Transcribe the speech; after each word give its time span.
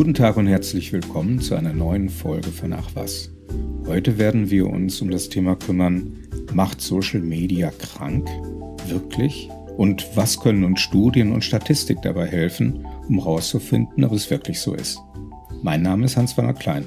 Guten 0.00 0.14
Tag 0.14 0.38
und 0.38 0.46
herzlich 0.46 0.94
willkommen 0.94 1.42
zu 1.42 1.54
einer 1.54 1.74
neuen 1.74 2.08
Folge 2.08 2.48
von 2.48 2.72
Ach 2.72 2.88
was. 2.94 3.30
Heute 3.86 4.16
werden 4.16 4.48
wir 4.48 4.66
uns 4.66 5.02
um 5.02 5.10
das 5.10 5.28
Thema 5.28 5.56
kümmern, 5.56 6.16
macht 6.54 6.80
Social 6.80 7.20
Media 7.20 7.70
krank? 7.70 8.26
Wirklich? 8.86 9.50
Und 9.76 10.06
was 10.16 10.40
können 10.40 10.64
uns 10.64 10.80
Studien 10.80 11.32
und 11.32 11.44
Statistik 11.44 12.00
dabei 12.00 12.26
helfen, 12.26 12.86
um 13.08 13.18
herauszufinden, 13.18 14.02
ob 14.02 14.12
es 14.12 14.30
wirklich 14.30 14.58
so 14.58 14.72
ist? 14.72 14.98
Mein 15.62 15.82
Name 15.82 16.06
ist 16.06 16.16
Hans-Werner 16.16 16.54
Klein. 16.54 16.86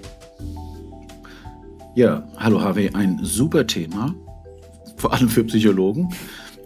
Ja, 1.94 2.28
hallo 2.38 2.62
Harvey, 2.62 2.90
ein 2.96 3.20
super 3.22 3.68
Thema, 3.68 4.16
vor 4.98 5.14
allem 5.14 5.30
für 5.30 5.44
Psychologen. 5.44 6.10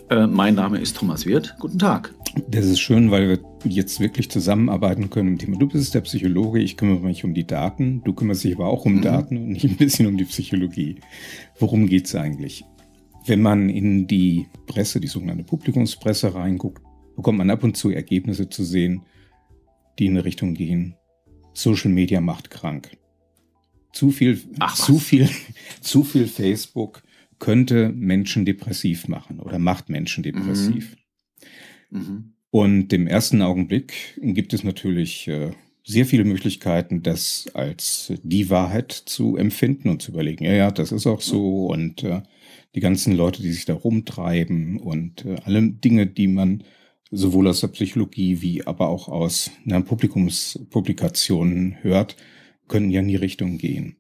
Äh, 0.09 0.27
mein 0.27 0.55
Name 0.55 0.79
ist 0.79 0.95
Thomas 0.95 1.25
Wirth. 1.25 1.57
Guten 1.59 1.77
Tag. 1.77 2.13
Das 2.47 2.65
ist 2.65 2.79
schön, 2.79 3.11
weil 3.11 3.29
wir 3.29 3.39
jetzt 3.65 3.99
wirklich 3.99 4.29
zusammenarbeiten 4.29 5.09
können 5.09 5.29
im 5.29 5.37
Thema. 5.37 5.57
Du 5.57 5.67
bist 5.67 5.93
der 5.93 6.01
Psychologe, 6.01 6.59
ich 6.59 6.77
kümmere 6.77 7.01
mich 7.01 7.23
um 7.23 7.33
die 7.33 7.47
Daten, 7.47 8.01
du 8.03 8.13
kümmerst 8.13 8.43
dich 8.43 8.55
aber 8.55 8.67
auch 8.67 8.85
um 8.85 8.95
mhm. 8.95 9.01
Daten 9.01 9.37
und 9.37 9.49
nicht 9.49 9.65
ein 9.65 9.77
bisschen 9.77 10.07
um 10.07 10.17
die 10.17 10.25
Psychologie. 10.25 10.97
Worum 11.59 11.87
geht 11.87 12.05
es 12.05 12.15
eigentlich? 12.15 12.63
Wenn 13.25 13.41
man 13.41 13.69
in 13.69 14.07
die 14.07 14.47
Presse, 14.67 14.99
die 14.99 15.07
sogenannte 15.07 15.43
Publikumspresse 15.43 16.33
reinguckt, 16.33 16.81
bekommt 17.15 17.39
man 17.39 17.49
ab 17.49 17.63
und 17.63 17.75
zu 17.75 17.89
Ergebnisse 17.89 18.49
zu 18.49 18.63
sehen, 18.63 19.03
die 19.99 20.05
in 20.05 20.11
eine 20.11 20.25
Richtung 20.25 20.53
gehen. 20.53 20.95
Social 21.53 21.91
Media 21.91 22.21
macht 22.21 22.49
krank. 22.49 22.95
Zu 23.91 24.11
viel, 24.11 24.39
Ach, 24.59 24.75
zu 24.75 24.99
viel, 24.99 25.27
zu 25.81 26.03
viel 26.03 26.27
Facebook 26.27 27.03
könnte 27.39 27.89
Menschen 27.89 28.45
depressiv 28.45 29.07
machen 29.07 29.39
oder 29.39 29.59
macht 29.59 29.89
Menschen 29.89 30.23
depressiv. 30.23 30.91
Mhm. 30.91 31.06
Mhm. 31.89 32.33
Und 32.49 32.93
im 32.93 33.07
ersten 33.07 33.41
Augenblick 33.41 34.19
gibt 34.21 34.53
es 34.53 34.63
natürlich 34.63 35.27
äh, 35.27 35.51
sehr 35.83 36.05
viele 36.05 36.25
Möglichkeiten, 36.25 37.01
das 37.01 37.49
als 37.53 38.13
die 38.23 38.49
Wahrheit 38.49 38.91
zu 38.91 39.37
empfinden 39.37 39.89
und 39.89 40.01
zu 40.01 40.11
überlegen, 40.11 40.43
ja, 40.43 40.53
ja, 40.53 40.71
das 40.71 40.91
ist 40.91 41.07
auch 41.07 41.21
so 41.21 41.67
und 41.67 42.03
äh, 42.03 42.21
die 42.75 42.81
ganzen 42.81 43.15
Leute, 43.15 43.41
die 43.41 43.51
sich 43.51 43.65
da 43.65 43.73
rumtreiben 43.73 44.79
und 44.79 45.25
äh, 45.25 45.37
alle 45.45 45.61
Dinge, 45.61 46.07
die 46.07 46.27
man 46.27 46.63
sowohl 47.09 47.47
aus 47.47 47.61
der 47.61 47.69
Psychologie 47.69 48.41
wie 48.41 48.67
aber 48.67 48.89
auch 48.89 49.07
aus 49.07 49.51
einer 49.65 49.81
Publikumspublikationen 49.81 51.77
hört, 51.81 52.17
können 52.67 52.91
ja 52.91 52.99
in 52.99 53.07
die 53.07 53.15
Richtung 53.15 53.57
gehen. 53.57 53.97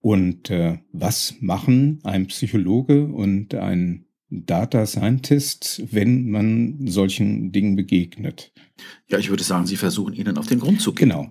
Und 0.00 0.50
äh, 0.50 0.78
was 0.92 1.34
machen 1.40 1.98
ein 2.04 2.28
Psychologe 2.28 3.06
und 3.06 3.54
ein 3.54 4.05
Data 4.30 4.86
Scientist, 4.86 5.82
wenn 5.90 6.30
man 6.30 6.86
solchen 6.86 7.52
Dingen 7.52 7.76
begegnet? 7.76 8.52
Ja, 9.08 9.18
ich 9.18 9.30
würde 9.30 9.44
sagen, 9.44 9.66
Sie 9.66 9.76
versuchen 9.76 10.14
ihnen 10.14 10.36
auf 10.36 10.46
den 10.46 10.58
Grund 10.58 10.80
zu 10.80 10.92
gehen. 10.92 11.10
Genau. 11.10 11.30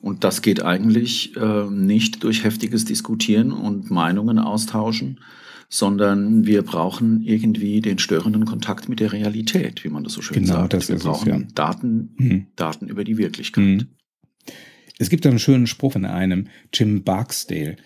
Und 0.00 0.24
das 0.24 0.42
geht 0.42 0.62
eigentlich 0.62 1.36
äh, 1.36 1.70
nicht 1.70 2.24
durch 2.24 2.44
heftiges 2.44 2.84
Diskutieren 2.84 3.52
und 3.52 3.90
Meinungen 3.90 4.38
austauschen, 4.38 5.20
sondern 5.68 6.44
wir 6.44 6.62
brauchen 6.62 7.22
irgendwie 7.22 7.80
den 7.80 7.98
störenden 7.98 8.44
Kontakt 8.44 8.88
mit 8.88 9.00
der 9.00 9.12
Realität, 9.12 9.84
wie 9.84 9.88
man 9.88 10.04
das 10.04 10.14
so 10.14 10.22
schön 10.22 10.42
genau, 10.42 10.54
sagt. 10.54 10.74
Das 10.74 10.88
wir 10.88 10.96
brauchen 10.96 11.32
es, 11.32 11.40
ja. 11.40 11.48
Daten, 11.54 12.14
mhm. 12.18 12.46
Daten 12.56 12.88
über 12.88 13.04
die 13.04 13.18
Wirklichkeit. 13.18 13.64
Mhm. 13.64 13.86
Es 14.98 15.08
gibt 15.08 15.26
einen 15.26 15.38
schönen 15.38 15.66
Spruch 15.66 15.92
von 15.92 16.04
einem 16.04 16.48
Jim 16.72 17.04
Barksdale. 17.04 17.76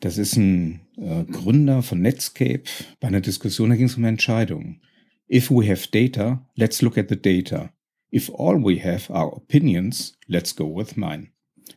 Das 0.00 0.16
ist 0.16 0.36
ein 0.36 0.80
äh, 0.96 1.24
Gründer 1.24 1.82
von 1.82 2.00
Netscape 2.00 2.64
bei 3.00 3.08
einer 3.08 3.20
Diskussion, 3.20 3.70
da 3.70 3.76
ging 3.76 3.86
es 3.86 3.96
um 3.96 4.04
Entscheidungen. 4.04 4.80
If 5.30 5.50
we 5.50 5.70
have 5.70 5.88
data, 5.92 6.48
let's 6.56 6.82
look 6.82 6.98
at 6.98 7.08
the 7.08 7.20
data. 7.20 7.72
If 8.12 8.30
all 8.30 8.64
we 8.64 8.82
have 8.82 9.12
are 9.12 9.32
opinions, 9.32 10.18
let's 10.26 10.56
go 10.56 10.74
with 10.76 10.96
mine. 10.96 11.28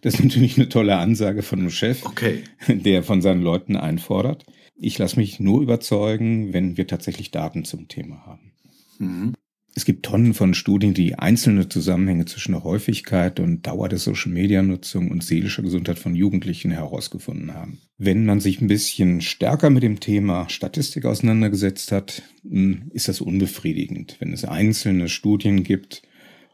Das 0.02 0.16
ist 0.16 0.24
natürlich 0.24 0.58
eine 0.58 0.70
tolle 0.70 0.98
Ansage 0.98 1.44
von 1.44 1.60
einem 1.60 1.70
Chef, 1.70 2.04
okay. 2.06 2.44
der 2.68 3.04
von 3.04 3.22
seinen 3.22 3.42
Leuten 3.42 3.76
einfordert. 3.76 4.44
Ich 4.76 4.98
lasse 4.98 5.18
mich 5.18 5.40
nur 5.40 5.62
überzeugen, 5.62 6.52
wenn 6.54 6.78
wir 6.78 6.88
tatsächlich 6.88 7.30
Daten 7.30 7.64
zum 7.64 7.88
Thema 7.88 8.26
haben. 8.26 8.54
Mhm. 8.98 9.34
Es 9.76 9.86
gibt 9.86 10.06
Tonnen 10.06 10.36
von 10.36 10.54
Studien, 10.54 10.94
die 10.94 11.16
einzelne 11.16 11.68
Zusammenhänge 11.68 12.26
zwischen 12.26 12.52
der 12.52 12.64
Häufigkeit 12.64 13.40
und 13.40 13.66
Dauer 13.66 13.90
der 13.90 13.98
Social-Media-Nutzung 13.98 15.10
und 15.10 15.24
seelischer 15.24 15.64
Gesundheit 15.64 15.98
von 15.98 16.14
Jugendlichen 16.16 16.70
herausgefunden 16.70 17.56
haben. 17.56 17.80
Wenn 17.98 18.26
man 18.26 18.40
sich 18.40 18.62
ein 18.62 18.68
bisschen 18.68 19.22
stärker 19.22 19.72
mit 19.72 19.82
dem 19.82 20.00
Thema 20.00 20.48
Statistik 20.48 21.06
auseinandergesetzt 21.06 21.92
hat, 21.92 22.22
hm, 22.48 22.92
ist 22.92 23.08
das 23.08 23.20
unbefriedigend. 23.20 24.18
Wenn 24.20 24.32
es 24.32 24.46
einzelne 24.46 25.10
Studien 25.10 25.64
gibt 25.64 26.04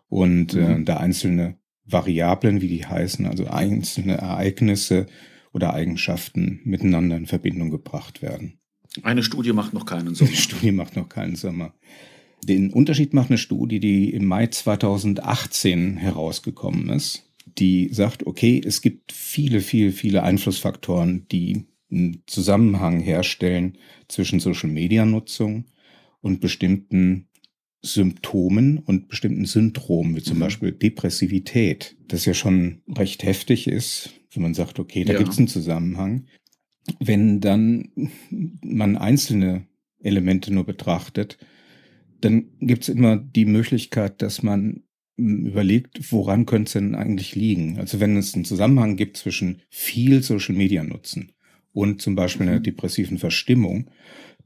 und 0.08 0.54
äh, 0.54 0.76
mhm. 0.76 0.82
äh, 0.82 0.86
da 0.86 0.98
einzelne 0.98 1.58
Variablen, 1.84 2.62
wie 2.62 2.68
die 2.68 2.86
heißen, 2.86 3.26
also 3.26 3.48
einzelne 3.48 4.14
Ereignisse 4.14 5.08
oder 5.52 5.74
Eigenschaften 5.74 6.62
miteinander 6.64 7.18
in 7.18 7.26
Verbindung 7.26 7.70
gebracht 7.70 8.22
werden. 8.22 8.60
Eine 9.04 9.24
Studie 9.24 9.54
macht 9.54 9.74
noch 9.74 9.86
keinen 9.86 10.16
Sommer. 10.16 10.30
Eine 10.32 10.40
Studie 10.40 10.72
macht 10.72 10.96
noch 10.96 11.10
keinen 11.10 11.36
Sommer. 11.36 11.74
Den 12.44 12.72
Unterschied 12.72 13.14
macht 13.14 13.30
eine 13.30 13.38
Studie, 13.38 13.80
die 13.80 14.12
im 14.12 14.26
Mai 14.26 14.48
2018 14.48 15.98
herausgekommen 15.98 16.90
ist, 16.90 17.26
die 17.46 17.90
sagt, 17.92 18.26
okay, 18.26 18.62
es 18.64 18.82
gibt 18.82 19.12
viele, 19.12 19.62
viele, 19.62 19.92
viele 19.92 20.24
Einflussfaktoren, 20.24 21.28
die 21.32 21.66
einen 21.92 22.24
Zusammenhang 22.28 23.00
herstellen 23.00 23.78
zwischen 24.08 24.40
Social-Media-Nutzung 24.40 25.66
und 26.22 26.40
bestimmten 26.40 27.28
Symptomen 27.82 28.80
und 28.80 29.08
bestimmten 29.08 29.46
Syndromen, 29.46 30.16
wie 30.16 30.22
zum 30.22 30.38
mhm. 30.38 30.42
Beispiel 30.42 30.72
Depressivität, 30.72 31.96
das 32.08 32.26
ja 32.26 32.34
schon 32.34 32.82
recht 32.98 33.24
heftig 33.24 33.68
ist, 33.68 34.10
wenn 34.34 34.44
man 34.44 34.54
sagt, 34.54 34.80
okay, 34.80 35.06
da 35.06 35.14
ja. 35.14 35.20
gibt 35.20 35.32
es 35.32 35.38
einen 35.38 35.48
Zusammenhang. 35.48 36.26
Wenn 37.00 37.40
dann 37.40 37.92
man 38.62 38.98
einzelne 38.98 39.66
Elemente 40.02 40.54
nur 40.54 40.66
betrachtet, 40.66 41.38
dann 42.22 42.50
gibt 42.60 42.84
es 42.84 42.90
immer 42.90 43.18
die 43.18 43.46
Möglichkeit, 43.46 44.22
dass 44.22 44.44
man 44.44 44.84
hm, 45.18 45.46
überlegt, 45.46 46.12
woran 46.12 46.46
könnte 46.46 46.68
es 46.70 46.74
denn 46.74 46.96
eigentlich 46.96 47.36
liegen? 47.36 47.80
Also 47.80 48.00
wenn 48.00 48.18
es 48.18 48.34
einen 48.34 48.46
Zusammenhang 48.46 48.96
gibt 48.96 49.18
zwischen 49.18 49.62
viel 49.70 50.24
Social 50.24 50.56
Media 50.56 50.84
Nutzen 50.84 51.32
und 51.72 52.02
zum 52.02 52.16
Beispiel 52.16 52.48
einer 52.48 52.60
mhm. 52.60 52.64
depressiven 52.64 53.18
Verstimmung, 53.18 53.90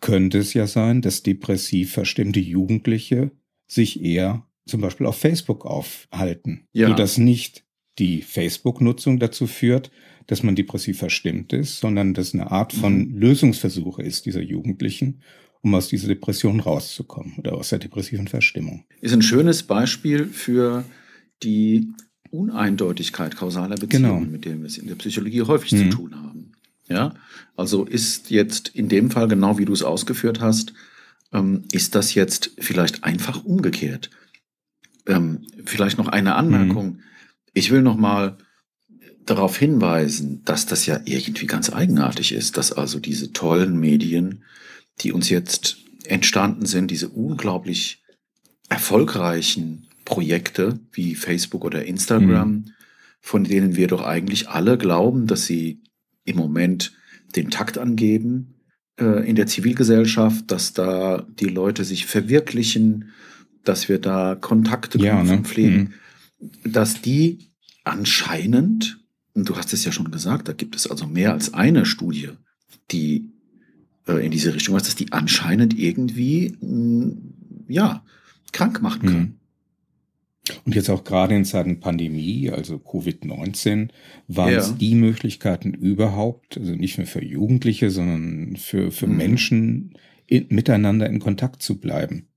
könnte 0.01 0.39
es 0.39 0.53
ja 0.53 0.67
sein, 0.67 1.01
dass 1.01 1.23
depressiv 1.23 1.93
verstimmte 1.93 2.39
Jugendliche 2.39 3.31
sich 3.67 4.03
eher 4.03 4.45
zum 4.65 4.81
Beispiel 4.81 5.05
auf 5.05 5.17
Facebook 5.17 5.65
aufhalten, 5.65 6.67
ja. 6.73 6.87
sodass 6.89 7.17
nicht 7.17 7.65
die 7.99 8.21
Facebook-Nutzung 8.21 9.19
dazu 9.19 9.47
führt, 9.47 9.91
dass 10.27 10.43
man 10.43 10.55
depressiv 10.55 10.99
verstimmt 10.99 11.53
ist, 11.53 11.79
sondern 11.79 12.13
dass 12.13 12.33
eine 12.33 12.51
Art 12.51 12.73
von 12.73 13.09
mhm. 13.09 13.17
Lösungsversuche 13.17 14.01
ist 14.01 14.25
dieser 14.25 14.41
Jugendlichen 14.41 15.21
um 15.63 15.73
aus 15.75 15.87
dieser 15.87 16.09
Depression 16.09 16.59
rauszukommen 16.59 17.33
oder 17.37 17.53
aus 17.53 17.69
der 17.69 17.79
depressiven 17.79 18.27
Verstimmung. 18.27 18.85
Ist 19.01 19.13
ein 19.13 19.21
schönes 19.21 19.63
Beispiel 19.63 20.25
für 20.25 20.83
die 21.41 21.87
Uneindeutigkeit 22.29 23.35
kausaler 23.35 23.75
Beziehungen, 23.75 24.19
genau. 24.19 24.31
mit 24.31 24.45
denen 24.45 24.61
wir 24.61 24.67
es 24.67 24.77
in 24.77 24.87
der 24.87 24.95
Psychologie 24.95 25.41
häufig 25.43 25.71
mhm. 25.71 25.89
zu 25.89 25.97
tun 25.97 26.15
haben. 26.15 26.51
Ja, 26.89 27.15
also 27.55 27.85
ist 27.85 28.29
jetzt 28.29 28.67
in 28.69 28.89
dem 28.89 29.09
Fall 29.09 29.29
genau 29.29 29.57
wie 29.57 29.65
du 29.65 29.71
es 29.71 29.83
ausgeführt 29.83 30.41
hast, 30.41 30.73
ähm, 31.31 31.63
ist 31.71 31.95
das 31.95 32.13
jetzt 32.13 32.51
vielleicht 32.59 33.05
einfach 33.05 33.45
umgekehrt. 33.45 34.09
Ähm, 35.07 35.45
vielleicht 35.63 35.97
noch 35.97 36.09
eine 36.09 36.35
Anmerkung. 36.35 36.85
Mhm. 36.87 36.99
Ich 37.53 37.71
will 37.71 37.81
noch 37.81 37.97
mal 37.97 38.37
darauf 39.25 39.57
hinweisen, 39.57 40.41
dass 40.43 40.65
das 40.65 40.85
ja 40.85 40.99
irgendwie 41.05 41.45
ganz 41.45 41.71
eigenartig 41.71 42.33
ist, 42.33 42.57
dass 42.57 42.73
also 42.73 42.99
diese 42.99 43.31
tollen 43.31 43.79
Medien 43.79 44.43
die 45.01 45.11
uns 45.11 45.29
jetzt 45.29 45.77
entstanden 46.05 46.65
sind, 46.65 46.91
diese 46.91 47.09
unglaublich 47.09 48.03
erfolgreichen 48.69 49.87
Projekte 50.05 50.79
wie 50.91 51.15
Facebook 51.15 51.63
oder 51.63 51.85
Instagram, 51.85 52.49
mhm. 52.49 52.65
von 53.21 53.43
denen 53.43 53.75
wir 53.75 53.87
doch 53.87 54.01
eigentlich 54.01 54.49
alle 54.49 54.77
glauben, 54.77 55.27
dass 55.27 55.45
sie 55.45 55.81
im 56.25 56.37
Moment 56.37 56.93
den 57.35 57.49
Takt 57.49 57.77
angeben 57.77 58.55
äh, 58.99 59.27
in 59.27 59.35
der 59.35 59.47
Zivilgesellschaft, 59.47 60.51
dass 60.51 60.73
da 60.73 61.25
die 61.39 61.45
Leute 61.45 61.83
sich 61.85 62.05
verwirklichen, 62.05 63.11
dass 63.63 63.87
wir 63.87 63.99
da 63.99 64.35
Kontakte 64.35 64.97
ja, 64.97 65.23
ne? 65.23 65.39
pflegen, 65.39 65.93
mhm. 66.39 66.71
dass 66.71 67.01
die 67.01 67.51
anscheinend 67.85 69.03
du 69.35 69.55
hast 69.55 69.73
es 69.73 69.85
ja 69.85 69.91
schon 69.91 70.11
gesagt, 70.11 70.47
da 70.47 70.53
gibt 70.53 70.75
es 70.75 70.87
also 70.87 71.07
mehr 71.07 71.33
als 71.33 71.53
eine 71.53 71.85
Studie, 71.85 72.29
die 72.91 73.32
in 74.07 74.31
diese 74.31 74.53
Richtung 74.53 74.75
was, 74.75 74.83
dass 74.83 74.95
die 74.95 75.11
anscheinend 75.11 75.77
irgendwie, 75.77 76.55
mm, 76.59 77.69
ja, 77.69 78.03
krank 78.51 78.81
machen 78.81 79.01
können. 79.01 79.19
Mhm. 79.19 79.35
Und 80.65 80.75
jetzt 80.75 80.89
auch 80.89 81.05
gerade 81.05 81.35
in 81.35 81.45
Zeiten 81.45 81.79
Pandemie, 81.79 82.49
also 82.49 82.75
Covid-19, 82.75 83.89
waren 84.27 84.51
ja. 84.51 84.59
es 84.59 84.75
die 84.77 84.95
Möglichkeiten 84.95 85.73
überhaupt, 85.73 86.57
also 86.57 86.75
nicht 86.75 86.97
nur 86.97 87.07
für 87.07 87.23
Jugendliche, 87.23 87.89
sondern 87.89 88.57
für, 88.57 88.91
für 88.91 89.07
mhm. 89.07 89.17
Menschen 89.17 89.93
in, 90.27 90.47
miteinander 90.49 91.09
in 91.09 91.19
Kontakt 91.19 91.61
zu 91.61 91.79
bleiben. 91.79 92.27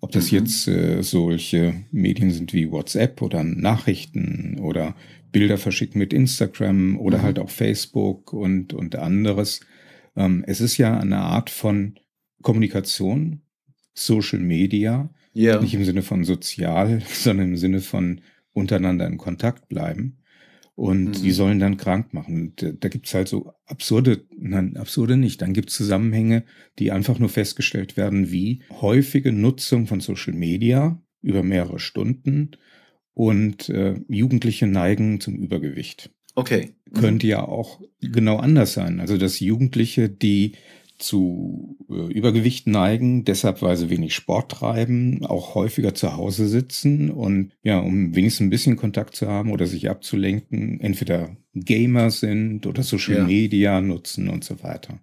Ob 0.00 0.12
das 0.12 0.30
mhm. 0.30 0.38
jetzt 0.38 0.68
äh, 0.68 1.02
solche 1.02 1.84
Medien 1.90 2.30
sind 2.32 2.52
wie 2.52 2.70
WhatsApp 2.70 3.22
oder 3.22 3.42
Nachrichten 3.44 4.58
oder 4.58 4.94
Bilder 5.30 5.56
verschicken 5.56 5.98
mit 5.98 6.12
Instagram 6.12 6.98
oder 6.98 7.18
mhm. 7.18 7.22
halt 7.22 7.38
auch 7.38 7.50
Facebook 7.50 8.34
und, 8.34 8.74
und 8.74 8.96
anderes. 8.96 9.60
Ähm, 10.16 10.44
es 10.46 10.60
ist 10.60 10.76
ja 10.78 10.98
eine 10.98 11.18
Art 11.18 11.50
von 11.50 11.98
Kommunikation, 12.42 13.42
Social 13.94 14.40
Media, 14.40 15.10
ja. 15.32 15.60
nicht 15.60 15.74
im 15.74 15.84
Sinne 15.84 16.02
von 16.02 16.24
sozial, 16.24 17.02
sondern 17.12 17.50
im 17.50 17.56
Sinne 17.56 17.80
von 17.80 18.20
untereinander 18.52 19.06
in 19.06 19.18
Kontakt 19.18 19.68
bleiben. 19.68 20.18
Und 20.74 21.04
mhm. 21.04 21.12
die 21.12 21.32
sollen 21.32 21.58
dann 21.58 21.76
krank 21.76 22.14
machen. 22.14 22.42
Und 22.42 22.62
äh, 22.62 22.74
da 22.78 22.88
gibt's 22.88 23.12
halt 23.12 23.28
so 23.28 23.52
absurde, 23.66 24.24
nein, 24.36 24.76
absurde 24.76 25.16
nicht. 25.16 25.42
Dann 25.42 25.52
gibt's 25.52 25.76
Zusammenhänge, 25.76 26.44
die 26.78 26.90
einfach 26.92 27.18
nur 27.18 27.28
festgestellt 27.28 27.96
werden, 27.96 28.30
wie 28.32 28.62
häufige 28.70 29.32
Nutzung 29.32 29.86
von 29.86 30.00
Social 30.00 30.32
Media 30.32 31.00
über 31.20 31.42
mehrere 31.42 31.78
Stunden 31.78 32.52
und 33.14 33.68
äh, 33.68 34.00
Jugendliche 34.08 34.66
neigen 34.66 35.20
zum 35.20 35.36
Übergewicht. 35.36 36.10
Okay. 36.34 36.74
Mhm. 36.90 37.00
Könnte 37.00 37.26
ja 37.26 37.42
auch 37.42 37.80
genau 38.00 38.36
anders 38.36 38.72
sein. 38.72 39.00
Also 39.00 39.16
dass 39.16 39.40
Jugendliche, 39.40 40.08
die 40.08 40.52
zu 40.98 41.76
äh, 41.90 42.12
Übergewicht 42.12 42.66
neigen, 42.66 43.24
deshalb 43.24 43.60
weil 43.60 43.76
sie 43.76 43.90
wenig 43.90 44.14
Sport 44.14 44.52
treiben, 44.52 45.26
auch 45.26 45.54
häufiger 45.54 45.94
zu 45.94 46.16
Hause 46.16 46.48
sitzen 46.48 47.10
und 47.10 47.52
ja, 47.62 47.80
um 47.80 48.14
wenigstens 48.14 48.46
ein 48.46 48.50
bisschen 48.50 48.76
Kontakt 48.76 49.16
zu 49.16 49.26
haben 49.28 49.50
oder 49.50 49.66
sich 49.66 49.90
abzulenken, 49.90 50.80
entweder 50.80 51.36
Gamer 51.54 52.10
sind 52.10 52.66
oder 52.66 52.82
Social 52.82 53.16
ja. 53.16 53.24
Media 53.24 53.80
nutzen 53.80 54.28
und 54.28 54.44
so 54.44 54.62
weiter. 54.62 55.00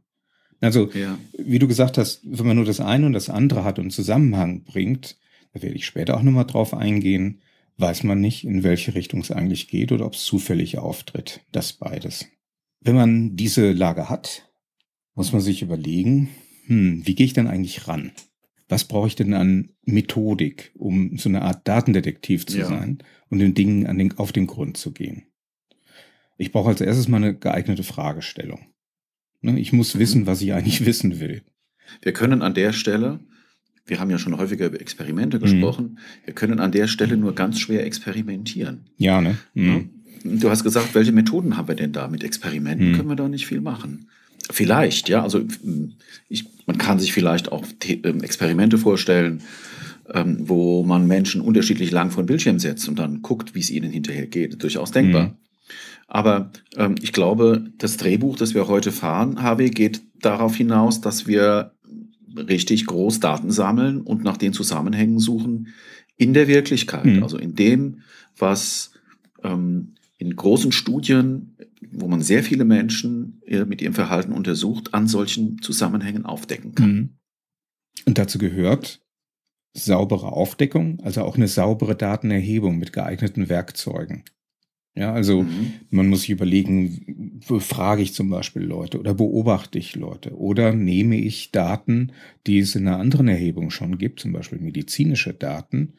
Also, 0.62 0.90
ja. 0.92 1.18
wie 1.38 1.60
du 1.60 1.68
gesagt 1.68 1.98
hast, 1.98 2.22
wenn 2.26 2.48
man 2.48 2.58
nur 2.58 2.66
das 2.66 2.82
eine 2.82 3.06
und 3.06 3.14
das 3.14 3.30
andere 3.30 3.64
hat 3.64 3.80
und 3.80 3.92
Zusammenhang 3.92 4.64
bringt, 4.64 5.18
da 5.54 5.62
werde 5.62 5.76
ich 5.76 5.86
später 5.86 6.18
auch 6.18 6.24
nochmal 6.24 6.46
drauf 6.46 6.74
eingehen, 6.74 7.42
weiß 7.80 8.04
man 8.04 8.20
nicht, 8.20 8.44
in 8.44 8.64
welche 8.64 8.96
Richtung 8.96 9.22
es 9.22 9.32
eigentlich 9.32 9.68
geht 9.68 9.92
oder 9.92 10.06
ob 10.06 10.14
es 10.14 10.24
zufällig 10.26 10.78
auftritt. 10.78 11.42
Das 11.52 11.74
beides. 11.74 12.28
Wenn 12.82 12.96
man 12.96 13.36
diese 13.36 13.72
Lage 13.72 14.10
hat, 14.10 14.50
muss 15.16 15.32
man 15.32 15.42
sich 15.42 15.62
überlegen, 15.62 16.30
hm, 16.66 17.06
wie 17.06 17.16
gehe 17.16 17.26
ich 17.26 17.34
denn 17.34 17.48
eigentlich 17.48 17.88
ran? 17.88 18.12
Was 18.68 18.88
brauche 18.88 19.08
ich 19.08 19.16
denn 19.16 19.34
an 19.34 19.72
Methodik, 19.84 20.72
um 20.76 21.18
so 21.18 21.30
eine 21.30 21.42
Art 21.42 21.68
Datendetektiv 21.68 22.46
zu 22.46 22.60
ja. 22.60 22.68
sein 22.68 23.00
und 23.30 23.40
den 23.40 23.56
Dingen 23.56 23.88
an 23.88 23.98
den, 23.98 24.18
auf 24.18 24.32
den 24.32 24.46
Grund 24.46 24.78
zu 24.78 24.92
gehen? 24.92 25.24
Ich 26.38 26.52
brauche 26.52 26.70
als 26.70 26.82
erstes 26.82 27.08
mal 27.08 27.18
eine 27.18 27.36
geeignete 27.36 27.84
Fragestellung. 27.84 28.60
Ne, 29.42 29.60
ich 29.60 29.74
muss 29.74 29.96
mhm. 29.96 30.00
wissen, 30.00 30.26
was 30.26 30.42
ich 30.42 30.54
eigentlich 30.54 30.86
wissen 30.86 31.20
will. 31.20 31.44
Wir 32.02 32.14
können 32.14 32.42
an 32.42 32.54
der 32.54 32.74
Stelle 32.74 33.20
wir 33.90 34.00
haben 34.00 34.10
ja 34.10 34.18
schon 34.18 34.38
häufiger 34.38 34.68
über 34.68 34.80
Experimente 34.80 35.38
mhm. 35.38 35.42
gesprochen. 35.42 36.00
Wir 36.26 36.34
können 36.34 36.60
an 36.60 36.72
der 36.72 36.88
Stelle 36.88 37.18
nur 37.18 37.36
ganz 37.36 37.60
schwer 37.60 37.86
experimentieren. 37.86 38.86
Ja, 38.98 39.22
ne? 39.22 39.38
Mhm. 39.54 39.90
Du 40.24 40.50
hast 40.50 40.64
gesagt, 40.64 40.96
welche 40.96 41.12
Methoden 41.12 41.58
haben 41.58 41.68
wir 41.68 41.76
denn 41.76 41.94
da? 41.94 42.08
Mit 42.08 42.24
Experimenten 42.24 42.92
mhm. 42.92 42.96
können 42.96 43.10
wir 43.10 43.16
da 43.16 43.28
nicht 43.28 43.48
viel 43.48 43.62
machen. 43.62 44.08
Vielleicht, 44.52 45.10
ja. 45.10 45.24
Also 45.24 45.42
ich, 46.28 46.46
man 46.66 46.78
kann 46.78 47.00
sich 47.00 47.14
vielleicht 47.14 47.52
auch 47.52 47.66
ähm, 47.88 48.22
Experimente 48.22 48.78
vorstellen, 48.78 49.42
ähm, 50.14 50.38
wo 50.42 50.84
man 50.84 51.08
Menschen 51.08 51.42
unterschiedlich 51.42 51.92
lang 51.92 52.12
vor 52.12 52.24
den 52.24 52.28
Bildschirm 52.28 52.60
setzt 52.60 52.90
und 52.90 52.98
dann 52.98 53.22
guckt, 53.22 53.56
wie 53.56 53.60
es 53.60 53.70
ihnen 53.70 53.92
hinterher 53.92 54.28
geht. 54.28 54.62
Durchaus 54.62 54.92
denkbar. 54.92 55.28
Mhm. 55.28 55.34
Aber 56.08 56.52
ähm, 56.76 56.96
ich 57.02 57.14
glaube, 57.14 57.66
das 57.78 57.98
Drehbuch, 57.98 58.36
das 58.36 58.56
wir 58.56 58.68
heute 58.68 58.92
fahren, 58.92 59.44
HW, 59.44 59.70
geht 59.70 60.02
darauf 60.20 60.56
hinaus, 60.56 61.02
dass 61.02 61.28
wir 61.28 61.74
richtig 62.36 62.86
groß 62.86 63.20
Daten 63.20 63.52
sammeln 63.52 64.02
und 64.02 64.24
nach 64.24 64.38
den 64.38 64.54
Zusammenhängen 64.54 65.20
suchen 65.20 65.70
in 66.18 66.34
der 66.34 66.48
Wirklichkeit, 66.48 67.06
mhm. 67.06 67.24
also 67.24 67.38
in 67.38 67.56
dem, 67.56 68.02
was 68.38 68.92
ähm, 69.44 69.96
in 70.18 70.36
großen 70.36 70.72
Studien, 70.72 71.56
wo 71.92 72.08
man 72.08 72.22
sehr 72.22 72.44
viele 72.44 72.66
Menschen 72.66 73.42
äh, 73.46 73.66
mit 73.66 73.82
ihrem 73.82 73.94
Verhalten 73.94 74.34
untersucht, 74.34 74.94
an 74.94 75.08
solchen 75.08 75.62
Zusammenhängen 75.62 76.26
aufdecken 76.26 76.76
kann. 76.76 76.94
Mhm. 76.94 77.10
Und 78.06 78.18
dazu 78.18 78.38
gehört 78.38 79.02
saubere 79.74 80.32
Aufdeckung, 80.32 81.00
also 81.02 81.24
auch 81.24 81.36
eine 81.36 81.48
saubere 81.48 81.96
Datenerhebung 81.96 82.78
mit 82.78 82.92
geeigneten 82.92 83.50
Werkzeugen. 83.50 84.24
Ja, 85.00 85.14
also 85.14 85.44
mhm. 85.44 85.76
man 85.92 86.10
muss 86.10 86.22
sich 86.22 86.32
überlegen, 86.32 87.40
frage 87.60 88.02
ich 88.02 88.14
zum 88.14 88.30
Beispiel 88.30 88.64
Leute 88.64 89.00
oder 89.00 89.14
beobachte 89.14 89.80
ich 89.80 89.96
Leute 89.96 90.38
oder 90.38 90.74
nehme 90.74 91.16
ich 91.16 91.52
Daten, 91.52 92.12
die 92.46 92.60
es 92.60 92.76
in 92.76 92.86
einer 92.86 92.98
anderen 92.98 93.30
Erhebung 93.30 93.70
schon 93.72 93.98
gibt, 93.98 94.20
zum 94.20 94.34
Beispiel 94.34 94.60
medizinische 94.60 95.34
Daten, 95.34 95.94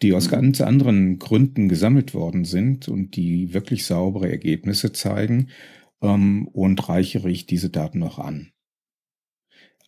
die 0.00 0.14
aus 0.14 0.28
mhm. 0.28 0.30
ganz 0.30 0.62
anderen 0.62 1.18
Gründen 1.18 1.68
gesammelt 1.68 2.14
worden 2.14 2.46
sind 2.46 2.88
und 2.88 3.16
die 3.16 3.52
wirklich 3.52 3.84
saubere 3.84 4.30
Ergebnisse 4.30 4.90
zeigen 4.90 5.48
ähm, 6.00 6.48
und 6.48 6.88
reichere 6.88 7.28
ich 7.28 7.44
diese 7.44 7.68
Daten 7.68 7.98
noch 7.98 8.18
an. 8.18 8.52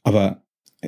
Aber 0.03 0.44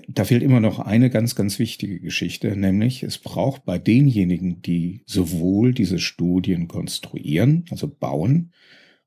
da 0.08 0.24
fehlt 0.24 0.42
immer 0.42 0.60
noch 0.60 0.78
eine 0.78 1.10
ganz, 1.10 1.34
ganz 1.34 1.58
wichtige 1.58 2.00
Geschichte, 2.00 2.56
nämlich 2.56 3.02
es 3.02 3.18
braucht 3.18 3.64
bei 3.64 3.78
denjenigen, 3.78 4.62
die 4.62 5.02
sowohl 5.06 5.74
diese 5.74 5.98
Studien 5.98 6.68
konstruieren, 6.68 7.64
also 7.70 7.88
bauen 7.88 8.52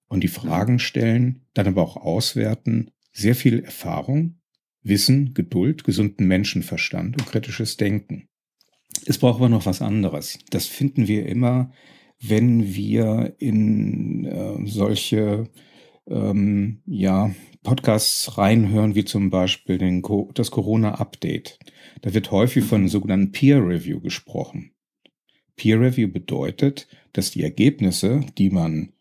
und 0.08 0.24
die 0.24 0.30
Fragen 0.30 0.80
stellen, 0.80 1.46
dann 1.54 1.68
aber 1.68 1.82
auch 1.82 1.98
auswerten, 1.98 2.92
sehr 3.12 3.36
viel 3.36 3.60
Erfahrung, 3.60 4.40
Wissen, 4.82 5.34
Geduld, 5.34 5.86
gesunden 5.86 6.28
Menschenverstand 6.28 7.18
und 7.18 7.28
kritisches 7.28 7.78
Denken. 7.78 8.28
Es 9.06 9.18
braucht 9.18 9.38
aber 9.38 9.50
noch 9.50 9.66
was 9.66 9.82
anderes. 9.82 10.40
Das 10.50 10.66
finden 10.66 11.08
wir 11.08 11.26
immer, 11.26 11.72
wenn 12.20 12.76
wir 12.76 13.36
in 13.38 14.26
äh, 14.26 14.68
solche 14.68 15.50
ähm, 16.08 16.82
ja, 16.86 17.32
Podcasts 17.64 18.38
reinhören, 18.38 18.96
wie 18.96 19.06
zum 19.06 19.30
Beispiel 19.30 19.78
den, 19.78 20.04
das 20.34 20.52
Corona-Update. 20.52 21.60
Da 22.02 22.14
wird 22.14 22.32
häufig 22.32 22.66
von 22.66 22.88
sogenannten 22.88 23.32
Peer 23.32 23.66
Review 23.66 24.00
gesprochen. 24.02 24.72
Peer 25.56 25.80
Review 25.80 26.10
bedeutet, 26.12 26.88
dass 27.14 27.32
die 27.32 27.44
Ergebnisse, 27.44 28.22
die 28.38 28.50
man 28.50 28.94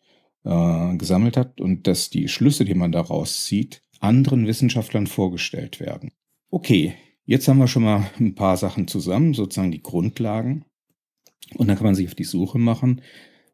äh, 0.45 0.97
gesammelt 0.97 1.37
hat 1.37 1.61
und 1.61 1.87
dass 1.87 2.11
die 2.11 2.29
Schlüsse, 2.29 2.65
die 2.65 2.75
man 2.75 2.93
daraus 2.93 3.45
zieht, 3.45 3.83
anderen 4.01 4.47
Wissenschaftlern 4.47 5.07
vorgestellt 5.07 5.81
werden. 5.81 6.13
Okay, 6.51 6.95
jetzt 7.25 7.49
haben 7.49 7.59
wir 7.59 7.69
schon 7.69 7.85
mal 7.85 8.11
ein 8.19 8.35
paar 8.35 8.57
Sachen 8.57 8.89
zusammen, 8.89 9.35
sozusagen 9.35 9.73
die 9.73 9.83
Grundlagen. 9.83 10.65
Und 11.55 11.69
dann 11.69 11.77
kann 11.77 11.87
man 11.87 11.95
sich 11.95 12.09
auf 12.09 12.15
die 12.15 12.25
Suche 12.25 12.59
machen. 12.59 13.03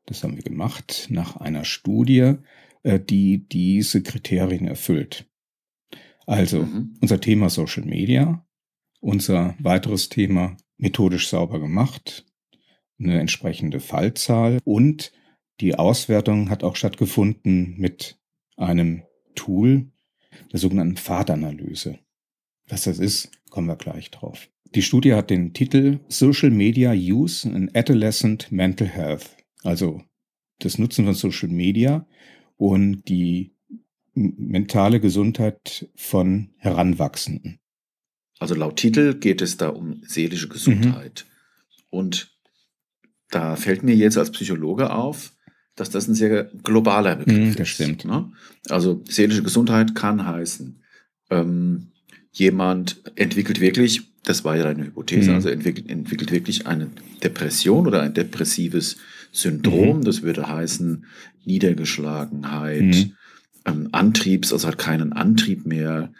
Das 0.06 0.24
haben 0.24 0.36
wir 0.36 0.42
gemacht 0.42 1.08
nach 1.10 1.36
einer 1.36 1.64
Studie, 1.64 2.34
äh, 2.82 3.00
die 3.00 3.47
diese 3.49 4.02
Kriterien 4.02 4.66
erfüllt. 4.66 5.26
Also 6.26 6.62
mhm. 6.62 6.97
unser 7.00 7.20
Thema 7.20 7.49
Social 7.49 7.85
Media, 7.85 8.47
unser 9.00 9.56
weiteres 9.58 10.08
Thema 10.08 10.56
methodisch 10.76 11.28
sauber 11.28 11.58
gemacht, 11.58 12.26
eine 12.99 13.20
entsprechende 13.20 13.80
Fallzahl 13.80 14.58
und 14.64 15.12
die 15.61 15.75
Auswertung 15.75 16.50
hat 16.50 16.62
auch 16.62 16.76
stattgefunden 16.76 17.76
mit 17.78 18.18
einem 18.56 19.02
Tool, 19.35 19.90
der 20.52 20.61
sogenannten 20.61 20.97
Pfadanalyse. 20.97 21.99
Was 22.68 22.85
das 22.85 22.99
ist, 22.99 23.30
kommen 23.50 23.66
wir 23.66 23.76
gleich 23.76 24.11
drauf. 24.11 24.49
Die 24.75 24.82
Studie 24.82 25.14
hat 25.14 25.30
den 25.30 25.54
Titel 25.54 26.00
Social 26.08 26.50
Media 26.50 26.92
Use 26.92 27.49
in 27.49 27.75
Adolescent 27.75 28.52
Mental 28.52 28.87
Health, 28.87 29.30
also 29.62 30.02
das 30.58 30.78
Nutzen 30.78 31.06
von 31.06 31.14
Social 31.14 31.49
Media 31.49 32.06
und 32.58 33.08
die 33.08 33.54
mentale 34.14 35.00
Gesundheit 35.00 35.88
von 35.96 36.50
Heranwachsenden. 36.58 37.60
Also 38.38 38.54
laut 38.54 38.76
Titel 38.76 39.14
geht 39.14 39.40
es 39.40 39.56
da 39.56 39.68
um 39.68 40.02
seelische 40.06 40.48
Gesundheit. 40.48 41.24
Mhm. 41.24 41.98
Und 41.98 42.38
da 43.30 43.56
fällt 43.56 43.82
mir 43.82 43.94
jetzt 43.94 44.18
als 44.18 44.30
Psychologe 44.30 44.90
auf, 44.90 45.32
dass 45.76 45.90
das 45.90 46.08
ein 46.08 46.14
sehr 46.14 46.44
globaler 46.62 47.16
Begriff 47.16 47.54
mhm, 47.54 47.56
das 47.56 47.68
stimmt. 47.68 48.04
Ne? 48.04 48.32
Also 48.68 49.02
seelische 49.08 49.42
Gesundheit 49.42 49.94
kann 49.94 50.26
heißen, 50.26 50.82
ähm, 51.30 51.92
jemand 52.32 53.00
entwickelt 53.14 53.60
wirklich, 53.60 54.02
das 54.24 54.44
war 54.44 54.56
ja 54.56 54.64
eine 54.64 54.84
Hypothese, 54.84 55.30
mhm. 55.30 55.36
also 55.36 55.48
entwickelt, 55.48 55.88
entwickelt 55.88 56.32
wirklich 56.32 56.66
eine 56.66 56.90
Depression 57.22 57.86
oder 57.86 58.02
ein 58.02 58.14
depressives 58.14 58.96
Syndrom, 59.32 59.99
mhm. 59.99 60.04
das 60.04 60.23
würde 60.23 60.49
heißen 60.49 61.04
Niedergeschlagenheit, 61.44 62.82
mhm. 62.82 63.12
ähm, 63.64 63.88
Antriebs, 63.92 64.52
also 64.52 64.68
hat 64.68 64.78
keinen 64.78 65.12
Antrieb 65.12 65.66
mehr, 65.66 66.12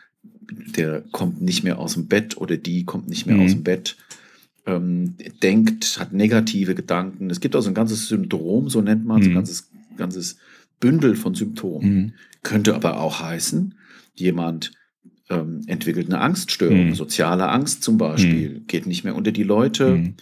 der 0.51 1.03
kommt 1.13 1.43
nicht 1.43 1.65
mehr 1.65 1.79
aus 1.79 1.95
dem 1.95 2.07
Bett 2.07 2.37
oder 2.37 2.57
die 2.57 2.85
kommt 2.85 3.09
nicht 3.09 3.27
mehr 3.27 3.37
mhm. 3.37 3.43
aus 3.43 3.53
dem 3.53 3.63
Bett, 3.63 3.97
ähm, 4.67 5.15
denkt, 5.43 5.99
hat 5.99 6.13
negative 6.13 6.75
Gedanken. 6.75 7.31
Es 7.31 7.41
gibt 7.41 7.57
also 7.57 7.71
ein 7.71 7.75
ganzes 7.75 8.09
Syndrom, 8.09 8.69
so 8.69 8.81
nennt 8.81 9.05
man 9.05 9.21
es, 9.21 9.27
ein 9.27 9.31
mhm. 9.31 9.37
ganzes, 9.37 9.71
ganzes 9.97 10.37
Bündel 10.81 11.17
von 11.17 11.35
Symptomen. 11.35 11.95
Mhm. 11.95 12.13
Könnte 12.43 12.75
aber 12.75 13.01
auch 13.01 13.21
heißen, 13.21 13.75
jemand 14.15 14.73
ähm, 15.31 15.63
entwickelt 15.67 16.07
eine 16.07 16.21
Angststörung, 16.21 16.89
mhm. 16.89 16.95
soziale 16.95 17.49
Angst 17.49 17.83
zum 17.83 17.99
Beispiel, 17.99 18.61
mhm. 18.61 18.67
geht 18.67 18.87
nicht 18.87 19.05
mehr 19.05 19.17
unter 19.17 19.33
die 19.33 19.43
Leute. 19.43 19.97
Mhm. 19.97 20.15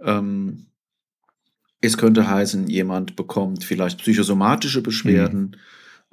Ähm, 0.00 0.66
es 1.80 1.96
könnte 1.96 2.28
heißen, 2.28 2.68
jemand 2.68 3.16
bekommt 3.16 3.64
vielleicht 3.64 3.98
psychosomatische 3.98 4.82
Beschwerden, 4.82 5.56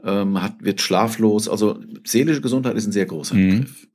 mhm. 0.04 0.10
ähm, 0.10 0.42
hat, 0.42 0.64
wird 0.64 0.82
schlaflos. 0.82 1.50
Also 1.50 1.80
seelische 2.04 2.42
Gesundheit 2.42 2.76
ist 2.76 2.88
ein 2.88 2.92
sehr 2.92 3.06
großer 3.06 3.36
mhm. 3.36 3.50
Begriff. 3.50 3.88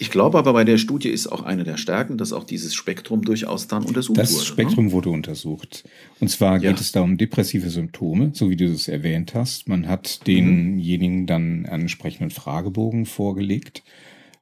Ich 0.00 0.12
glaube 0.12 0.38
aber, 0.38 0.52
bei 0.52 0.62
der 0.62 0.78
Studie 0.78 1.08
ist 1.08 1.26
auch 1.26 1.42
eine 1.42 1.64
der 1.64 1.76
Stärken, 1.76 2.18
dass 2.18 2.32
auch 2.32 2.44
dieses 2.44 2.72
Spektrum 2.72 3.22
durchaus 3.22 3.66
dann 3.66 3.82
untersucht 3.82 4.16
das 4.16 4.30
wurde. 4.30 4.38
Das 4.38 4.48
ne? 4.48 4.54
Spektrum 4.54 4.86
ne? 4.86 4.92
wurde 4.92 5.10
untersucht. 5.10 5.84
Und 6.20 6.28
zwar 6.28 6.62
ja. 6.62 6.70
geht 6.70 6.80
es 6.80 6.92
da 6.92 7.00
um 7.00 7.18
depressive 7.18 7.68
Symptome, 7.68 8.30
so 8.32 8.48
wie 8.48 8.56
du 8.56 8.66
es 8.66 8.86
erwähnt 8.86 9.34
hast. 9.34 9.68
Man 9.68 9.88
hat 9.88 10.24
denjenigen 10.28 11.26
dann 11.26 11.66
einen 11.66 11.80
entsprechenden 11.80 12.30
Fragebogen 12.30 13.06
vorgelegt. 13.06 13.82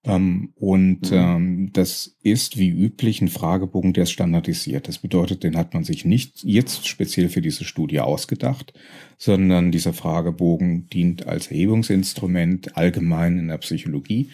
Ähm, 0.07 0.53
und 0.55 1.11
mhm. 1.11 1.17
ähm, 1.17 1.71
das 1.73 2.17
ist 2.23 2.57
wie 2.59 2.69
üblich 2.69 3.21
ein 3.21 3.29
Fragebogen, 3.29 3.93
der 3.93 4.05
ist 4.05 4.13
standardisiert. 4.13 4.87
Das 4.87 4.99
bedeutet, 4.99 5.43
den 5.43 5.57
hat 5.57 5.75
man 5.75 5.83
sich 5.83 6.05
nicht 6.05 6.45
jetzt 6.45 6.87
speziell 6.87 7.29
für 7.29 7.43
diese 7.43 7.65
Studie 7.65 8.01
ausgedacht, 8.01 8.73
sondern 9.19 9.73
dieser 9.73 9.93
Fragebogen 9.93 10.89
dient 10.89 11.27
als 11.27 11.49
Erhebungsinstrument 11.49 12.77
allgemein 12.77 13.39
in 13.39 13.49
der 13.49 13.59
Psychologie 13.59 14.31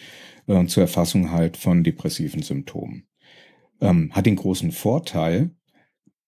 äh, 0.47 0.65
zur 0.67 0.83
Erfassung 0.83 1.31
halt 1.31 1.57
von 1.57 1.83
depressiven 1.83 2.43
Symptomen. 2.43 3.07
Ähm, 3.81 4.11
hat 4.13 4.27
den 4.27 4.35
großen 4.35 4.71
Vorteil, 4.71 5.55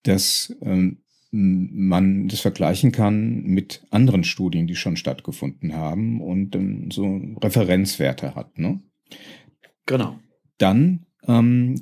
dass 0.04 0.56
ähm, 0.62 1.04
man 1.32 2.30
das 2.30 2.40
vergleichen 2.40 2.92
kann 2.92 3.44
mit 3.44 3.86
anderen 3.92 4.24
Studien, 4.24 4.68
die 4.68 4.76
schon 4.76 4.96
stattgefunden 4.96 5.76
haben 5.76 6.20
und 6.22 6.56
ähm, 6.56 6.90
so 6.90 7.20
Referenzwerte 7.42 8.34
hat. 8.34 8.58
Ne? 8.58 8.82
Genau. 9.86 10.20
Dann 10.58 11.06
ähm, 11.28 11.80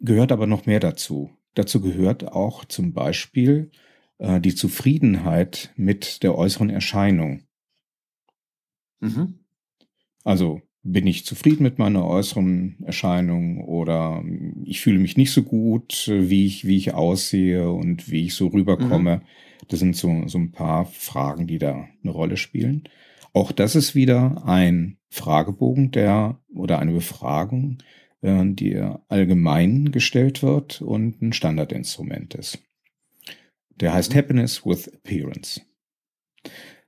gehört 0.00 0.32
aber 0.32 0.46
noch 0.46 0.66
mehr 0.66 0.80
dazu. 0.80 1.30
Dazu 1.54 1.80
gehört 1.80 2.32
auch 2.32 2.64
zum 2.64 2.92
Beispiel 2.92 3.70
äh, 4.18 4.40
die 4.40 4.54
Zufriedenheit 4.54 5.72
mit 5.76 6.22
der 6.22 6.36
äußeren 6.36 6.70
Erscheinung. 6.70 7.42
Mhm. 9.00 9.40
Also 10.24 10.62
bin 10.82 11.06
ich 11.06 11.26
zufrieden 11.26 11.64
mit 11.64 11.78
meiner 11.78 12.06
äußeren 12.06 12.76
Erscheinung 12.84 13.64
oder 13.64 14.22
ich 14.64 14.80
fühle 14.80 14.98
mich 14.98 15.16
nicht 15.16 15.32
so 15.32 15.42
gut, 15.42 16.08
wie 16.08 16.46
ich, 16.46 16.66
wie 16.66 16.76
ich 16.76 16.94
aussehe 16.94 17.70
und 17.70 18.10
wie 18.10 18.26
ich 18.26 18.34
so 18.34 18.48
rüberkomme. 18.48 19.16
Mhm. 19.16 19.22
Das 19.68 19.80
sind 19.80 19.96
so, 19.96 20.28
so 20.28 20.38
ein 20.38 20.52
paar 20.52 20.86
Fragen, 20.86 21.46
die 21.46 21.58
da 21.58 21.88
eine 22.02 22.12
Rolle 22.12 22.36
spielen. 22.36 22.84
Auch 23.36 23.52
das 23.52 23.76
ist 23.76 23.94
wieder 23.94 24.44
ein 24.46 24.96
Fragebogen, 25.10 25.90
der 25.90 26.40
oder 26.54 26.78
eine 26.78 26.92
Befragung, 26.92 27.76
äh, 28.22 28.42
die 28.46 28.82
allgemein 29.08 29.92
gestellt 29.92 30.42
wird 30.42 30.80
und 30.80 31.20
ein 31.20 31.34
Standardinstrument 31.34 32.34
ist. 32.34 32.60
Der 33.74 33.92
heißt 33.92 34.14
mhm. 34.14 34.16
Happiness 34.16 34.64
with 34.64 34.88
Appearance. 34.88 35.60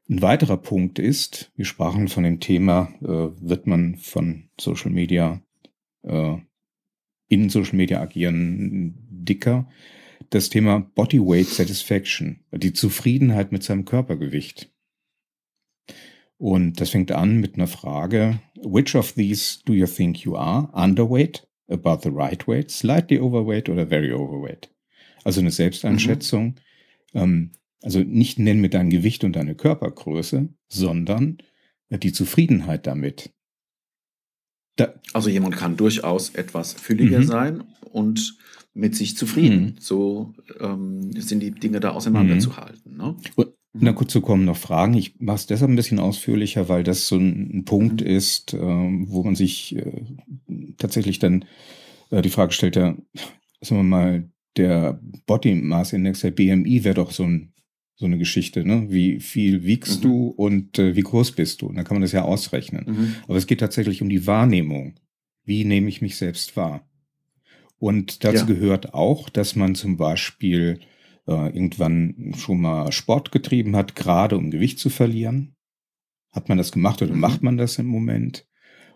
Ein 0.08 0.22
weiterer 0.22 0.56
Punkt 0.56 0.98
ist, 0.98 1.52
wir 1.54 1.66
sprachen 1.66 2.08
von 2.08 2.24
dem 2.24 2.40
Thema, 2.40 2.94
äh, 3.02 3.06
wird 3.06 3.66
man 3.66 3.96
von 3.96 4.48
Social 4.58 4.90
Media, 4.90 5.42
äh, 6.02 6.38
in 7.28 7.50
Social 7.50 7.76
Media 7.76 8.00
agieren, 8.00 8.94
dicker. 9.10 9.68
Das 10.30 10.48
Thema 10.48 10.78
Body 10.78 11.20
Weight 11.20 11.48
Satisfaction, 11.48 12.40
die 12.52 12.72
Zufriedenheit 12.72 13.52
mit 13.52 13.62
seinem 13.64 13.84
Körpergewicht. 13.84 14.72
Und 16.38 16.80
das 16.80 16.90
fängt 16.90 17.10
an 17.12 17.38
mit 17.38 17.54
einer 17.54 17.66
Frage, 17.66 18.40
which 18.62 18.94
of 18.94 19.12
these 19.12 19.58
do 19.64 19.72
you 19.72 19.86
think 19.86 20.20
you 20.20 20.36
are? 20.36 20.70
Underweight, 20.72 21.46
about 21.68 21.98
the 22.02 22.10
right 22.12 22.46
weight, 22.46 22.70
slightly 22.70 23.18
overweight 23.18 23.68
oder 23.68 23.86
very 23.86 24.12
overweight? 24.12 24.70
Also 25.24 25.40
eine 25.40 25.50
Selbsteinschätzung. 25.50 26.54
Mhm. 27.12 27.20
Ähm, 27.20 27.52
also 27.82 28.00
nicht 28.00 28.38
nennen 28.38 28.60
mit 28.60 28.74
deinem 28.74 28.90
Gewicht 28.90 29.24
und 29.24 29.36
deiner 29.36 29.54
Körpergröße, 29.54 30.48
sondern 30.68 31.38
die 31.90 32.12
Zufriedenheit 32.12 32.86
damit. 32.86 33.30
Da 34.76 34.94
also 35.12 35.28
jemand 35.28 35.56
kann 35.56 35.76
durchaus 35.76 36.30
etwas 36.30 36.72
fülliger 36.72 37.20
mhm. 37.20 37.24
sein 37.24 37.64
und 37.90 38.38
mit 38.74 38.94
sich 38.94 39.16
zufrieden. 39.16 39.60
Mhm. 39.60 39.74
So 39.80 40.34
ähm, 40.60 41.12
sind 41.20 41.40
die 41.40 41.50
Dinge 41.50 41.80
da 41.80 41.90
auseinanderzuhalten. 41.90 42.96
Ne? 42.96 43.16
Und, 43.34 43.57
na 43.80 43.92
gut, 43.92 44.10
zu 44.10 44.20
kommen 44.20 44.44
noch 44.44 44.56
Fragen. 44.56 44.94
Ich 44.94 45.20
mache 45.20 45.36
es 45.36 45.46
deshalb 45.46 45.70
ein 45.70 45.76
bisschen 45.76 45.98
ausführlicher, 45.98 46.68
weil 46.68 46.82
das 46.82 47.06
so 47.08 47.16
ein, 47.16 47.64
Punkt 47.64 48.00
mhm. 48.00 48.06
ist, 48.06 48.54
äh, 48.54 48.58
wo 48.58 49.22
man 49.22 49.34
sich 49.34 49.76
äh, 49.76 50.02
tatsächlich 50.78 51.18
dann 51.18 51.44
äh, 52.10 52.22
die 52.22 52.30
Frage 52.30 52.52
stellt, 52.52 52.76
ja, 52.76 52.96
sagen 53.60 53.80
wir 53.80 53.82
mal, 53.82 54.30
der 54.56 55.00
Body 55.26 55.54
Mass 55.54 55.92
Index, 55.92 56.20
der 56.20 56.30
BMI, 56.30 56.84
wäre 56.84 56.94
doch 56.94 57.10
so 57.10 57.24
ein 57.24 57.52
so 57.98 58.06
eine 58.06 58.16
Geschichte, 58.16 58.64
ne? 58.64 58.86
Wie 58.90 59.18
viel 59.18 59.64
wiegst 59.64 59.98
mhm. 59.98 60.08
du 60.08 60.28
und 60.28 60.78
äh, 60.78 60.94
wie 60.94 61.00
groß 61.00 61.32
bist 61.32 61.62
du? 61.62 61.66
Und 61.66 61.74
dann 61.74 61.84
kann 61.84 61.96
man 61.96 62.02
das 62.02 62.12
ja 62.12 62.22
ausrechnen. 62.22 62.84
Mhm. 62.86 63.14
Aber 63.26 63.36
es 63.36 63.48
geht 63.48 63.58
tatsächlich 63.58 64.02
um 64.02 64.08
die 64.08 64.24
Wahrnehmung. 64.24 64.94
Wie 65.44 65.64
nehme 65.64 65.88
ich 65.88 66.00
mich 66.00 66.16
selbst 66.16 66.56
wahr? 66.56 66.88
Und 67.80 68.22
dazu 68.22 68.40
ja. 68.40 68.44
gehört 68.44 68.94
auch, 68.94 69.28
dass 69.28 69.56
man 69.56 69.74
zum 69.74 69.96
Beispiel 69.96 70.78
äh, 71.28 71.48
irgendwann 71.48 72.32
schon 72.36 72.60
mal 72.60 72.90
Sport 72.90 73.30
getrieben 73.30 73.76
hat, 73.76 73.94
gerade 73.94 74.36
um 74.36 74.50
Gewicht 74.50 74.78
zu 74.78 74.90
verlieren. 74.90 75.54
Hat 76.32 76.48
man 76.48 76.58
das 76.58 76.72
gemacht 76.72 77.02
oder 77.02 77.14
mhm. 77.14 77.20
macht 77.20 77.42
man 77.42 77.56
das 77.56 77.78
im 77.78 77.86
Moment? 77.86 78.46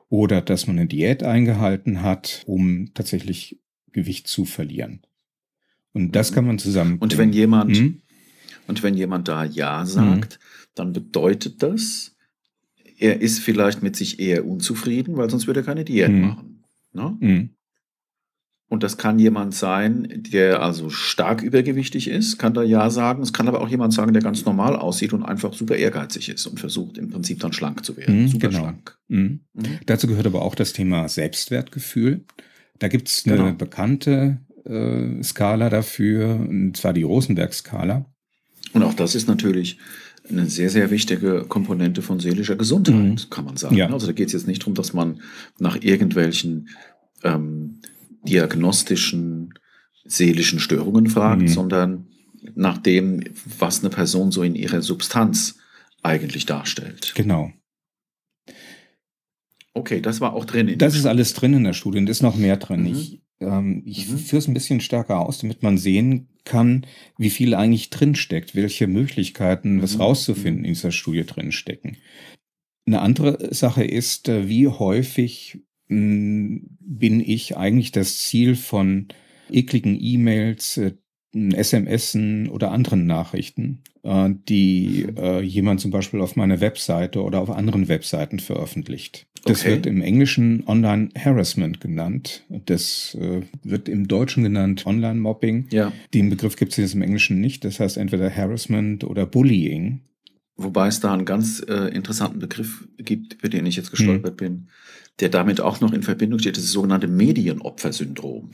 Oder 0.08 0.40
dass 0.40 0.66
man 0.66 0.78
eine 0.78 0.88
Diät 0.88 1.22
eingehalten 1.22 2.02
hat, 2.02 2.42
um 2.46 2.92
tatsächlich 2.94 3.60
Gewicht 3.92 4.28
zu 4.28 4.44
verlieren. 4.44 5.02
Und 5.92 6.16
das 6.16 6.30
mhm. 6.30 6.34
kann 6.34 6.46
man 6.46 6.58
zusammen. 6.58 6.98
Und 6.98 7.18
wenn 7.18 7.32
jemand, 7.32 7.76
hm? 7.76 8.02
Und 8.66 8.82
wenn 8.82 8.94
jemand 8.94 9.28
da 9.28 9.44
Ja 9.44 9.84
sagt, 9.84 10.38
mhm. 10.40 10.66
dann 10.74 10.92
bedeutet 10.92 11.62
das, 11.62 12.16
er 12.98 13.20
ist 13.20 13.40
vielleicht 13.40 13.82
mit 13.82 13.96
sich 13.96 14.20
eher 14.20 14.46
unzufrieden, 14.46 15.16
weil 15.16 15.28
sonst 15.28 15.46
würde 15.46 15.60
er 15.60 15.66
keine 15.66 15.84
Diät 15.84 16.10
mhm. 16.10 16.20
machen. 16.20 16.64
Ne? 16.92 17.16
Und 18.72 18.82
das 18.82 18.96
kann 18.96 19.18
jemand 19.18 19.54
sein, 19.54 20.08
der 20.32 20.62
also 20.62 20.88
stark 20.88 21.42
übergewichtig 21.42 22.08
ist, 22.08 22.38
kann 22.38 22.54
da 22.54 22.62
Ja 22.62 22.88
sagen. 22.88 23.22
Es 23.22 23.34
kann 23.34 23.46
aber 23.46 23.60
auch 23.60 23.68
jemand 23.68 23.92
sagen, 23.92 24.14
der 24.14 24.22
ganz 24.22 24.46
normal 24.46 24.76
aussieht 24.76 25.12
und 25.12 25.22
einfach 25.22 25.52
super 25.52 25.76
ehrgeizig 25.76 26.30
ist 26.30 26.46
und 26.46 26.58
versucht 26.58 26.96
im 26.96 27.10
Prinzip 27.10 27.38
dann 27.40 27.52
schlank 27.52 27.84
zu 27.84 27.98
werden. 27.98 28.22
Mhm, 28.22 28.28
super 28.28 28.48
genau. 28.48 28.60
schlank. 28.60 28.96
Mhm. 29.08 29.40
Mhm. 29.52 29.78
Dazu 29.84 30.06
gehört 30.06 30.24
aber 30.24 30.40
auch 30.40 30.54
das 30.54 30.72
Thema 30.72 31.06
Selbstwertgefühl. 31.06 32.24
Da 32.78 32.88
gibt 32.88 33.08
es 33.08 33.26
eine 33.26 33.36
genau. 33.36 33.52
bekannte 33.52 34.38
äh, 34.64 35.22
Skala 35.22 35.68
dafür, 35.68 36.36
und 36.36 36.74
zwar 36.78 36.94
die 36.94 37.02
Rosenberg-Skala. 37.02 38.06
Und 38.72 38.82
auch 38.82 38.94
das 38.94 39.14
ist 39.14 39.28
natürlich 39.28 39.76
eine 40.30 40.46
sehr, 40.46 40.70
sehr 40.70 40.90
wichtige 40.90 41.44
Komponente 41.46 42.00
von 42.00 42.20
seelischer 42.20 42.56
Gesundheit, 42.56 42.94
mhm. 42.94 43.28
kann 43.28 43.44
man 43.44 43.58
sagen. 43.58 43.76
Ja. 43.76 43.90
Also 43.90 44.06
da 44.06 44.14
geht 44.14 44.28
es 44.28 44.32
jetzt 44.32 44.46
nicht 44.46 44.62
darum, 44.62 44.72
dass 44.72 44.94
man 44.94 45.20
nach 45.58 45.76
irgendwelchen 45.82 46.70
ähm, 47.22 47.82
diagnostischen 48.26 49.54
seelischen 50.04 50.60
Störungen 50.60 51.08
fragt, 51.08 51.42
mhm. 51.42 51.48
sondern 51.48 52.06
nach 52.54 52.78
dem, 52.78 53.22
was 53.58 53.80
eine 53.80 53.90
Person 53.90 54.32
so 54.32 54.42
in 54.42 54.54
ihrer 54.54 54.82
Substanz 54.82 55.58
eigentlich 56.02 56.46
darstellt. 56.46 57.12
Genau. 57.14 57.52
Okay, 59.74 60.00
das 60.00 60.20
war 60.20 60.34
auch 60.34 60.44
drin. 60.44 60.76
das 60.76 60.96
ist 60.96 61.06
alles 61.06 61.32
drin 61.34 61.54
in 61.54 61.64
der 61.64 61.72
Studie 61.72 61.98
und 61.98 62.08
ist 62.08 62.22
noch 62.22 62.36
mehr 62.36 62.56
drin. 62.56 62.82
Mhm. 62.82 62.86
Ich, 62.88 63.22
ähm, 63.40 63.82
ich 63.86 64.08
mhm. 64.08 64.18
führe 64.18 64.40
es 64.40 64.48
ein 64.48 64.54
bisschen 64.54 64.80
stärker 64.80 65.20
aus, 65.20 65.38
damit 65.38 65.62
man 65.62 65.78
sehen 65.78 66.28
kann, 66.44 66.86
wie 67.16 67.30
viel 67.30 67.54
eigentlich 67.54 67.90
drinsteckt, 67.90 68.54
welche 68.54 68.86
Möglichkeiten, 68.86 69.76
mhm. 69.76 69.82
was 69.82 69.98
rauszufinden 69.98 70.64
in 70.64 70.74
dieser 70.74 70.92
Studie 70.92 71.24
drinstecken. 71.24 71.96
Eine 72.86 73.00
andere 73.00 73.54
Sache 73.54 73.84
ist, 73.84 74.28
äh, 74.28 74.48
wie 74.48 74.68
häufig 74.68 75.62
bin 75.92 77.20
ich 77.24 77.56
eigentlich 77.56 77.92
das 77.92 78.18
Ziel 78.18 78.54
von 78.56 79.08
ekligen 79.50 79.96
E-Mails, 80.00 80.76
äh, 80.78 80.92
SMS 81.34 82.14
oder 82.50 82.70
anderen 82.72 83.06
Nachrichten. 83.06 83.82
äh, 84.04 84.30
die 84.48 85.06
äh, 85.16 85.40
jemand 85.42 85.80
zum 85.80 85.92
Beispiel 85.92 86.20
auf 86.20 86.34
meiner 86.34 86.60
Webseite 86.60 87.22
oder 87.22 87.40
auf 87.40 87.50
anderen 87.50 87.86
Webseiten 87.88 88.40
veröffentlicht. 88.40 89.26
Das 89.44 89.60
Okay. 89.60 89.70
wird 89.70 89.86
im 89.86 90.02
Englischen 90.02 90.64
Online 90.66 91.08
Harassment 91.16 91.80
genannt. 91.80 92.44
Das 92.66 93.16
wird 93.62 93.88
im 93.88 94.08
Deutschen 94.08 94.42
genannt 94.42 94.84
Online 94.86 95.20
Mobbing. 95.20 95.68
Ja. 95.70 95.92
Den 96.14 96.30
Begriff 96.30 96.56
gibt 96.56 96.72
es 96.72 96.78
jetzt 96.78 96.94
im 96.94 97.02
Englischen 97.02 97.40
nicht. 97.40 97.64
Das 97.64 97.78
heißt 97.80 97.96
entweder 97.96 98.28
Harassment 98.34 99.04
oder 99.04 99.24
Bullying. 99.24 100.00
Wobei 100.56 100.88
es 100.88 100.98
da 101.00 101.12
einen 101.14 101.24
ganz 101.24 101.64
äh, 101.66 101.88
interessanten 101.94 102.38
Begriff 102.40 102.86
gibt, 102.98 103.34
über 103.34 103.48
den 103.48 103.66
ich 103.66 103.76
jetzt 103.76 103.86
Hm. 103.86 103.96
gestolpert 103.96 104.36
bin, 104.36 104.68
der 105.20 105.28
damit 105.28 105.60
auch 105.60 105.80
noch 105.80 105.92
in 105.92 106.02
Verbindung 106.02 106.38
steht, 106.38 106.56
das 106.56 106.64
das 106.64 106.72
sogenannte 106.72 107.08
Medienopfersyndrom. 107.08 108.50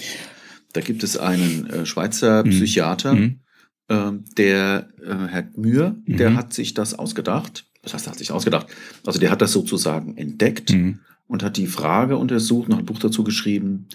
Da 0.72 0.80
gibt 0.80 1.02
es 1.02 1.16
einen 1.16 1.66
äh, 1.66 1.86
Schweizer 1.86 2.44
Hm. 2.44 2.50
Psychiater, 2.50 3.14
Mhm. 3.14 3.40
ähm, 3.88 4.24
der 4.36 4.88
äh, 5.02 5.26
Herr 5.28 5.48
Mühr, 5.56 5.96
der 6.06 6.30
Mhm. 6.30 6.36
hat 6.36 6.52
sich 6.52 6.74
das 6.74 6.94
ausgedacht. 6.94 7.64
Was 7.82 7.94
heißt, 7.94 8.06
er 8.06 8.10
hat 8.12 8.18
sich 8.18 8.32
ausgedacht? 8.32 8.66
Also 9.06 9.18
der 9.18 9.30
hat 9.30 9.40
das 9.40 9.52
sozusagen 9.52 10.16
entdeckt 10.16 10.72
Mhm. 10.72 10.98
und 11.26 11.42
hat 11.42 11.56
die 11.56 11.66
Frage 11.68 12.16
untersucht, 12.18 12.68
noch 12.68 12.78
ein 12.78 12.84
Buch 12.84 12.98
dazu 12.98 13.24
geschrieben, 13.24 13.86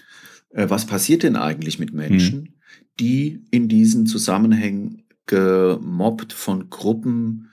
äh, 0.51 0.69
was 0.69 0.85
passiert 0.85 1.23
denn 1.23 1.35
eigentlich 1.35 1.79
mit 1.79 1.93
Menschen, 1.93 2.55
die 2.99 3.43
in 3.51 3.67
diesen 3.67 4.05
Zusammenhängen 4.07 5.03
gemobbt 5.25 6.33
von 6.33 6.69
Gruppen, 6.69 7.49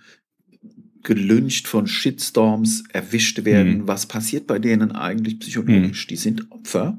gelyncht 1.03 1.67
von 1.69 1.87
Shitstorms 1.87 2.85
erwischt 2.93 3.45
werden. 3.45 3.79
Mhm. 3.79 3.89
Was 3.89 4.07
passiert 4.07 4.47
bei 4.47 4.59
denen 4.59 4.93
eigentlich 4.93 5.39
psychologisch? 5.41 6.07
Die 6.07 6.17
sind 6.17 6.51
Opfer 6.51 6.99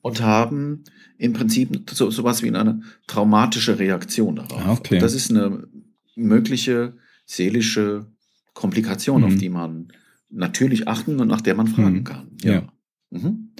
und 0.00 0.22
haben 0.22 0.84
im 1.18 1.32
Prinzip 1.32 1.88
so 1.90 2.10
sowas 2.10 2.42
wie 2.42 2.48
eine 2.48 2.82
traumatische 3.06 3.78
Reaktion 3.78 4.36
darauf. 4.36 4.62
Ah, 4.66 4.72
okay. 4.72 4.98
Das 4.98 5.14
ist 5.14 5.30
eine 5.30 5.66
mögliche 6.14 6.96
seelische 7.26 8.06
Komplikation, 8.54 9.24
auf 9.24 9.32
Mhm. 9.32 9.38
die 9.38 9.48
man 9.48 9.88
natürlich 10.30 10.88
achten 10.88 11.20
und 11.20 11.28
nach 11.28 11.40
der 11.40 11.54
man 11.54 11.66
fragen 11.68 11.98
Mhm. 11.98 12.04
kann. 12.04 12.28
Ja. 12.42 12.62
Mhm. 13.10 13.20
Mhm. 13.20 13.52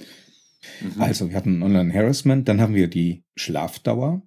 Also 1.01 1.29
wir 1.29 1.35
hatten 1.37 1.61
Online 1.63 1.93
Harassment, 1.93 2.47
dann 2.47 2.59
haben 2.61 2.75
wir 2.75 2.87
die 2.87 3.23
Schlafdauer. 3.35 4.26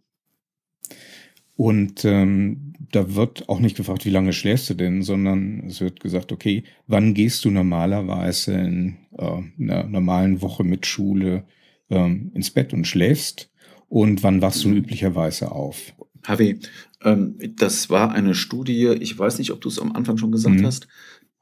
Und 1.61 2.07
ähm, 2.07 2.73
da 2.91 3.15
wird 3.17 3.51
auch 3.51 3.61
nicht 3.61 3.77
gefragt, 3.77 4.07
wie 4.07 4.11
lange 4.11 4.33
schläfst 4.33 4.71
du 4.71 4.75
denn, 4.75 5.03
sondern 5.03 5.65
es 5.67 5.83
wird 5.83 6.01
gesagt, 6.01 6.33
okay, 6.33 6.65
wann 6.87 7.13
gehst 7.13 7.45
du 7.45 7.51
normalerweise 7.51 8.55
in 8.55 8.97
äh, 9.19 9.43
einer 9.63 9.85
normalen 9.85 10.41
Woche 10.41 10.65
mit 10.65 10.87
Schule 10.87 11.45
ähm, 11.91 12.31
ins 12.33 12.51
Bett 12.51 12.73
und 12.73 12.87
schläfst 12.87 13.51
und 13.91 14.23
wann 14.23 14.41
wachst 14.41 14.65
du 14.65 14.71
Mhm. 14.71 14.79
üblicherweise 14.79 15.53
auf? 15.53 15.93
Harvey, 16.27 16.59
ähm, 17.05 17.35
das 17.57 17.91
war 17.91 18.11
eine 18.11 18.35
Studie, 18.35 18.97
ich 18.99 19.19
weiß 19.19 19.39
nicht, 19.39 19.51
ob 19.51 19.61
du 19.61 19.69
es 19.69 19.79
am 19.79 19.93
Anfang 19.93 20.17
schon 20.17 20.33
gesagt 20.33 20.63
Mhm. 20.63 20.65
hast, 20.65 20.89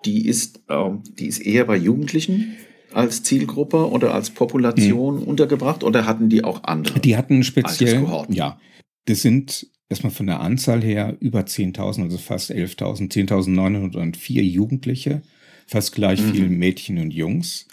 die 0.05 0.27
ist, 0.27 0.63
ähm, 0.69 1.05
die 1.17 1.29
ist 1.29 1.39
eher 1.39 1.65
bei 1.65 1.77
Jugendlichen 1.77 2.57
als 2.93 3.23
Zielgruppe 3.23 3.89
oder 3.89 4.15
als 4.15 4.31
Population 4.31 5.23
untergebracht 5.23 5.85
oder 5.85 6.07
hatten 6.07 6.29
die 6.29 6.43
auch 6.43 6.65
andere? 6.65 6.97
Mhm. 6.99 7.03
Die 7.03 7.17
hatten 7.17 7.45
speziell, 7.45 8.05
ja, 8.31 8.59
das 9.05 9.23
sind 9.23 9.69
erstmal 9.89 10.13
von 10.13 10.27
der 10.27 10.41
Anzahl 10.41 10.83
her 10.83 11.17
über 11.21 11.41
10.000, 11.47 12.03
also 12.05 12.19
fast 12.19 12.51
11.000, 12.51 13.11
10.904 13.13 14.43
Jugendliche, 14.43 15.23
fast 15.67 15.95
gleich 15.95 16.21
Mhm. 16.21 16.33
viel 16.33 16.49
Mädchen 16.49 16.99
und 16.99 17.13
Jungs. 17.13 17.67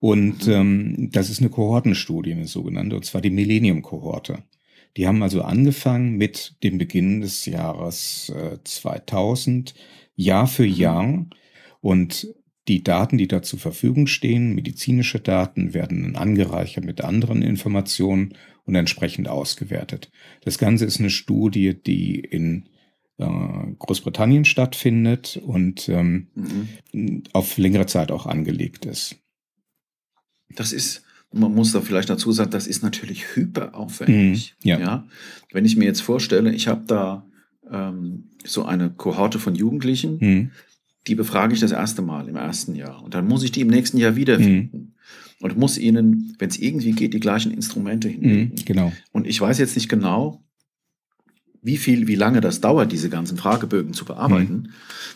Und 0.00 0.46
Mhm. 0.46 0.52
ähm, 0.52 1.08
das 1.12 1.30
ist 1.30 1.40
eine 1.40 1.50
Kohortenstudie, 1.50 2.32
eine 2.32 2.46
sogenannte, 2.46 2.96
und 2.96 3.04
zwar 3.04 3.20
die 3.20 3.30
Millennium-Kohorte. 3.30 4.42
Die 4.96 5.06
haben 5.06 5.22
also 5.22 5.42
angefangen 5.42 6.16
mit 6.16 6.56
dem 6.62 6.76
Beginn 6.78 7.20
des 7.20 7.46
Jahres 7.46 8.30
äh, 8.30 8.58
2000, 8.64 9.74
Jahr 10.16 10.46
für 10.46 10.66
Mhm. 10.66 10.74
Jahr. 10.74 11.26
Und 11.80 12.28
die 12.68 12.82
Daten, 12.84 13.18
die 13.18 13.26
da 13.28 13.42
zur 13.42 13.58
Verfügung 13.58 14.06
stehen, 14.06 14.54
medizinische 14.54 15.18
Daten, 15.20 15.74
werden 15.74 16.14
angereichert 16.16 16.84
mit 16.84 17.00
anderen 17.00 17.42
Informationen 17.42 18.34
und 18.64 18.74
entsprechend 18.74 19.28
ausgewertet. 19.28 20.10
Das 20.44 20.58
Ganze 20.58 20.84
ist 20.84 21.00
eine 21.00 21.10
Studie, 21.10 21.74
die 21.74 22.20
in 22.20 22.68
äh, 23.18 23.26
Großbritannien 23.78 24.44
stattfindet 24.44 25.40
und 25.44 25.88
ähm, 25.88 26.28
Mhm. 26.92 27.22
auf 27.32 27.58
längere 27.58 27.86
Zeit 27.86 28.10
auch 28.10 28.26
angelegt 28.26 28.84
ist. 28.86 29.16
Das 30.54 30.72
ist, 30.72 31.02
man 31.32 31.54
muss 31.54 31.72
da 31.72 31.80
vielleicht 31.80 32.10
dazu 32.10 32.32
sagen, 32.32 32.50
das 32.50 32.66
ist 32.66 32.82
natürlich 32.82 33.34
hyperaufwendig. 33.34 34.54
Mhm, 34.62 34.68
ja. 34.68 35.06
Wenn 35.52 35.64
ich 35.64 35.76
mir 35.76 35.84
jetzt 35.86 36.02
vorstelle, 36.02 36.52
ich 36.52 36.68
habe 36.68 36.84
da 36.86 37.26
ähm, 37.70 38.30
so 38.44 38.64
eine 38.64 38.90
Kohorte 38.90 39.38
von 39.38 39.54
Jugendlichen, 39.54 40.20
Hm. 40.20 40.50
die 41.06 41.14
befrage 41.14 41.54
ich 41.54 41.60
das 41.60 41.72
erste 41.72 42.02
Mal 42.02 42.28
im 42.28 42.36
ersten 42.36 42.74
Jahr. 42.74 43.02
Und 43.02 43.14
dann 43.14 43.26
muss 43.26 43.42
ich 43.44 43.50
die 43.52 43.62
im 43.62 43.68
nächsten 43.68 43.98
Jahr 43.98 44.14
wiederfinden. 44.16 44.91
Und 45.42 45.58
muss 45.58 45.76
ihnen, 45.76 46.34
wenn 46.38 46.48
es 46.48 46.58
irgendwie 46.58 46.92
geht, 46.92 47.12
die 47.14 47.20
gleichen 47.20 47.52
Instrumente 47.52 48.08
hinlegen. 48.08 48.56
Hm. 48.56 48.64
Genau. 48.64 48.92
Und 49.10 49.26
ich 49.26 49.40
weiß 49.40 49.58
jetzt 49.58 49.74
nicht 49.74 49.88
genau, 49.88 50.42
wie 51.62 51.76
viel, 51.76 52.06
wie 52.06 52.14
lange 52.14 52.40
das 52.40 52.60
dauert, 52.60 52.92
diese 52.92 53.10
ganzen 53.10 53.36
Fragebögen 53.36 53.92
zu 53.92 54.04
bearbeiten. 54.04 54.70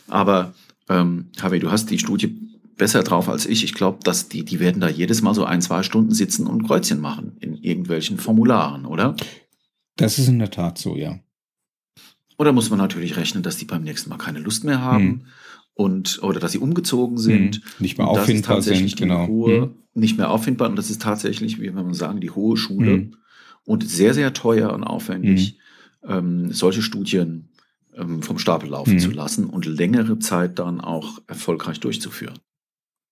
Aber 0.09 0.53
ähm, 0.89 1.27
Harvey, 1.41 1.61
du 1.61 1.71
hast 1.71 1.91
die 1.91 1.99
Studie 1.99 2.37
besser 2.77 3.03
drauf 3.03 3.29
als 3.29 3.47
ich. 3.47 3.65
Ich 3.65 3.75
glaube, 3.75 4.01
dass 4.05 4.29
die, 4.29 4.45
die 4.45 4.61
werden 4.61 4.81
da 4.81 4.89
jedes 4.89 5.23
Mal 5.23 5.35
so 5.35 5.45
ein, 5.45 5.63
zwei 5.63 5.83
Stunden 5.83 6.13
sitzen 6.13 6.47
und 6.47 6.67
Kreuzchen 6.67 7.01
machen 7.01 7.37
in 7.41 7.57
irgendwelchen 7.57 8.19
Formularen, 8.19 8.85
oder? 8.85 9.17
Das 9.97 10.19
ist 10.19 10.29
in 10.29 10.39
der 10.39 10.51
Tat 10.51 10.77
so, 10.79 10.97
ja. 10.97 11.19
Oder 12.39 12.53
muss 12.53 12.69
man 12.69 12.79
natürlich 12.79 13.17
rechnen, 13.17 13.43
dass 13.43 13.57
die 13.57 13.65
beim 13.65 13.83
nächsten 13.83 14.11
Mal 14.11 14.19
keine 14.19 14.41
Lust 14.41 14.65
mehr 14.65 14.81
haben 14.83 15.05
Hm. 15.05 15.21
und 15.75 16.23
oder 16.23 16.39
dass 16.39 16.53
sie 16.53 16.59
umgezogen 16.59 17.17
sind. 17.17 17.57
Hm. 17.57 17.63
Nicht 17.79 17.99
mehr 17.99 18.09
auffindbar 18.09 18.57
tatsächlich 18.57 18.91
sind, 18.91 18.99
die 19.01 19.03
genau. 19.05 19.27
Hohe, 19.27 19.61
Hm. 19.63 19.75
Nicht 19.97 20.19
mehr 20.19 20.31
auffindbar 20.31 20.69
und 20.69 20.77
das 20.77 20.91
ist 20.91 21.03
tatsächlich, 21.03 21.61
wie 21.61 21.71
man 21.71 21.95
sagen, 21.95 22.21
die 22.21 22.31
hohe 22.31 22.57
Schule 22.57 22.93
Hm. 22.93 23.17
und 23.65 23.89
sehr, 23.89 24.15
sehr 24.15 24.33
teuer 24.33 24.73
und 24.73 24.85
aufwendig, 24.85 25.59
ähm, 26.07 26.53
solche 26.53 26.83
Studien 26.83 27.49
ähm, 27.95 28.23
vom 28.23 28.39
Stapel 28.39 28.69
laufen 28.69 28.93
Hm. 28.95 28.99
zu 29.01 29.11
lassen 29.11 29.47
und 29.47 29.65
längere 29.65 30.19
Zeit 30.19 30.59
dann 30.59 30.81
auch 30.81 31.19
erfolgreich 31.27 31.81
durchzuführen. 31.81 32.39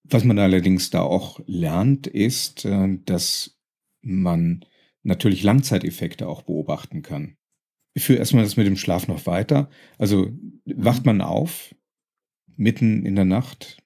Was 0.04 0.24
man 0.24 0.38
allerdings 0.38 0.90
da 0.90 1.00
auch 1.00 1.40
lernt, 1.46 2.06
ist, 2.06 2.66
äh, 2.66 2.98
dass 3.06 3.58
man 4.02 4.64
natürlich 5.02 5.42
Langzeiteffekte 5.42 6.28
auch 6.28 6.42
beobachten 6.42 7.00
kann. 7.02 7.36
Ich 7.94 8.04
führe 8.04 8.18
erstmal 8.18 8.44
das 8.44 8.56
mit 8.58 8.66
dem 8.66 8.76
Schlaf 8.76 9.08
noch 9.08 9.24
weiter. 9.26 9.70
Also 9.98 10.30
wacht 10.66 11.06
man 11.06 11.22
auf 11.22 11.74
mitten 12.56 13.06
in 13.06 13.14
der 13.14 13.24
Nacht? 13.24 13.78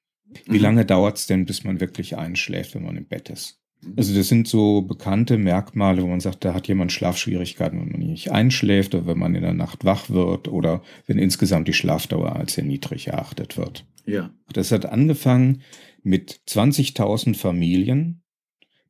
Wie 0.46 0.58
Mhm. 0.58 0.62
lange 0.62 0.84
dauert 0.84 1.18
es 1.18 1.26
denn, 1.26 1.44
bis 1.46 1.64
man 1.64 1.80
wirklich 1.80 2.16
einschläft, 2.16 2.74
wenn 2.74 2.84
man 2.84 2.96
im 2.96 3.06
Bett 3.06 3.30
ist? 3.30 3.58
Also 3.96 4.12
das 4.12 4.26
sind 4.28 4.48
so 4.48 4.82
bekannte 4.82 5.38
Merkmale, 5.38 6.02
wo 6.02 6.08
man 6.08 6.18
sagt, 6.18 6.44
da 6.44 6.52
hat 6.52 6.66
jemand 6.66 6.90
Schlafschwierigkeiten, 6.90 7.80
wenn 7.80 7.92
man 7.92 8.00
nicht 8.00 8.32
einschläft 8.32 8.94
oder 8.96 9.06
wenn 9.06 9.18
man 9.18 9.36
in 9.36 9.42
der 9.42 9.52
Nacht 9.54 9.84
wach 9.84 10.10
wird 10.10 10.48
oder 10.48 10.82
wenn 11.06 11.16
insgesamt 11.18 11.68
die 11.68 11.72
Schlafdauer 11.72 12.34
als 12.34 12.54
sehr 12.54 12.64
niedrig 12.64 13.06
erachtet 13.06 13.56
wird. 13.56 13.86
Ja. 14.04 14.30
Das 14.52 14.72
hat 14.72 14.86
angefangen 14.86 15.62
mit 16.02 16.40
20.000 16.48 17.36
Familien, 17.36 18.22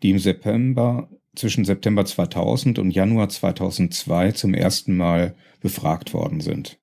die 0.03 0.11
im 0.11 0.19
September, 0.19 1.11
zwischen 1.37 1.67
September 1.67 2.07
2000 2.07 2.79
und 2.79 2.91
Januar 2.91 3.29
2002 3.29 4.33
zum 4.33 4.55
ersten 4.55 4.97
Mal 4.97 5.35
befragt 5.61 6.15
worden 6.15 6.41
sind. 6.41 6.79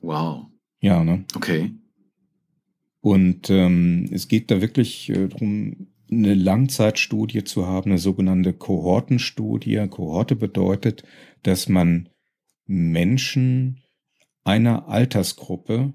Wow. 0.00 0.46
Ja, 0.80 1.02
ne? 1.02 1.24
Okay. 1.34 1.72
Und 3.00 3.48
ähm, 3.50 4.08
es 4.12 4.28
geht 4.28 4.50
da 4.50 4.60
wirklich 4.60 5.08
äh, 5.10 5.28
darum, 5.28 5.88
eine 6.10 6.34
Langzeitstudie 6.34 7.44
zu 7.44 7.66
haben, 7.66 7.90
eine 7.90 7.98
sogenannte 7.98 8.52
Kohortenstudie. 8.52 9.86
Kohorte 9.90 10.36
bedeutet, 10.36 11.02
dass 11.42 11.68
man 11.68 12.08
Menschen 12.66 13.82
einer 14.44 14.88
Altersgruppe 14.88 15.92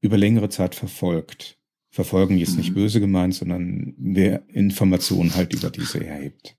über 0.00 0.16
längere 0.16 0.48
Zeit 0.48 0.74
verfolgt. 0.74 1.58
Verfolgen 1.90 2.38
ist 2.38 2.56
nicht 2.56 2.70
Mhm. 2.70 2.74
böse 2.74 3.00
gemeint, 3.00 3.34
sondern 3.34 3.94
wer 3.98 4.48
Informationen 4.48 5.34
halt 5.34 5.54
über 5.54 5.70
diese 5.70 6.04
erhebt. 6.04 6.56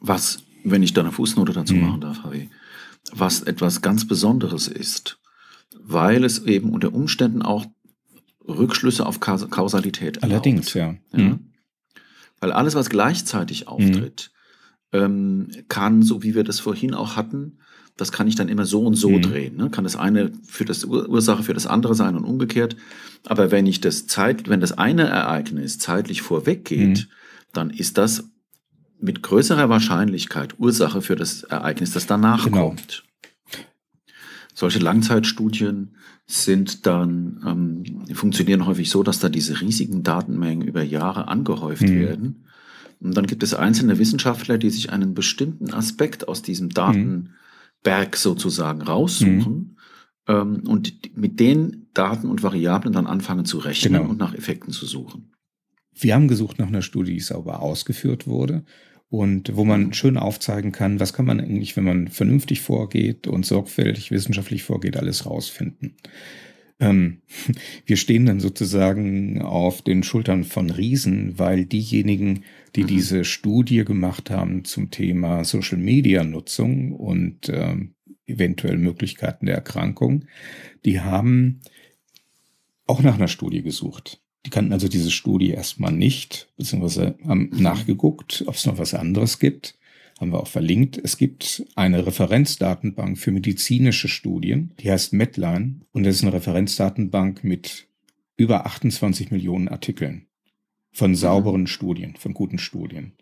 Was, 0.00 0.44
wenn 0.64 0.82
ich 0.82 0.92
da 0.92 1.02
eine 1.02 1.12
Fußnote 1.12 1.52
dazu 1.52 1.74
Mhm. 1.74 1.80
machen 1.80 2.00
darf, 2.00 2.22
Harvey, 2.22 2.48
was 3.12 3.42
etwas 3.42 3.82
ganz 3.82 4.06
Besonderes 4.06 4.68
ist, 4.68 5.18
weil 5.86 6.24
es 6.24 6.42
eben 6.44 6.70
unter 6.70 6.92
Umständen 6.94 7.42
auch 7.42 7.66
Rückschlüsse 8.46 9.06
auf 9.06 9.20
Kaus- 9.20 9.48
Kausalität 9.50 10.18
erlaubt. 10.18 10.24
Allerdings, 10.46 10.74
ja. 10.74 10.94
Ja? 11.12 11.18
Mhm. 11.18 11.52
Weil 12.40 12.52
alles, 12.52 12.74
was 12.74 12.90
gleichzeitig 12.90 13.68
auftritt, 13.68 14.30
ähm, 14.92 15.48
kann, 15.68 16.02
so 16.02 16.22
wie 16.22 16.34
wir 16.34 16.44
das 16.44 16.60
vorhin 16.60 16.94
auch 16.94 17.16
hatten, 17.16 17.58
das 17.96 18.12
kann 18.12 18.26
ich 18.28 18.34
dann 18.34 18.48
immer 18.48 18.66
so 18.66 18.82
und 18.82 18.94
so 18.96 19.10
Mhm. 19.10 19.22
drehen. 19.22 19.56
Ne? 19.56 19.70
Kann 19.70 19.84
das 19.84 19.96
eine 19.96 20.32
für 20.46 20.64
das 20.64 20.84
Ur 20.84 21.08
Ursache 21.08 21.42
für 21.42 21.54
das 21.54 21.66
andere 21.66 21.94
sein 21.94 22.16
und 22.16 22.24
umgekehrt. 22.24 22.76
Aber 23.24 23.50
wenn 23.50 23.66
ich 23.66 23.80
das 23.80 24.06
Zeit, 24.06 24.48
wenn 24.48 24.60
das 24.60 24.72
eine 24.72 25.04
Ereignis 25.04 25.78
zeitlich 25.78 26.20
vorweggeht, 26.22 27.06
Mhm. 27.08 27.12
dann 27.52 27.70
ist 27.70 27.96
das 27.98 28.24
mit 29.00 29.22
größerer 29.22 29.68
Wahrscheinlichkeit 29.68 30.58
Ursache 30.58 31.02
für 31.02 31.16
das 31.16 31.44
Ereignis, 31.44 31.92
das 31.92 32.06
danach 32.06 32.44
Genau. 32.44 32.68
kommt. 32.70 33.04
Solche 34.54 34.78
Langzeitstudien 34.78 35.96
sind 36.26 36.86
dann, 36.86 37.40
ähm, 37.44 38.14
funktionieren 38.14 38.66
häufig 38.66 38.88
so, 38.88 39.02
dass 39.02 39.18
da 39.18 39.28
diese 39.28 39.60
riesigen 39.60 40.04
Datenmengen 40.04 40.66
über 40.66 40.82
Jahre 40.82 41.28
angehäuft 41.28 41.82
mhm. 41.82 42.00
werden. 42.00 42.44
Und 43.00 43.16
dann 43.16 43.26
gibt 43.26 43.42
es 43.42 43.52
einzelne 43.52 43.98
Wissenschaftler, 43.98 44.56
die 44.56 44.70
sich 44.70 44.90
einen 44.90 45.12
bestimmten 45.12 45.74
Aspekt 45.74 46.28
aus 46.28 46.40
diesem 46.42 46.70
Datenberg 46.70 48.16
sozusagen 48.16 48.80
raussuchen 48.80 49.52
mhm. 49.52 49.76
ähm, 50.28 50.62
und 50.66 51.16
mit 51.16 51.40
den 51.40 51.88
Daten 51.92 52.28
und 52.28 52.44
Variablen 52.44 52.94
dann 52.94 53.08
anfangen 53.08 53.44
zu 53.44 53.58
rechnen 53.58 53.94
genau. 53.94 54.08
und 54.08 54.18
nach 54.18 54.34
Effekten 54.34 54.72
zu 54.72 54.86
suchen. 54.86 55.32
Wir 55.92 56.14
haben 56.14 56.28
gesucht 56.28 56.58
nach 56.58 56.68
einer 56.68 56.82
Studie, 56.82 57.14
die 57.14 57.20
sauber 57.20 57.60
ausgeführt 57.60 58.26
wurde 58.26 58.64
und 59.18 59.56
wo 59.56 59.64
man 59.64 59.92
schön 59.92 60.16
aufzeigen 60.16 60.72
kann, 60.72 60.98
was 61.00 61.12
kann 61.12 61.26
man 61.26 61.40
eigentlich, 61.40 61.76
wenn 61.76 61.84
man 61.84 62.08
vernünftig 62.08 62.60
vorgeht 62.60 63.26
und 63.26 63.46
sorgfältig 63.46 64.10
wissenschaftlich 64.10 64.64
vorgeht, 64.64 64.96
alles 64.96 65.26
rausfinden. 65.26 65.96
Ähm, 66.80 67.22
wir 67.86 67.96
stehen 67.96 68.26
dann 68.26 68.40
sozusagen 68.40 69.40
auf 69.40 69.82
den 69.82 70.02
Schultern 70.02 70.44
von 70.44 70.70
Riesen, 70.70 71.38
weil 71.38 71.64
diejenigen, 71.64 72.44
die 72.74 72.82
mhm. 72.82 72.88
diese 72.88 73.24
Studie 73.24 73.84
gemacht 73.84 74.30
haben 74.30 74.64
zum 74.64 74.90
Thema 74.90 75.44
Social 75.44 75.78
Media 75.78 76.24
Nutzung 76.24 76.92
und 76.92 77.48
ähm, 77.48 77.94
eventuell 78.26 78.78
Möglichkeiten 78.78 79.46
der 79.46 79.54
Erkrankung, 79.54 80.24
die 80.84 81.00
haben 81.00 81.60
auch 82.86 83.02
nach 83.02 83.14
einer 83.14 83.28
Studie 83.28 83.62
gesucht. 83.62 84.23
Die 84.46 84.50
kannten 84.50 84.72
also 84.72 84.88
diese 84.88 85.10
Studie 85.10 85.50
erstmal 85.50 85.92
nicht, 85.92 86.48
beziehungsweise 86.56 87.16
haben 87.26 87.50
nachgeguckt, 87.52 88.44
ob 88.46 88.54
es 88.54 88.66
noch 88.66 88.78
was 88.78 88.94
anderes 88.94 89.38
gibt. 89.38 89.78
Haben 90.20 90.32
wir 90.32 90.40
auch 90.40 90.48
verlinkt. 90.48 91.00
Es 91.02 91.16
gibt 91.16 91.64
eine 91.74 92.06
Referenzdatenbank 92.06 93.18
für 93.18 93.32
medizinische 93.32 94.08
Studien, 94.08 94.72
die 94.80 94.90
heißt 94.90 95.12
Medline 95.12 95.80
und 95.92 96.04
das 96.04 96.16
ist 96.16 96.22
eine 96.22 96.34
Referenzdatenbank 96.34 97.42
mit 97.42 97.88
über 98.36 98.66
28 98.66 99.30
Millionen 99.30 99.68
Artikeln 99.68 100.26
von 100.92 101.12
mhm. 101.12 101.16
sauberen 101.16 101.66
Studien, 101.66 102.14
von 102.16 102.34
guten 102.34 102.58
Studien. 102.58 103.12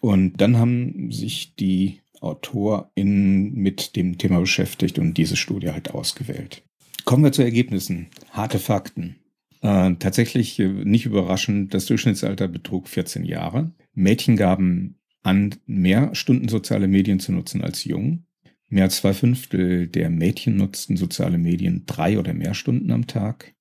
Und 0.00 0.40
dann 0.40 0.58
haben 0.58 1.10
sich 1.10 1.54
die 1.56 2.00
AutorInnen 2.20 3.54
mit 3.54 3.96
dem 3.96 4.18
Thema 4.18 4.40
beschäftigt 4.40 4.98
und 4.98 5.14
diese 5.14 5.36
Studie 5.36 5.70
halt 5.70 5.90
ausgewählt. 5.92 6.62
Kommen 7.04 7.24
wir 7.24 7.32
zu 7.32 7.42
Ergebnissen. 7.42 8.08
Harte 8.30 8.58
Fakten. 8.58 9.16
Äh, 9.60 9.94
tatsächlich 9.98 10.58
äh, 10.58 10.68
nicht 10.68 11.06
überraschend, 11.06 11.74
das 11.74 11.86
Durchschnittsalter 11.86 12.48
betrug 12.48 12.88
14 12.88 13.24
Jahre. 13.24 13.72
Mädchen 13.94 14.36
gaben 14.36 14.98
an, 15.22 15.56
mehr 15.66 16.14
Stunden 16.14 16.48
soziale 16.48 16.88
Medien 16.88 17.20
zu 17.20 17.32
nutzen 17.32 17.62
als 17.62 17.84
Jungen. 17.84 18.26
Mehr 18.68 18.84
als 18.84 18.96
zwei 18.98 19.14
Fünftel 19.14 19.88
der 19.88 20.10
Mädchen 20.10 20.56
nutzten 20.56 20.96
soziale 20.96 21.38
Medien 21.38 21.84
drei 21.86 22.18
oder 22.18 22.34
mehr 22.34 22.54
Stunden 22.54 22.90
am 22.90 23.06
Tag. 23.06 23.54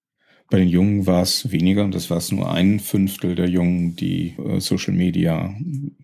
Bei 0.50 0.60
den 0.60 0.70
Jungen 0.70 1.06
war 1.06 1.24
es 1.24 1.52
weniger 1.52 1.84
und 1.84 1.94
das 1.94 2.10
war 2.10 2.18
es 2.18 2.32
nur 2.32 2.52
ein 2.52 2.80
Fünftel 2.80 3.36
der 3.36 3.50
Jungen, 3.50 3.96
die 3.96 4.36
äh, 4.38 4.60
Social 4.60 4.94
Media 4.94 5.54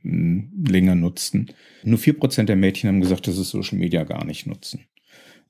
länger 0.04 0.96
nutzten. 0.96 1.52
Nur 1.84 1.98
vier 1.98 2.18
Prozent 2.18 2.50
der 2.50 2.56
Mädchen 2.56 2.90
haben 2.90 3.02
gesagt, 3.02 3.28
dass 3.28 3.36
sie 3.36 3.44
Social 3.44 3.78
Media 3.78 4.04
gar 4.04 4.26
nicht 4.26 4.46
nutzen. 4.48 4.82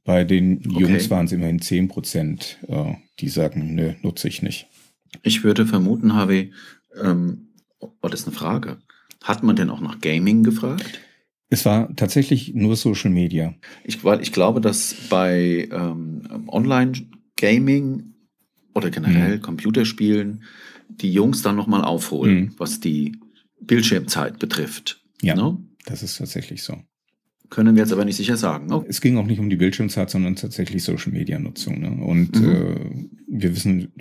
Bei 0.04 0.24
den 0.24 0.58
okay. 0.58 0.82
Jungs 0.82 1.10
waren 1.10 1.26
es 1.26 1.32
immerhin 1.32 1.62
10 1.62 1.88
Prozent, 1.88 2.58
äh, 2.68 2.94
die 3.20 3.30
sagen, 3.30 3.76
nö, 3.76 3.94
nutze 4.02 4.28
ich 4.28 4.42
nicht. 4.42 4.68
Ich 5.22 5.44
würde 5.44 5.66
vermuten, 5.66 6.14
Harvey, 6.14 6.52
ähm, 7.02 7.50
oh, 7.80 7.92
das 8.02 8.22
ist 8.22 8.28
eine 8.28 8.36
Frage. 8.36 8.80
Hat 9.24 9.44
man 9.44 9.56
denn 9.56 9.70
auch 9.70 9.80
nach 9.80 10.00
Gaming 10.00 10.44
gefragt? 10.44 11.00
Es 11.50 11.66
war 11.66 11.96
tatsächlich 11.96 12.54
nur 12.56 12.76
Social 12.76 13.12
Media. 13.12 13.54
Ich, 13.84 14.04
weil 14.04 14.22
ich 14.22 14.34
glaube, 14.34 14.60
dass 14.60 14.96
bei 15.10 15.70
ähm, 15.72 16.48
Online-Gaming 16.48 18.14
oder 18.74 18.90
generell 18.90 19.38
mhm. 19.38 19.42
Computerspielen 19.42 20.44
die 20.90 21.14
Jungs 21.14 21.42
dann 21.44 21.56
nochmal 21.56 21.84
aufholen, 21.84 22.36
mhm. 22.36 22.56
was 22.58 22.80
die 22.80 23.18
Bildschirmzeit 23.62 24.40
betrifft. 24.40 25.02
Ja, 25.22 25.36
no? 25.36 25.52
Ne? 25.52 25.58
das 25.86 26.04
ist 26.04 26.18
tatsächlich 26.18 26.64
so. 26.64 26.78
Können 27.54 27.76
wir 27.76 27.84
jetzt 27.84 27.94
aber 27.94 28.04
nicht 28.04 28.16
sicher 28.16 28.36
sagen. 28.36 28.74
Oh. 28.74 28.84
Es 28.88 29.00
ging 29.00 29.16
auch 29.16 29.28
nicht 29.28 29.38
um 29.38 29.48
die 29.48 29.58
Bildschirmzeit, 29.58 30.10
sondern 30.10 30.36
tatsächlich 30.36 30.84
Social-Media-Nutzung. 30.84 31.82
Ne? 31.82 32.04
Und 32.04 32.42
mhm. 32.42 32.50
äh, 32.50 33.08
wir 33.28 33.56
wissen 33.56 33.92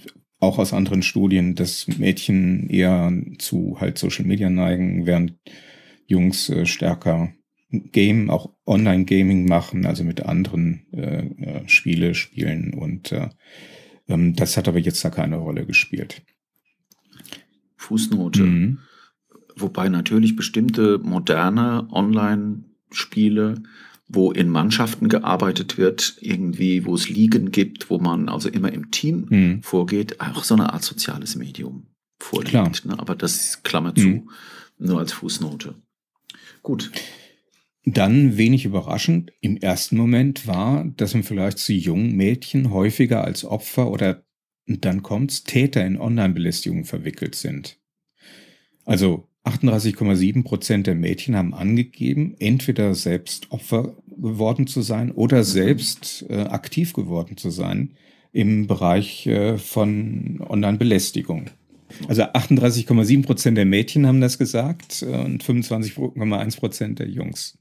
auch 0.41 0.59
aus 0.59 0.73
anderen 0.73 1.03
Studien, 1.03 1.55
dass 1.55 1.87
Mädchen 1.87 2.71
eher 2.71 3.12
zu 3.38 3.77
halt 3.79 3.99
Social 3.99 4.25
Media 4.25 4.49
neigen, 4.49 5.05
während 5.05 5.35
Jungs 6.07 6.49
äh, 6.49 6.65
stärker 6.65 7.35
Game, 7.71 8.31
auch 8.31 8.55
Online-Gaming 8.65 9.47
machen, 9.47 9.85
also 9.85 10.03
mit 10.03 10.25
anderen 10.25 10.87
äh, 10.95 11.27
äh, 11.27 11.69
Spiele 11.69 12.15
spielen. 12.15 12.73
Und 12.73 13.12
äh, 13.12 13.29
ähm, 14.09 14.35
das 14.35 14.57
hat 14.57 14.67
aber 14.67 14.79
jetzt 14.79 15.05
da 15.05 15.11
keine 15.11 15.37
Rolle 15.37 15.67
gespielt. 15.67 16.23
Fußnote. 17.77 18.45
Mhm. 18.45 18.79
Wobei 19.57 19.91
natürlich 19.91 20.37
bestimmte 20.37 20.97
moderne 20.97 21.87
Online- 21.93 22.72
Spiele, 22.95 23.63
wo 24.09 24.31
in 24.31 24.49
Mannschaften 24.49 25.09
gearbeitet 25.09 25.79
wird, 25.79 26.17
irgendwie, 26.21 26.85
wo 26.85 26.95
es 26.95 27.09
Ligen 27.09 27.51
gibt, 27.51 27.89
wo 27.91 27.99
man 27.99 28.29
also 28.29 28.49
immer 28.49 28.73
im 28.73 28.91
Team 28.91 29.27
mhm. 29.29 29.63
vorgeht, 29.63 30.21
auch 30.21 30.45
so 30.45 30.55
eine 30.55 30.73
Art 30.73 30.85
soziales 30.85 31.37
Medium 31.37 31.87
vorliegt. 32.21 32.85
Ne? 32.85 32.99
Aber 32.99 33.15
das 33.15 33.37
ist 33.37 33.65
Klammer 33.65 33.95
zu, 33.95 34.07
mhm. 34.07 34.29
nur 34.79 34.99
als 34.99 35.13
Fußnote. 35.13 35.75
Gut. 36.63 36.93
Dann 37.85 38.37
wenig 38.37 38.65
überraschend 38.65 39.33
im 39.41 39.57
ersten 39.57 39.97
Moment 39.97 40.47
war, 40.47 40.85
dass 40.97 41.15
im 41.15 41.25
Vergleich 41.25 41.57
zu 41.57 41.73
jungen 41.73 42.15
Mädchen 42.15 42.71
häufiger 42.71 43.25
als 43.25 43.45
Opfer 43.45 43.91
oder 43.91 44.25
dann 44.67 45.03
kommt's 45.03 45.43
Täter 45.43 45.85
in 45.85 45.99
Online-Belästigungen 45.99 46.85
verwickelt 46.85 47.35
sind. 47.35 47.81
Also 48.85 49.29
38,7 49.45 50.45
Prozent 50.45 50.87
der 50.87 50.95
Mädchen 50.95 51.37
haben 51.37 51.53
angegeben, 51.53 52.37
entweder 52.39 52.95
selbst 52.95 53.51
Opfer 53.51 53.97
geworden 54.07 54.67
zu 54.67 54.83
sein 54.83 55.11
oder 55.11 55.43
selbst 55.43 56.25
äh, 56.29 56.43
aktiv 56.43 56.93
geworden 56.93 57.37
zu 57.37 57.51
sein 57.51 57.95
im 58.33 58.67
Bereich 58.67 59.27
äh, 59.27 59.59
von 59.59 60.41
Online-Belästigung. 60.49 61.51
Also 62.09 62.23
38,7 62.23 63.25
Prozent 63.25 63.59
der 63.59 63.67
Mädchen 63.67 64.07
haben 64.07 64.21
das 64.21 64.39
gesagt 64.39 65.03
äh, 65.03 65.07
und 65.07 65.43
25,1 65.43 66.59
Prozent 66.59 66.99
der 67.01 67.09
Jungs. 67.09 67.59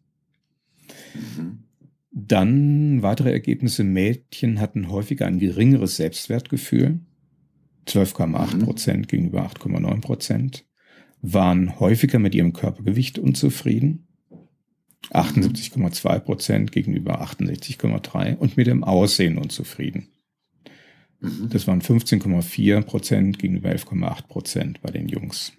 Dann 2.11 3.01
weitere 3.01 3.31
Ergebnisse. 3.31 3.83
Mädchen 3.83 4.59
hatten 4.59 4.89
häufiger 4.89 5.25
ein 5.25 5.39
geringeres 5.39 5.97
Selbstwertgefühl. 5.97 6.99
12,8 7.87 8.63
Prozent 8.63 8.99
mhm. 8.99 9.07
gegenüber 9.07 9.47
8,9 9.47 10.01
Prozent 10.01 10.65
waren 11.21 11.79
häufiger 11.79 12.19
mit 12.19 12.35
ihrem 12.35 12.53
Körpergewicht 12.53 13.19
unzufrieden. 13.19 14.07
78,2 15.09 16.19
Prozent 16.19 16.71
gegenüber 16.71 17.21
68,3 17.21 18.37
und 18.37 18.55
mit 18.55 18.67
dem 18.67 18.83
Aussehen 18.83 19.37
unzufrieden. 19.37 20.07
Mhm. 21.19 21.49
Das 21.49 21.67
waren 21.67 21.81
15,4 21.81 22.81
Prozent 22.81 23.39
gegenüber 23.39 23.69
11,8 23.69 24.27
Prozent 24.27 24.81
bei 24.81 24.91
den 24.91 25.07
Jungs. 25.07 25.53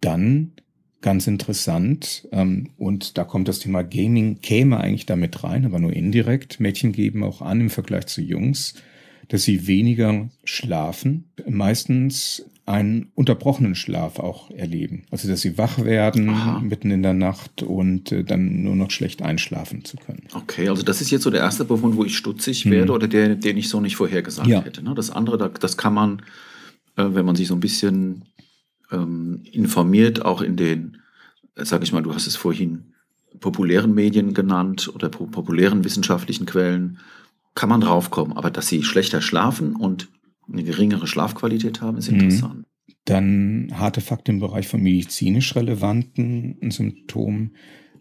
Dann 0.00 0.52
ganz 1.00 1.26
interessant, 1.26 2.28
ähm, 2.32 2.70
und 2.76 3.16
da 3.16 3.24
kommt 3.24 3.48
das 3.48 3.60
Thema 3.60 3.82
Gaming, 3.82 4.40
käme 4.40 4.78
eigentlich 4.78 5.06
damit 5.06 5.44
rein, 5.44 5.64
aber 5.64 5.78
nur 5.78 5.92
indirekt. 5.92 6.58
Mädchen 6.60 6.92
geben 6.92 7.22
auch 7.22 7.42
an 7.42 7.60
im 7.60 7.70
Vergleich 7.70 8.06
zu 8.06 8.22
Jungs, 8.22 8.74
dass 9.28 9.44
sie 9.44 9.66
weniger 9.66 10.28
schlafen, 10.44 11.30
meistens 11.48 12.44
einen 12.66 13.12
unterbrochenen 13.14 13.76
Schlaf 13.76 14.18
auch 14.18 14.50
erleben. 14.50 15.04
Also 15.12 15.28
dass 15.28 15.40
sie 15.40 15.56
wach 15.56 15.84
werden 15.84 16.28
Aha. 16.30 16.58
mitten 16.58 16.90
in 16.90 17.02
der 17.02 17.14
Nacht 17.14 17.62
und 17.62 18.10
äh, 18.10 18.24
dann 18.24 18.64
nur 18.64 18.74
noch 18.74 18.90
schlecht 18.90 19.22
einschlafen 19.22 19.84
zu 19.84 19.96
können. 19.96 20.24
Okay, 20.34 20.68
also 20.68 20.82
das 20.82 21.00
ist 21.00 21.12
jetzt 21.12 21.22
so 21.22 21.30
der 21.30 21.40
erste 21.40 21.64
Befund, 21.64 21.96
wo 21.96 22.04
ich 22.04 22.16
stutzig 22.16 22.64
hm. 22.64 22.72
werde 22.72 22.92
oder 22.92 23.06
der, 23.06 23.36
den 23.36 23.56
ich 23.56 23.68
so 23.68 23.80
nicht 23.80 23.94
vorhergesagt 23.94 24.48
ja. 24.48 24.62
hätte. 24.62 24.82
Ne? 24.82 24.94
Das 24.94 25.10
andere, 25.10 25.48
das 25.48 25.76
kann 25.76 25.94
man, 25.94 26.22
äh, 26.96 27.04
wenn 27.08 27.24
man 27.24 27.36
sich 27.36 27.46
so 27.46 27.54
ein 27.54 27.60
bisschen 27.60 28.24
ähm, 28.90 29.42
informiert, 29.52 30.24
auch 30.24 30.42
in 30.42 30.56
den, 30.56 30.98
äh, 31.54 31.64
sag 31.64 31.84
ich 31.84 31.92
mal, 31.92 32.02
du 32.02 32.14
hast 32.14 32.26
es 32.26 32.34
vorhin 32.34 32.92
populären 33.38 33.94
Medien 33.94 34.34
genannt 34.34 34.90
oder 34.92 35.08
populären 35.08 35.84
wissenschaftlichen 35.84 36.46
Quellen, 36.46 36.98
kann 37.54 37.68
man 37.68 37.80
draufkommen. 37.80 38.36
Aber 38.36 38.50
dass 38.50 38.66
sie 38.66 38.82
schlechter 38.82 39.20
schlafen 39.20 39.76
und 39.76 40.08
eine 40.50 40.64
geringere 40.64 41.06
Schlafqualität 41.06 41.80
haben, 41.80 41.98
ist 41.98 42.10
mhm. 42.10 42.20
interessant. 42.20 42.66
Dann 43.04 43.72
harte 43.74 44.00
Fakten 44.00 44.32
im 44.32 44.40
Bereich 44.40 44.68
von 44.68 44.82
medizinisch 44.82 45.54
relevanten 45.54 46.58
Symptomen. 46.70 47.52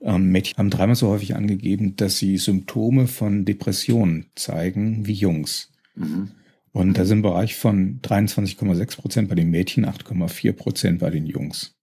Ähm, 0.02 0.32
Mädchen 0.32 0.58
haben 0.58 0.70
dreimal 0.70 0.96
so 0.96 1.10
häufig 1.10 1.36
angegeben, 1.36 1.96
dass 1.96 2.18
sie 2.18 2.38
Symptome 2.38 3.08
von 3.08 3.46
Depressionen 3.46 4.28
zeigen 4.36 5.06
wie 5.06 5.14
Jungs. 5.14 5.72
Mhm. 5.96 6.32
Und 6.72 6.98
das 6.98 7.10
im 7.10 7.22
Bereich 7.22 7.56
von 7.56 8.02
23,6 8.02 8.98
Prozent 8.98 9.30
bei 9.30 9.36
den 9.36 9.50
Mädchen, 9.50 9.86
8,4 9.86 10.52
Prozent 10.54 11.00
bei 11.00 11.10
den 11.10 11.26
Jungs. 11.26 11.76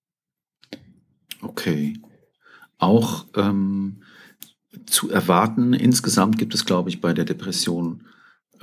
Okay. 1.40 1.94
Auch 2.78 3.26
ähm, 3.36 4.02
zu 4.86 5.10
erwarten. 5.10 5.72
Insgesamt 5.72 6.38
gibt 6.38 6.54
es, 6.54 6.64
glaube 6.64 6.90
ich, 6.90 7.00
bei 7.00 7.12
der 7.12 7.24
Depression 7.24 8.04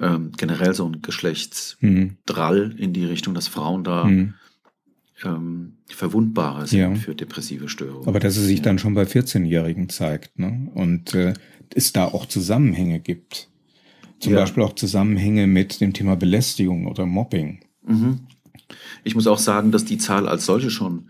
ähm, 0.02 0.32
generell 0.38 0.74
so 0.74 0.86
ein 0.86 1.02
Geschlechtsdrall 1.02 2.70
mhm. 2.70 2.78
in 2.78 2.94
die 2.94 3.06
Richtung, 3.06 3.34
dass 3.34 3.48
Frauen 3.48 3.84
da 3.84 4.06
mhm. 4.06 4.34
ähm, 5.24 5.74
verwundbarer 5.88 6.68
sind 6.68 6.80
ja. 6.80 6.96
für 6.96 7.16
depressive 7.16 7.70
Störungen. 7.70 8.08
Aber 8.08 8.20
dass 8.20 8.38
es 8.38 8.46
sich 8.46 8.60
ja. 8.60 8.64
dann 8.64 8.80
schon 8.80 8.94
bei 8.94 9.04
14-Jährigen 9.04 9.90
zeigt 9.90 10.40
ne? 10.40 10.70
und 10.74 11.14
äh, 11.14 11.34
es 11.74 11.94
da 11.94 12.06
auch 12.06 12.26
Zusammenhänge 12.26 13.00
gibt. 13.00 13.50
Zum 14.20 14.34
ja. 14.34 14.40
Beispiel 14.40 14.64
auch 14.64 14.74
Zusammenhänge 14.74 15.48
mit 15.48 15.80
dem 15.82 15.94
Thema 15.94 16.16
Belästigung 16.16 16.88
oder 16.88 17.06
Mobbing. 17.06 17.62
Mhm. 17.86 18.20
Ich 19.04 19.16
muss 19.16 19.28
auch 19.28 19.40
sagen, 19.40 19.72
dass 19.72 19.86
die 19.86 19.98
Zahl 19.98 20.28
als 20.28 20.46
solche 20.46 20.70
schon 20.70 21.10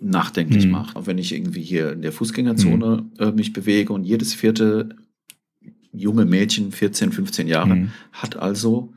nachdenklich 0.00 0.66
mhm. 0.66 0.72
macht. 0.72 0.96
Auch 0.96 1.06
wenn 1.06 1.18
ich 1.18 1.32
irgendwie 1.32 1.62
hier 1.62 1.92
in 1.92 2.02
der 2.02 2.12
Fußgängerzone 2.12 3.04
mhm. 3.18 3.24
äh, 3.24 3.32
mich 3.32 3.52
bewege 3.52 3.92
und 3.92 4.04
jedes 4.04 4.34
vierte 4.34 4.96
junge 5.96 6.24
Mädchen, 6.24 6.72
14, 6.72 7.12
15 7.12 7.48
Jahre, 7.48 7.74
mhm. 7.74 7.90
hat 8.12 8.36
also 8.36 8.92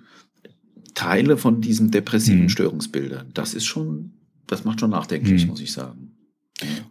Teile 0.94 1.38
von 1.38 1.62
diesen 1.62 1.92
depressiven 1.92 2.44
mhm. 2.44 2.50
Störungsbildern. 2.50 3.32
Das 3.34 3.54
ist 3.54 3.66
schon, 3.66 4.12
das 4.48 4.66
macht 4.66 4.80
schon 4.80 4.90
nachdenklich, 4.90 5.44
mhm. 5.44 5.50
muss 5.50 5.62
ich 5.62 5.72
sagen. 5.72 6.12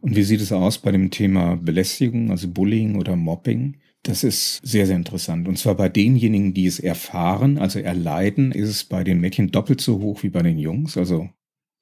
Und 0.00 0.16
wie 0.16 0.22
sieht 0.22 0.40
es 0.40 0.52
aus 0.52 0.78
bei 0.78 0.92
dem 0.92 1.10
Thema 1.10 1.56
Belästigung, 1.56 2.30
also 2.30 2.48
Bullying 2.48 2.96
oder 2.96 3.16
Mobbing? 3.16 3.76
Das 4.02 4.24
ist 4.24 4.60
sehr, 4.62 4.86
sehr 4.86 4.96
interessant. 4.96 5.48
Und 5.48 5.58
zwar 5.58 5.74
bei 5.74 5.88
denjenigen, 5.88 6.54
die 6.54 6.66
es 6.66 6.78
erfahren, 6.78 7.58
also 7.58 7.78
erleiden, 7.80 8.52
ist 8.52 8.68
es 8.68 8.84
bei 8.84 9.04
den 9.04 9.20
Mädchen 9.20 9.50
doppelt 9.50 9.80
so 9.80 9.98
hoch 10.00 10.22
wie 10.22 10.30
bei 10.30 10.42
den 10.42 10.58
Jungs, 10.58 10.96
also 10.96 11.28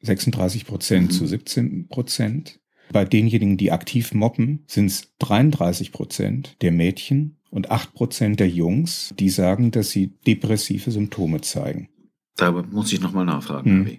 36 0.03 0.67
Prozent 0.67 1.09
mhm. 1.09 1.11
zu 1.11 1.27
17 1.27 1.89
Prozent. 1.89 2.61
Bei 2.93 3.05
denjenigen, 3.05 3.57
die 3.57 3.73
aktiv 3.73 4.15
mobben, 4.15 4.65
sind 4.67 4.87
es 4.87 5.13
33 5.19 5.93
Prozent 5.93 6.57
der 6.63 6.73
Mädchen 6.73 7.37
und 7.57 7.71
8 7.71 7.95
Prozent 7.95 8.39
der 8.39 8.51
Jungs, 8.51 9.15
die 9.19 9.31
sagen, 9.31 9.71
dass 9.71 9.89
sie 9.89 10.09
depressive 10.27 10.91
Symptome 10.91 11.41
zeigen. 11.41 11.89
Da 12.37 12.53
muss 12.53 12.93
ich 12.93 13.01
nochmal 13.01 13.25
nachfragen, 13.25 13.79
mhm. 13.79 13.99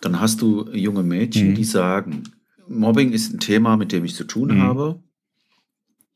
Dann 0.00 0.18
hast 0.18 0.40
du 0.40 0.70
junge 0.72 1.02
Mädchen, 1.02 1.50
mhm. 1.50 1.54
die 1.56 1.64
sagen, 1.64 2.22
Mobbing 2.68 3.12
ist 3.12 3.34
ein 3.34 3.38
Thema, 3.38 3.76
mit 3.76 3.92
dem 3.92 4.04
ich 4.06 4.14
zu 4.14 4.24
tun 4.24 4.56
mhm. 4.56 4.62
habe. 4.62 5.02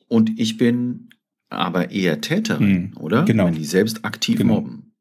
Und 0.09 0.41
ich 0.41 0.57
bin 0.57 1.11
aber 1.51 1.91
eher 1.91 2.23
Täterin, 2.23 2.93
mhm. 2.95 2.97
oder? 2.97 3.25
Genau. 3.27 3.47
Wenn 3.47 3.55
die 3.55 3.65
selbst 3.67 4.07
aktiv 4.07 4.39
genau. 4.39 4.55
mobben. 4.55 4.95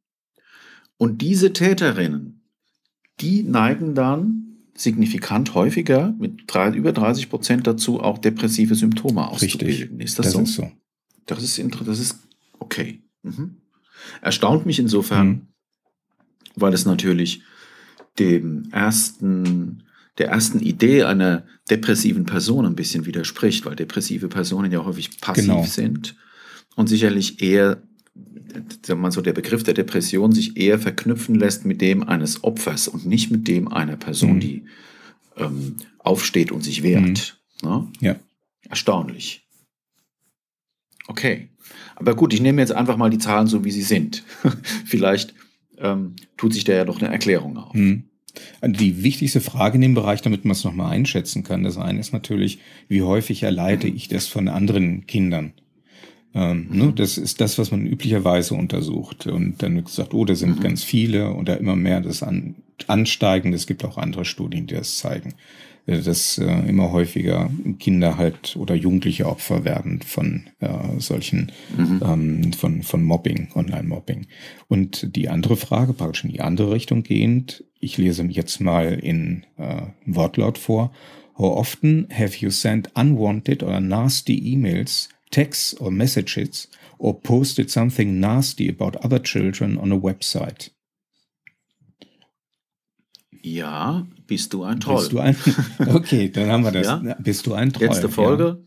Und 0.98 1.22
diese 1.22 1.54
Täterinnen, 1.54 2.42
die 3.22 3.44
neigen 3.44 3.96
dann 3.96 4.58
signifikant 4.76 5.56
häufiger 5.56 6.14
mit 6.20 6.44
drei, 6.48 6.72
über 6.72 6.92
30 6.92 7.30
Prozent 7.30 7.68
dazu, 7.68 8.02
auch 8.02 8.18
depressive 8.18 8.76
Symptome 8.76 9.28
auszubilden. 9.30 9.68
Richtig. 9.68 10.00
Ist 10.02 10.20
das, 10.20 10.26
das 10.26 10.34
so? 10.34 10.42
Ist 10.42 10.56
so? 10.56 10.72
Das 11.30 11.44
ist 11.44 11.58
interessant. 11.60 11.90
Das 11.90 12.00
ist 12.00 12.20
okay. 12.60 13.02
Mhm. 13.24 13.58
Erstaunt 14.22 14.66
mich 14.66 14.80
insofern, 14.80 15.28
mhm. 15.28 15.42
weil 16.56 16.74
es 16.74 16.86
natürlich 16.86 17.44
dem 18.18 18.70
ersten, 18.72 19.84
der 20.18 20.30
ersten 20.30 20.60
Idee 20.60 21.04
einer 21.04 21.46
depressiven 21.70 22.26
Person 22.26 22.66
ein 22.66 22.76
bisschen 22.76 23.06
widerspricht, 23.06 23.66
weil 23.66 23.76
depressive 23.76 24.28
Personen 24.28 24.72
ja 24.72 24.84
häufig 24.84 25.22
passiv 25.22 25.46
genau. 25.46 25.64
sind 25.64 26.16
und 26.76 26.88
sicherlich 26.88 27.42
eher, 27.42 27.82
sagen 28.86 29.02
wir 29.02 29.12
so, 29.12 29.22
der 29.22 29.34
Begriff 29.34 29.64
der 29.64 29.74
Depression 29.74 30.32
sich 30.32 30.58
eher 30.58 30.80
verknüpfen 30.80 31.36
lässt 31.36 31.66
mit 31.66 31.82
dem 31.82 32.04
eines 32.04 32.44
Opfers 32.44 32.88
und 32.88 33.06
nicht 33.06 33.32
mit 33.32 33.48
dem 33.48 33.68
einer 33.68 33.96
Person, 33.96 34.36
mhm. 34.36 34.40
die 34.40 34.66
ähm, 35.38 35.76
aufsteht 36.00 36.52
und 36.52 36.64
sich 36.64 36.84
wehrt. 36.84 37.38
Mhm. 37.62 37.70
Ne? 37.70 37.88
Ja. 38.00 38.16
Erstaunlich. 38.68 39.48
Okay. 41.08 41.50
Aber 41.96 42.16
gut, 42.16 42.34
ich 42.34 42.42
nehme 42.42 42.62
jetzt 42.62 42.72
einfach 42.72 42.98
mal 42.98 43.10
die 43.10 43.18
Zahlen 43.18 43.48
so, 43.48 43.64
wie 43.66 43.72
sie 43.72 43.82
sind. 43.82 44.24
Vielleicht 44.86 45.34
ähm, 45.78 46.16
tut 46.38 46.54
sich 46.54 46.64
da 46.64 46.74
ja 46.74 46.86
noch 46.86 47.02
eine 47.02 47.12
Erklärung 47.12 47.58
auf. 47.58 47.74
Mhm. 47.74 48.04
Die 48.64 49.04
wichtigste 49.04 49.42
Frage 49.42 49.76
in 49.76 49.82
dem 49.82 49.96
Bereich, 49.96 50.22
damit 50.22 50.46
man 50.46 50.52
es 50.52 50.64
nochmal 50.64 50.92
einschätzen 50.92 51.44
kann, 51.44 51.64
das 51.64 51.78
eine 51.78 52.00
ist 52.00 52.14
natürlich, 52.14 52.60
wie 52.88 53.02
häufig 53.02 53.44
erleide 53.44 53.88
ich 53.88 54.08
das 54.08 54.28
von 54.28 54.48
anderen 54.48 55.08
Kindern? 55.08 55.54
Ähm, 56.34 56.68
ne, 56.70 56.84
mhm. 56.86 56.96
Das 56.96 57.18
ist 57.18 57.42
das, 57.42 57.58
was 57.58 57.72
man 57.72 57.86
üblicherweise 57.86 58.54
untersucht. 58.54 59.28
Und 59.28 59.62
dann 59.64 59.76
wird 59.76 59.86
gesagt, 59.86 60.14
oh, 60.14 60.26
da 60.26 60.36
sind 60.36 60.60
mhm. 60.60 60.64
ganz 60.64 60.84
viele 60.84 61.34
oder 61.34 61.58
immer 61.58 61.76
mehr 61.76 62.02
das 62.02 62.22
an, 62.22 62.56
ansteigend. 62.88 63.56
Es 63.56 63.68
gibt 63.68 63.84
auch 63.84 63.98
andere 63.98 64.26
Studien, 64.26 64.68
die 64.68 64.76
das 64.76 64.98
zeigen, 64.98 65.34
dass 65.86 66.38
äh, 66.38 66.70
immer 66.70 66.92
häufiger 66.92 67.50
Kinder 67.80 68.18
halt 68.18 68.56
oder 68.56 68.76
Jugendliche 68.76 69.26
Opfer 69.26 69.64
werden 69.66 70.02
von 70.02 70.50
äh, 70.60 71.00
solchen, 71.00 71.52
mhm. 71.78 72.02
ähm, 72.04 72.54
von, 72.54 72.84
von 72.84 73.04
Mobbing, 73.04 73.50
Online-Mobbing. 73.56 74.28
Und 74.68 75.16
die 75.16 75.30
andere 75.30 75.56
Frage, 75.58 75.94
praktisch 75.94 76.24
in 76.24 76.32
die 76.32 76.42
andere 76.42 76.72
Richtung 76.72 77.04
gehend, 77.04 77.64
ich 77.80 77.98
lese 77.98 78.24
jetzt 78.26 78.60
mal 78.62 78.94
in 78.94 79.46
äh, 79.58 79.82
Wortlaut 80.06 80.58
vor. 80.58 80.92
How 81.38 81.58
often 81.58 82.08
have 82.12 82.38
you 82.40 82.50
sent 82.50 82.90
unwanted 82.96 83.64
or 83.64 83.80
nasty 83.80 84.54
emails 84.54 85.10
texts 85.32 85.80
or 85.80 85.92
messages 85.92 86.68
or 86.98 87.20
posted 87.20 87.70
something 87.72 88.20
nasty 88.20 88.68
about 88.68 88.98
other 89.04 89.20
children 89.20 89.78
on 89.78 89.92
a 89.92 89.96
website. 89.96 90.72
Ja, 93.42 94.06
bist 94.30 94.54
du 94.54 94.64
ein 94.64 94.80
Troll. 94.80 94.98
Bist 94.98 95.12
du 95.12 95.20
ein, 95.20 95.36
okay, 95.94 96.30
dann 96.30 96.50
haben 96.50 96.64
wir 96.64 96.72
das. 96.72 96.88
Ja? 96.88 97.18
Bist 97.20 97.46
du 97.46 97.54
ein 97.54 97.74
Troll? 97.74 97.88
Letzte 97.88 98.08
Folge. 98.08 98.44
Ja. 98.44 98.58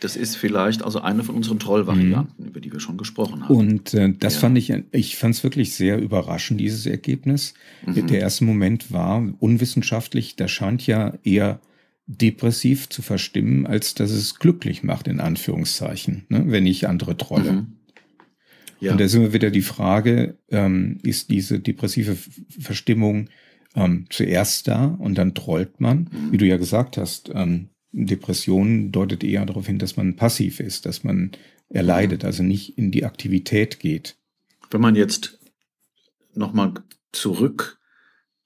Das 0.00 0.16
ist 0.16 0.36
vielleicht 0.36 0.82
also 0.82 1.00
eine 1.00 1.22
von 1.22 1.36
unseren 1.36 1.58
Trollvarianten, 1.60 2.34
mhm. 2.36 2.48
über 2.48 2.60
die 2.60 2.72
wir 2.72 2.80
schon 2.80 2.96
gesprochen 2.96 3.44
haben. 3.44 3.54
Und 3.54 3.94
äh, 3.94 4.12
das 4.18 4.34
ja. 4.34 4.40
fand 4.40 4.58
ich, 4.58 4.72
ich 4.90 5.16
fand 5.16 5.34
es 5.34 5.44
wirklich 5.44 5.74
sehr 5.74 5.98
überraschend, 5.98 6.60
dieses 6.60 6.86
Ergebnis. 6.86 7.54
Mhm. 7.86 8.06
Der 8.06 8.20
erste 8.20 8.44
Moment 8.44 8.90
war 8.90 9.22
unwissenschaftlich. 9.38 10.34
Da 10.36 10.48
scheint 10.48 10.86
ja 10.86 11.14
eher 11.22 11.60
depressiv 12.06 12.88
zu 12.88 13.02
verstimmen, 13.02 13.66
als 13.66 13.94
dass 13.94 14.10
es 14.10 14.38
glücklich 14.38 14.82
macht, 14.82 15.06
in 15.06 15.20
Anführungszeichen, 15.20 16.24
ne, 16.28 16.44
wenn 16.46 16.66
ich 16.66 16.88
andere 16.88 17.16
trolle. 17.16 17.52
Mhm. 17.52 17.66
Ja. 18.80 18.92
Und 18.92 19.00
da 19.00 19.06
sind 19.06 19.22
wir 19.22 19.32
wieder 19.32 19.52
die 19.52 19.62
Frage, 19.62 20.36
ähm, 20.50 20.98
ist 21.04 21.30
diese 21.30 21.60
depressive 21.60 22.16
Verstimmung 22.58 23.28
ähm, 23.74 24.06
zuerst 24.10 24.68
da 24.68 24.86
und 24.86 25.16
dann 25.16 25.34
trollt 25.34 25.80
man? 25.80 26.10
Mhm. 26.10 26.32
Wie 26.32 26.38
du 26.38 26.46
ja 26.46 26.56
gesagt 26.56 26.96
hast, 26.96 27.30
ähm, 27.34 27.68
Depression 27.92 28.90
deutet 28.90 29.22
eher 29.22 29.44
darauf 29.44 29.66
hin, 29.66 29.78
dass 29.78 29.96
man 29.96 30.16
passiv 30.16 30.60
ist, 30.60 30.86
dass 30.86 31.04
man 31.04 31.32
erleidet, 31.68 32.24
also 32.24 32.42
nicht 32.42 32.78
in 32.78 32.90
die 32.90 33.04
Aktivität 33.04 33.80
geht. 33.80 34.16
Wenn 34.70 34.80
man 34.80 34.94
jetzt 34.94 35.38
nochmal 36.34 36.74
zurück 37.12 37.78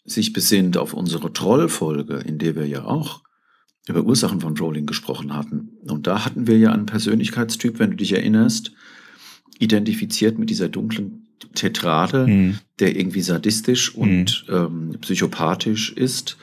sich 0.04 0.32
besinnt 0.32 0.76
auf 0.76 0.94
unsere 0.94 1.32
Trollfolge, 1.32 2.18
in 2.18 2.38
der 2.38 2.54
wir 2.54 2.66
ja 2.66 2.84
auch 2.84 3.22
über 3.88 4.04
Ursachen 4.04 4.40
von 4.40 4.54
Trolling 4.54 4.86
gesprochen 4.86 5.34
hatten. 5.34 5.78
Und 5.88 6.06
da 6.06 6.24
hatten 6.24 6.46
wir 6.46 6.58
ja 6.58 6.72
einen 6.72 6.86
Persönlichkeitstyp, 6.86 7.78
wenn 7.78 7.90
du 7.90 7.96
dich 7.96 8.12
erinnerst, 8.12 8.72
identifiziert 9.58 10.38
mit 10.38 10.50
dieser 10.50 10.68
dunklen 10.68 11.25
Tetrade, 11.54 12.26
mhm. 12.26 12.58
der 12.78 12.96
irgendwie 12.96 13.22
sadistisch 13.22 13.94
und 13.94 14.44
mhm. 14.48 14.54
ähm, 14.54 14.98
psychopathisch 15.00 15.92
ist. 15.92 16.36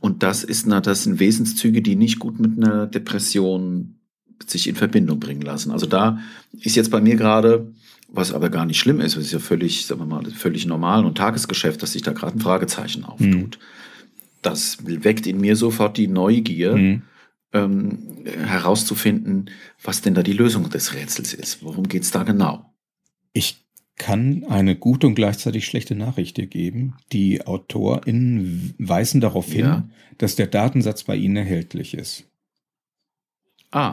Und 0.00 0.22
das 0.22 0.44
ist 0.44 0.66
na, 0.66 0.80
das 0.80 1.04
sind 1.04 1.18
Wesenszüge, 1.18 1.82
die 1.82 1.96
nicht 1.96 2.18
gut 2.18 2.38
mit 2.38 2.62
einer 2.62 2.86
Depression 2.86 3.96
sich 4.46 4.68
in 4.68 4.76
Verbindung 4.76 5.20
bringen 5.20 5.42
lassen. 5.42 5.70
Also 5.70 5.86
da 5.86 6.18
ist 6.52 6.76
jetzt 6.76 6.90
bei 6.90 7.00
mir 7.00 7.16
gerade, 7.16 7.72
was 8.08 8.32
aber 8.32 8.50
gar 8.50 8.66
nicht 8.66 8.78
schlimm 8.78 9.00
ist, 9.00 9.16
es 9.16 9.26
ist 9.26 9.32
ja 9.32 9.38
völlig, 9.38 9.86
sagen 9.86 10.00
wir 10.00 10.06
mal, 10.06 10.24
völlig 10.30 10.66
normal 10.66 11.04
und 11.04 11.16
Tagesgeschäft, 11.16 11.82
dass 11.82 11.92
sich 11.92 12.02
da 12.02 12.12
gerade 12.12 12.36
ein 12.36 12.40
Fragezeichen 12.40 13.04
auftut. 13.04 13.58
Mhm 13.58 13.64
das 14.44 14.78
weckt 14.84 15.26
in 15.26 15.40
mir 15.40 15.56
sofort 15.56 15.96
die 15.96 16.06
Neugier, 16.06 16.76
mhm. 16.76 17.02
ähm, 17.52 18.24
herauszufinden, 18.24 19.50
was 19.82 20.02
denn 20.02 20.14
da 20.14 20.22
die 20.22 20.32
Lösung 20.32 20.68
des 20.70 20.94
Rätsels 20.94 21.34
ist. 21.34 21.62
Worum 21.62 21.88
geht 21.88 22.02
es 22.02 22.10
da 22.10 22.22
genau? 22.22 22.74
Ich 23.32 23.63
kann 23.96 24.44
eine 24.48 24.76
gute 24.76 25.06
und 25.06 25.14
gleichzeitig 25.14 25.66
schlechte 25.66 25.94
Nachricht 25.94 26.36
geben. 26.50 26.94
Die 27.12 27.46
AutorInnen 27.46 28.74
weisen 28.78 29.20
darauf 29.20 29.52
hin, 29.52 29.64
ja. 29.64 29.88
dass 30.18 30.36
der 30.36 30.48
Datensatz 30.48 31.04
bei 31.04 31.16
ihnen 31.16 31.36
erhältlich 31.36 31.94
ist. 31.94 32.24
Ah, 33.70 33.92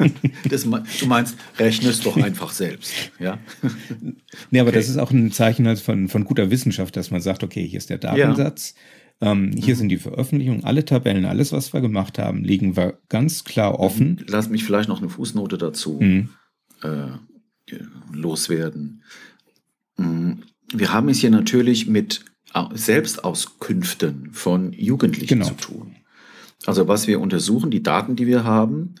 das, 0.48 0.62
du 0.62 1.06
meinst, 1.06 1.36
rechne 1.58 1.90
es 1.90 2.00
doch 2.00 2.16
einfach 2.16 2.50
selbst, 2.50 2.94
ja? 3.18 3.38
nee, 4.50 4.58
aber 4.58 4.70
okay. 4.70 4.78
das 4.78 4.88
ist 4.88 4.96
auch 4.96 5.10
ein 5.10 5.32
Zeichen 5.32 5.76
von, 5.76 6.08
von 6.08 6.24
guter 6.24 6.50
Wissenschaft, 6.50 6.96
dass 6.96 7.10
man 7.10 7.20
sagt, 7.20 7.44
okay, 7.44 7.66
hier 7.66 7.76
ist 7.78 7.90
der 7.90 7.98
Datensatz. 7.98 8.74
Ja 8.74 8.82
ähm, 9.20 9.52
hier 9.56 9.74
mhm. 9.74 9.78
sind 9.78 9.88
die 9.88 9.98
Veröffentlichungen, 9.98 10.64
alle 10.64 10.84
Tabellen, 10.84 11.24
alles, 11.24 11.52
was 11.52 11.72
wir 11.72 11.80
gemacht 11.80 12.18
haben, 12.18 12.44
liegen 12.44 12.76
wir 12.76 12.98
ganz 13.08 13.44
klar 13.44 13.80
offen. 13.80 14.24
Lass 14.28 14.48
mich 14.48 14.64
vielleicht 14.64 14.88
noch 14.88 15.00
eine 15.00 15.08
Fußnote 15.08 15.58
dazu 15.58 15.98
mhm. 16.00 16.30
äh, 16.82 17.08
loswerden. 18.12 19.02
Mhm. 19.98 20.42
Wir 20.72 20.92
haben 20.92 21.08
es 21.08 21.18
hier 21.18 21.30
natürlich 21.30 21.86
mit 21.86 22.24
Selbstauskünften 22.72 24.30
von 24.32 24.72
Jugendlichen 24.72 25.40
genau. 25.40 25.48
zu 25.48 25.54
tun. 25.54 25.96
Also 26.66 26.88
was 26.88 27.06
wir 27.06 27.20
untersuchen, 27.20 27.70
die 27.70 27.82
Daten, 27.82 28.16
die 28.16 28.26
wir 28.26 28.44
haben, 28.44 28.96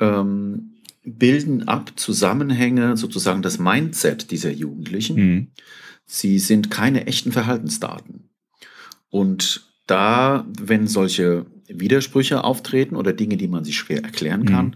ähm, 0.00 0.72
bilden 1.04 1.68
ab 1.68 1.92
Zusammenhänge, 1.96 2.96
sozusagen 2.96 3.42
das 3.42 3.58
Mindset 3.58 4.30
dieser 4.30 4.50
Jugendlichen. 4.50 5.16
Mhm. 5.16 5.46
Sie 6.04 6.38
sind 6.38 6.70
keine 6.70 7.06
echten 7.06 7.32
Verhaltensdaten. 7.32 8.30
Und 9.08 9.68
da, 9.86 10.46
wenn 10.48 10.86
solche 10.86 11.46
Widersprüche 11.68 12.44
auftreten 12.44 12.96
oder 12.96 13.12
Dinge, 13.12 13.36
die 13.36 13.48
man 13.48 13.64
sich 13.64 13.76
schwer 13.76 14.02
erklären 14.04 14.44
kann, 14.44 14.66
mhm. 14.66 14.74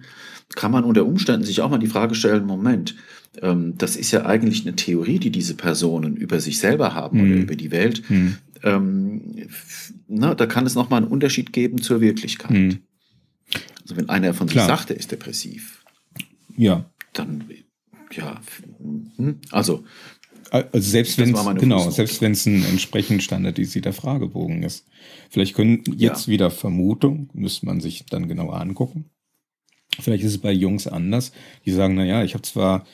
kann 0.55 0.73
man 0.73 0.85
unter 0.85 1.05
Umständen 1.05 1.45
sich 1.45 1.63
auch 1.63 1.71
mal 1.71 1.79
die 1.79 1.89
Frage 1.89 2.15
stellen, 2.15 2.47
Moment, 2.47 2.95
ähm, 3.41 3.75
das 3.79 3.97
ist 3.97 4.11
ja 4.11 4.27
eigentlich 4.27 4.67
eine 4.67 4.77
Theorie, 4.77 5.19
die 5.19 5.31
diese 5.31 5.55
Personen 5.55 6.17
über 6.17 6.41
sich 6.41 6.59
selber 6.59 6.95
haben 6.95 7.19
mhm. 7.19 7.25
oder 7.25 7.41
über 7.41 7.57
die 7.57 7.71
Welt. 7.71 8.09
Mhm. 8.11 8.37
Ähm, 8.63 9.49
na, 10.09 10.35
da 10.35 10.47
kann 10.47 10.67
es 10.67 10.75
nochmal 10.75 11.03
einen 11.03 11.11
Unterschied 11.11 11.53
geben 11.53 11.81
zur 11.81 12.01
Wirklichkeit. 12.01 12.51
Mhm. 12.51 12.79
Also 13.83 13.97
wenn 13.97 14.09
einer 14.09 14.35
von 14.35 14.49
Klar. 14.49 14.67
sich 14.67 14.77
sagt, 14.77 14.91
er 14.91 14.97
ist 14.97 15.11
depressiv, 15.11 15.85
ja. 16.57 16.85
dann 17.13 17.45
ja, 18.13 18.41
hm, 19.17 19.41
also 19.51 19.85
also 20.51 20.69
selbst 20.91 21.17
wenn 21.19 21.33
es 21.33 21.45
genau, 21.61 21.91
selbst 21.91 22.21
wenn 22.21 22.33
es 22.33 22.45
ein 22.47 22.65
entsprechend 22.65 23.23
standardisierter 23.23 23.93
Fragebogen 23.93 24.65
ist. 24.65 24.85
Vielleicht 25.31 25.55
können 25.55 25.85
jetzt 25.97 26.27
ja. 26.27 26.33
wieder 26.33 26.51
Vermutung, 26.51 27.31
müsste 27.33 27.67
man 27.67 27.81
sich 27.81 28.05
dann 28.07 28.27
genauer 28.27 28.61
angucken. 28.61 29.11
Vielleicht 30.01 30.25
ist 30.25 30.33
es 30.33 30.39
bei 30.39 30.53
Jungs 30.53 30.89
anders. 30.89 31.33
Die 31.67 31.71
sagen, 31.71 31.95
na 31.95 32.05
ja, 32.05 32.25
ich 32.25 32.35
habe 32.35 32.43
zwar 32.43 32.85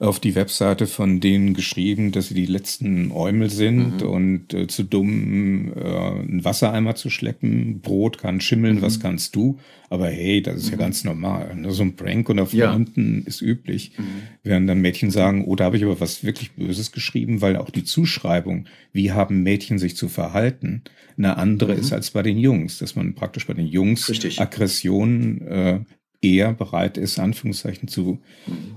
auf 0.00 0.18
die 0.18 0.34
Webseite 0.34 0.86
von 0.86 1.20
denen 1.20 1.54
geschrieben, 1.54 2.10
dass 2.10 2.28
sie 2.28 2.34
die 2.34 2.46
letzten 2.46 3.12
Äumel 3.12 3.48
sind 3.48 4.02
mhm. 4.02 4.08
und 4.08 4.54
äh, 4.54 4.66
zu 4.66 4.82
dumm, 4.82 5.72
äh, 5.72 5.80
einen 5.80 6.44
Wassereimer 6.44 6.96
zu 6.96 7.10
schleppen. 7.10 7.80
Brot 7.80 8.18
kann 8.18 8.40
schimmeln, 8.40 8.76
mhm. 8.76 8.82
was 8.82 8.98
kannst 8.98 9.36
du? 9.36 9.58
Aber 9.90 10.08
hey, 10.08 10.42
das 10.42 10.56
ist 10.56 10.66
mhm. 10.66 10.72
ja 10.72 10.78
ganz 10.78 11.04
normal. 11.04 11.54
Ne? 11.54 11.70
So 11.70 11.84
ein 11.84 11.94
Prank 11.94 12.28
unter 12.28 12.46
Freunden 12.46 13.20
ja. 13.20 13.28
ist 13.28 13.40
üblich. 13.40 13.92
Mhm. 13.96 14.04
Während 14.42 14.68
dann 14.68 14.80
Mädchen 14.80 15.12
sagen, 15.12 15.44
oh, 15.46 15.54
da 15.54 15.64
habe 15.64 15.76
ich 15.76 15.84
aber 15.84 16.00
was 16.00 16.24
wirklich 16.24 16.52
Böses 16.52 16.90
geschrieben, 16.90 17.40
weil 17.40 17.56
auch 17.56 17.70
die 17.70 17.84
Zuschreibung, 17.84 18.66
wie 18.92 19.12
haben 19.12 19.44
Mädchen 19.44 19.78
sich 19.78 19.96
zu 19.96 20.08
verhalten, 20.08 20.82
eine 21.16 21.36
andere 21.36 21.74
mhm. 21.74 21.80
ist 21.80 21.92
als 21.92 22.10
bei 22.10 22.22
den 22.22 22.38
Jungs. 22.38 22.78
Dass 22.78 22.96
man 22.96 23.14
praktisch 23.14 23.46
bei 23.46 23.54
den 23.54 23.68
Jungs 23.68 24.08
Richtig. 24.08 24.40
Aggression 24.40 25.40
äh, 25.42 25.80
eher 26.24 26.52
bereit 26.52 26.96
ist, 26.96 27.18
Anführungszeichen 27.18 27.88
zu, 27.88 28.20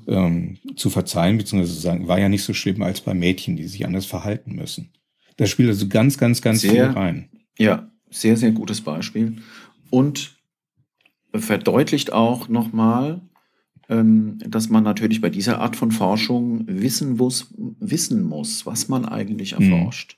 ähm, 0.07 0.57
zu 0.75 0.89
verzeihen, 0.89 1.37
beziehungsweise 1.37 1.75
zu 1.75 1.81
sagen, 1.81 2.07
war 2.07 2.19
ja 2.19 2.29
nicht 2.29 2.43
so 2.43 2.53
schlimm 2.53 2.81
als 2.81 3.01
bei 3.01 3.13
Mädchen, 3.13 3.55
die 3.55 3.67
sich 3.67 3.85
anders 3.85 4.05
verhalten 4.05 4.55
müssen. 4.55 4.91
Das 5.37 5.49
spielt 5.49 5.69
also 5.69 5.87
ganz, 5.87 6.17
ganz, 6.17 6.41
ganz 6.41 6.61
sehr, 6.61 6.71
viel 6.71 6.83
rein. 6.83 7.29
Ja, 7.57 7.91
sehr, 8.09 8.37
sehr 8.37 8.51
gutes 8.51 8.81
Beispiel. 8.81 9.37
Und 9.89 10.37
verdeutlicht 11.33 12.11
auch 12.13 12.49
nochmal, 12.49 13.21
ähm, 13.89 14.37
dass 14.39 14.69
man 14.69 14.83
natürlich 14.83 15.21
bei 15.21 15.29
dieser 15.29 15.59
Art 15.59 15.75
von 15.75 15.91
Forschung 15.91 16.63
wissen 16.67 17.17
muss, 17.17 17.53
wissen 17.79 18.23
muss 18.23 18.65
was 18.65 18.87
man 18.87 19.05
eigentlich 19.05 19.57
mhm. 19.57 19.71
erforscht. 19.71 20.17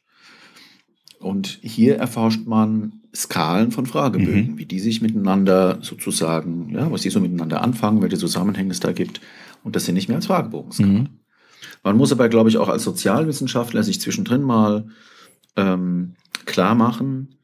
Mhm. 1.19 1.25
Und 1.25 1.59
hier 1.61 1.97
erforscht 1.97 2.45
man 2.47 2.98
Skalen 3.15 3.71
von 3.71 3.85
Fragebögen, 3.85 4.53
mhm. 4.53 4.57
wie 4.57 4.65
die 4.65 4.79
sich 4.79 5.01
miteinander 5.01 5.79
sozusagen, 5.81 6.69
ja, 6.73 6.91
was 6.91 7.01
die 7.01 7.09
so 7.09 7.19
miteinander 7.19 7.61
anfangen, 7.61 8.01
welche 8.01 8.17
Zusammenhänge 8.17 8.71
es 8.71 8.79
da 8.79 8.91
gibt. 8.91 9.21
Und 9.63 9.75
das 9.75 9.85
sind 9.85 9.95
nicht 9.95 10.07
mehr 10.07 10.17
als 10.17 10.27
Fragebogenskalen. 10.27 10.93
Mhm. 10.93 11.09
Man 11.83 11.97
muss 11.97 12.11
aber, 12.11 12.29
glaube 12.29 12.49
ich, 12.49 12.57
auch 12.57 12.69
als 12.69 12.83
Sozialwissenschaftler 12.83 13.83
sich 13.83 13.99
zwischendrin 14.01 14.41
mal 14.41 14.87
ähm, 15.55 16.13
klar 16.45 16.75
machen, 16.75 17.35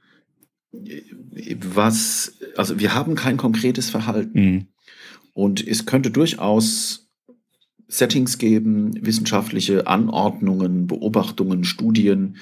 was, 1.73 2.33
also 2.57 2.79
wir 2.79 2.93
haben 2.93 3.15
kein 3.15 3.37
konkretes 3.37 3.89
Verhalten. 3.89 4.39
Mhm. 4.39 4.67
Und 5.33 5.65
es 5.65 5.85
könnte 5.85 6.11
durchaus 6.11 7.04
Settings 7.87 8.37
geben, 8.37 9.05
wissenschaftliche 9.05 9.87
Anordnungen, 9.87 10.87
Beobachtungen, 10.87 11.63
Studien, 11.63 12.37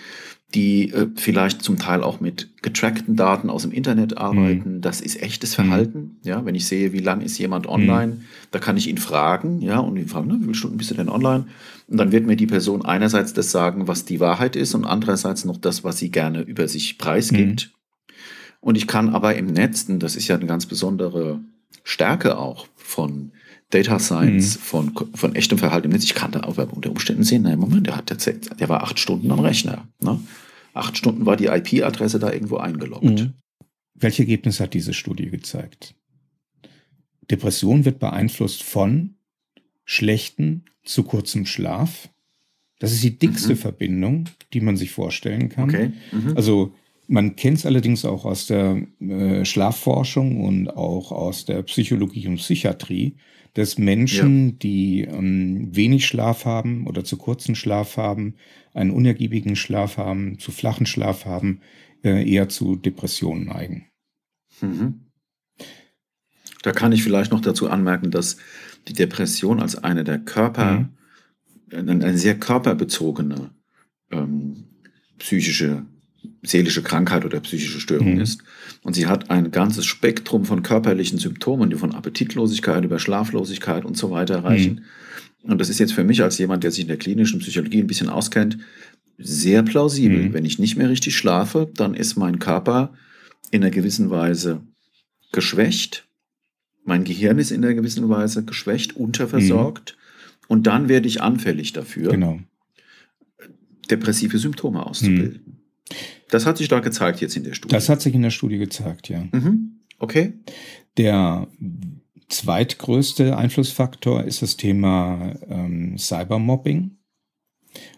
die 0.54 0.92
äh, 0.92 1.08
vielleicht 1.16 1.64
zum 1.64 1.78
Teil 1.78 2.04
auch 2.04 2.20
mit 2.20 2.50
getrackten 2.62 3.16
Daten 3.16 3.50
aus 3.50 3.64
dem 3.64 3.72
Internet 3.72 4.18
arbeiten. 4.18 4.76
Mhm. 4.76 4.82
Das 4.82 5.02
ist 5.02 5.22
echtes 5.22 5.56
Verhalten. 5.56 6.00
Mhm. 6.00 6.30
Ja, 6.30 6.46
wenn 6.46 6.56
ich 6.56 6.68
sehe, 6.68 6.94
wie 6.94 7.00
lang 7.00 7.22
ist 7.22 7.38
jemand 7.38 7.68
online, 7.68 8.14
mhm. 8.14 8.22
da 8.52 8.60
kann 8.60 8.78
ich 8.78 8.88
ihn 8.88 8.98
fragen, 8.98 9.62
ja, 9.62 9.80
und 9.80 9.98
ihn 9.98 10.08
fragen, 10.08 10.28
ne, 10.28 10.36
wie 10.40 10.44
viele 10.44 10.56
Stunden 10.56 10.78
bist 10.78 10.92
du 10.92 10.96
denn 10.96 11.10
online? 11.10 11.46
Und 11.88 11.98
dann 11.98 12.12
wird 12.12 12.26
mir 12.26 12.36
die 12.36 12.48
Person 12.48 12.86
einerseits 12.86 13.34
das 13.34 13.52
sagen, 13.52 13.88
was 13.88 14.06
die 14.06 14.20
Wahrheit 14.20 14.56
ist 14.56 14.76
und 14.76 14.86
andererseits 14.86 15.44
noch 15.44 15.58
das, 15.58 15.84
was 15.84 15.98
sie 15.98 16.12
gerne 16.12 16.42
über 16.42 16.68
sich 16.68 16.98
preisgibt. 16.98 17.72
Mhm. 17.72 18.16
Und 18.62 18.76
ich 18.76 18.88
kann 18.88 19.10
aber 19.10 19.36
im 19.36 19.48
Netz, 19.48 19.90
und 19.90 20.00
das 20.00 20.16
ist 20.16 20.28
ja 20.28 20.36
eine 20.36 20.46
ganz 20.46 20.68
besondere 20.68 21.42
Stärke 21.84 22.38
auch 22.38 22.68
von 22.76 23.32
Data 23.74 24.00
Science, 24.00 24.56
mhm. 24.56 24.62
von, 24.62 24.94
von 25.16 25.36
echtem 25.36 25.58
Verhalten 25.58 25.88
im 25.88 25.94
Netz. 25.94 26.04
Ich 26.04 26.16
kann 26.16 26.32
da 26.32 26.42
auch 26.42 26.58
unter 26.58 26.92
Umständen 26.92 27.24
sehen, 27.24 27.44
nein, 27.44 27.60
Moment, 27.60 27.88
der 27.88 27.98
hat 27.98 28.12
erzählt, 28.12 28.50
der 28.60 28.70
war 28.70 28.84
acht 28.84 29.00
Stunden 29.00 29.32
am 29.32 29.40
Rechner. 29.40 29.88
Ne? 30.02 30.20
Acht 30.74 30.98
Stunden 30.98 31.26
war 31.26 31.38
die 31.38 31.48
IP-Adresse 31.48 32.20
da 32.20 32.32
irgendwo 32.32 32.58
eingeloggt. 32.58 33.04
Mhm. 33.04 33.34
Welche 33.96 34.24
Ergebnisse 34.24 34.64
hat 34.64 34.74
diese 34.74 34.94
Studie 34.94 35.30
gezeigt? 35.30 35.96
Depression 37.30 37.86
wird 37.86 38.00
beeinflusst 38.00 38.64
von 38.64 39.16
schlechten, 39.86 40.66
zu 40.84 41.04
kurzem 41.04 41.46
Schlaf. 41.46 42.10
Das 42.80 42.92
ist 42.92 43.04
die 43.04 43.18
dickste 43.18 43.54
mhm. 43.54 43.58
Verbindung, 43.58 44.30
die 44.52 44.62
man 44.62 44.76
sich 44.76 44.92
vorstellen 44.92 45.50
kann. 45.50 45.70
Okay. 45.70 45.94
Mhm. 46.12 46.36
Also 46.36 46.74
man 47.08 47.36
kennt 47.36 47.60
es 47.60 47.66
allerdings 47.66 48.06
auch 48.06 48.26
aus 48.26 48.48
der 48.48 48.82
äh, 49.00 49.46
Schlafforschung 49.46 50.44
und 50.44 50.70
auch 50.70 51.12
aus 51.12 51.46
der 51.46 51.62
Psychologie 51.64 52.28
und 52.28 52.38
Psychiatrie, 52.38 53.16
dass 53.54 53.78
Menschen, 53.78 54.50
ja. 54.50 54.56
die 54.62 55.02
ähm, 55.02 55.76
wenig 55.76 56.08
Schlaf 56.08 56.46
haben 56.46 56.88
oder 56.88 57.04
zu 57.04 57.18
kurzen 57.18 57.56
Schlaf 57.56 57.98
haben, 57.98 58.36
einen 58.74 58.92
unergiebigen 58.92 59.56
Schlaf 59.56 59.98
haben, 59.98 60.40
zu 60.40 60.52
flachen 60.52 60.86
Schlaf 60.86 61.26
haben, 61.26 61.62
äh, 62.04 62.28
eher 62.30 62.50
zu 62.50 62.76
Depressionen 62.76 63.46
neigen. 63.46 63.88
Mhm. 64.62 65.12
Da 66.64 66.72
kann 66.72 66.92
ich 66.92 67.04
vielleicht 67.04 67.32
noch 67.32 67.42
dazu 67.42 67.70
anmerken, 67.70 68.10
dass 68.10 68.38
die 68.88 68.94
Depression 68.94 69.60
als 69.60 69.76
eine 69.76 70.04
der 70.04 70.20
Körper, 70.20 70.90
mhm. 71.72 71.90
eine 71.90 72.18
sehr 72.18 72.40
körperbezogene 72.40 73.52
ähm, 74.12 74.66
psychische 75.20 75.86
seelische 76.44 76.84
Krankheit 76.84 77.26
oder 77.26 77.40
psychische 77.40 77.80
Störung 77.80 78.16
mhm. 78.16 78.22
ist. 78.22 78.44
Und 78.84 78.94
sie 78.96 79.08
hat 79.08 79.32
ein 79.32 79.52
ganzes 79.52 79.86
Spektrum 79.86 80.46
von 80.46 80.62
körperlichen 80.62 81.18
Symptomen, 81.18 81.70
die 81.70 81.78
von 81.78 81.96
Appetitlosigkeit 81.96 82.84
über 82.84 83.00
Schlaflosigkeit 83.00 83.86
und 83.86 83.98
so 83.98 84.12
weiter 84.12 84.44
reichen. 84.44 84.86
Mhm. 85.44 85.52
Und 85.52 85.62
das 85.62 85.70
ist 85.70 85.80
jetzt 85.80 85.94
für 85.94 86.04
mich 86.04 86.22
als 86.22 86.38
jemand, 86.38 86.64
der 86.64 86.72
sich 86.72 86.82
in 86.82 86.88
der 86.88 86.98
klinischen 86.98 87.40
Psychologie 87.40 87.80
ein 87.80 87.88
bisschen 87.88 88.10
auskennt, 88.10 88.58
sehr 89.18 89.64
plausibel. 89.64 90.26
Mhm. 90.26 90.34
Wenn 90.34 90.46
ich 90.46 90.60
nicht 90.60 90.76
mehr 90.76 90.90
richtig 90.90 91.18
schlafe, 91.18 91.70
dann 91.74 91.94
ist 91.94 92.18
mein 92.18 92.40
Körper 92.40 92.94
in 93.52 93.62
einer 93.62 93.72
gewissen 93.72 94.10
Weise 94.10 94.62
geschwächt. 95.32 96.08
Mein 96.84 97.06
Gehirn 97.06 97.40
ist 97.40 97.52
in 97.52 97.64
einer 97.64 97.74
gewissen 97.74 98.10
Weise 98.10 98.44
geschwächt, 98.44 98.96
unterversorgt. 98.96 99.96
Mhm. 99.96 100.46
Und 100.50 100.68
dann 100.68 100.90
werde 100.90 101.08
ich 101.08 101.22
anfällig 101.22 101.72
dafür, 101.72 102.12
genau. 102.12 102.40
depressive 103.90 104.38
Symptome 104.38 104.86
auszubilden. 104.86 105.64
Das 106.34 106.48
hat 106.48 106.58
sich 106.58 106.68
da 106.68 106.80
gezeigt 106.80 107.22
jetzt 107.22 107.38
in 107.38 107.44
der 107.44 107.54
Studie. 107.54 107.76
Das 107.76 107.90
hat 107.90 108.02
sich 108.02 108.16
in 108.16 108.24
der 108.24 108.32
Studie 108.32 108.58
gezeigt, 108.58 109.08
ja. 109.08 109.24
Mhm. 109.32 109.82
Okay. 110.00 110.34
Der 110.98 111.48
zweitgrößte 112.28 113.38
Einflussfaktor 113.38 114.24
ist 114.24 114.42
das 114.42 114.58
Thema 114.58 115.36
ähm, 115.48 115.96
Cybermobbing. 116.00 116.98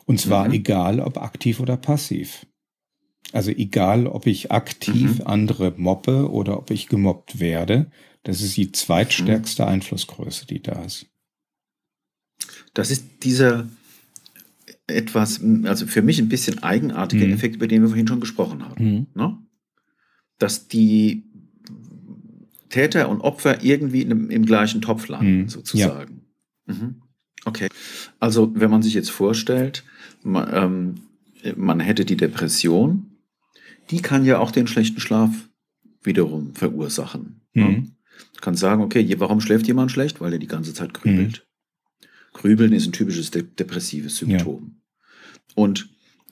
Und 0.05 0.19
zwar 0.19 0.49
mhm. 0.49 0.53
egal, 0.53 0.99
ob 0.99 1.17
aktiv 1.17 1.61
oder 1.61 1.77
passiv. 1.77 2.45
Also 3.31 3.51
egal, 3.51 4.05
ob 4.05 4.27
ich 4.27 4.51
aktiv 4.51 5.19
mhm. 5.19 5.27
andere 5.27 5.73
mobbe 5.77 6.29
oder 6.29 6.57
ob 6.57 6.71
ich 6.71 6.89
gemobbt 6.89 7.39
werde. 7.39 7.89
Das 8.23 8.41
ist 8.41 8.57
die 8.57 8.73
zweitstärkste 8.73 9.63
mhm. 9.63 9.69
Einflussgröße, 9.69 10.45
die 10.45 10.61
da 10.61 10.83
ist. 10.83 11.05
Das 12.73 12.91
ist 12.91 13.23
dieser 13.23 13.69
etwas, 14.87 15.41
also 15.63 15.87
für 15.87 16.01
mich 16.01 16.19
ein 16.19 16.29
bisschen 16.29 16.61
eigenartiger 16.61 17.25
mhm. 17.25 17.33
Effekt, 17.33 17.55
über 17.55 17.67
den 17.67 17.81
wir 17.81 17.89
vorhin 17.89 18.07
schon 18.07 18.19
gesprochen 18.19 18.63
haben. 18.63 18.83
Mhm. 18.83 19.07
Ne? 19.15 19.37
Dass 20.37 20.67
die 20.67 21.23
Täter 22.69 23.09
und 23.09 23.21
Opfer 23.21 23.63
irgendwie 23.63 24.01
im, 24.01 24.29
im 24.29 24.45
gleichen 24.45 24.81
Topf 24.81 25.07
landen, 25.07 25.41
mhm. 25.41 25.49
sozusagen. 25.49 26.21
Ja. 26.67 26.73
Mhm. 26.73 26.95
Okay. 27.45 27.69
Also, 28.19 28.51
wenn 28.55 28.71
man 28.71 28.81
sich 28.81 28.93
jetzt 28.93 29.11
vorstellt, 29.11 29.83
man, 30.23 30.49
ähm, 31.43 31.55
man 31.55 31.79
hätte 31.79 32.05
die 32.05 32.17
Depression, 32.17 33.11
die 33.91 34.01
kann 34.01 34.25
ja 34.25 34.39
auch 34.39 34.51
den 34.51 34.67
schlechten 34.67 34.99
Schlaf 34.99 35.31
wiederum 36.01 36.53
verursachen. 36.55 37.41
Ne? 37.53 37.63
Mhm. 37.63 37.91
Du 38.33 38.41
kannst 38.41 38.61
sagen, 38.61 38.81
okay, 38.81 39.13
warum 39.19 39.41
schläft 39.41 39.67
jemand 39.67 39.91
schlecht? 39.91 40.21
Weil 40.21 40.33
er 40.33 40.39
die 40.39 40.47
ganze 40.47 40.73
Zeit 40.73 40.93
grübelt. 40.93 41.44
Grübeln 42.35 42.73
ist 42.73 42.85
ein 42.85 42.91
typisches 42.91 43.31
de 43.31 43.43
depressives 43.43 44.17
Symptom. 44.17 44.75
Ja. 44.75 45.53
Und 45.55 45.89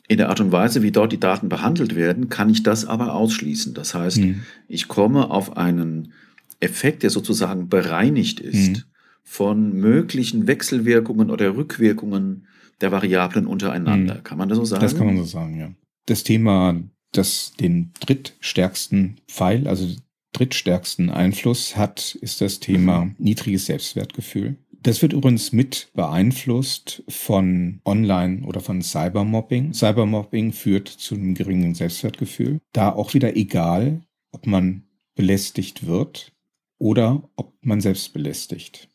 in 0.10 0.18
der 0.18 0.30
Art 0.30 0.42
und 0.42 0.52
Weise, 0.52 0.84
wie 0.84 0.92
dort 0.92 1.14
die 1.14 1.20
Daten 1.20 1.48
behandelt 1.48 1.96
werden, 1.96 2.28
kann 2.28 2.50
ich 2.50 2.62
das 2.62 2.86
aber 2.86 3.16
ausschließen. 3.16 3.74
Das 3.74 3.96
heißt, 3.96 4.18
mhm. 4.18 4.42
ich 4.68 4.90
komme 4.90 5.32
auf 5.32 5.56
einen 5.56 6.12
Effekt, 6.60 7.04
der 7.04 7.10
sozusagen 7.10 7.70
bereinigt 7.70 8.42
ist 8.42 8.70
mhm. 8.70 8.84
von 9.24 9.74
möglichen 9.74 10.46
Wechselwirkungen 10.46 11.30
oder 11.30 11.56
Rückwirkungen 11.56 12.48
der 12.82 12.92
Variablen 12.92 13.48
untereinander. 13.48 14.16
Mhm. 14.16 14.24
Kann 14.24 14.38
man 14.38 14.50
das 14.50 14.58
so 14.58 14.66
sagen? 14.66 14.82
Das 14.82 14.98
kann 14.98 15.08
man 15.08 15.18
so 15.18 15.24
sagen, 15.24 15.58
ja. 15.58 15.72
Das 16.06 16.26
Thema, 16.26 16.82
das 17.14 17.54
den 17.58 17.92
drittstärksten 18.02 19.22
Pfeil, 19.30 19.70
also 19.70 19.88
drittstärksten 20.34 21.10
Einfluss 21.10 21.78
hat, 21.78 22.16
ist 22.16 22.42
das 22.42 22.60
Thema 22.60 23.06
mhm. 23.06 23.16
niedriges 23.20 23.68
Selbstwertgefühl. 23.68 24.58
Das 24.84 25.02
wird 25.02 25.14
übrigens 25.14 25.54
mit 25.54 25.88
beeinflusst 25.94 27.04
von 27.08 27.80
Online- 27.86 28.46
oder 28.46 28.60
von 28.60 28.82
Cybermobbing. 28.82 29.74
Cybermobbing 29.74 30.52
führt 30.52 30.90
zu 30.90 31.16
einem 31.16 31.36
geringen 31.36 31.74
Selbstwertgefühl. 31.74 32.60
Da 32.74 32.92
auch 32.92 33.14
wieder 33.14 33.38
egal, 33.38 34.02
ob 34.34 34.46
man 34.46 34.84
belästigt 35.16 35.88
wird 35.88 36.34
oder 36.80 37.30
ob 37.38 37.54
man 37.62 37.80
selbst 37.80 38.12
belästigt. 38.12 38.90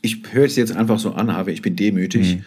Ich 0.00 0.22
höre 0.30 0.46
es 0.46 0.56
jetzt 0.56 0.74
einfach 0.74 0.98
so 0.98 1.12
an, 1.12 1.34
habe 1.34 1.52
ich 1.52 1.60
bin 1.60 1.76
demütig. 1.76 2.36
Mhm. 2.36 2.44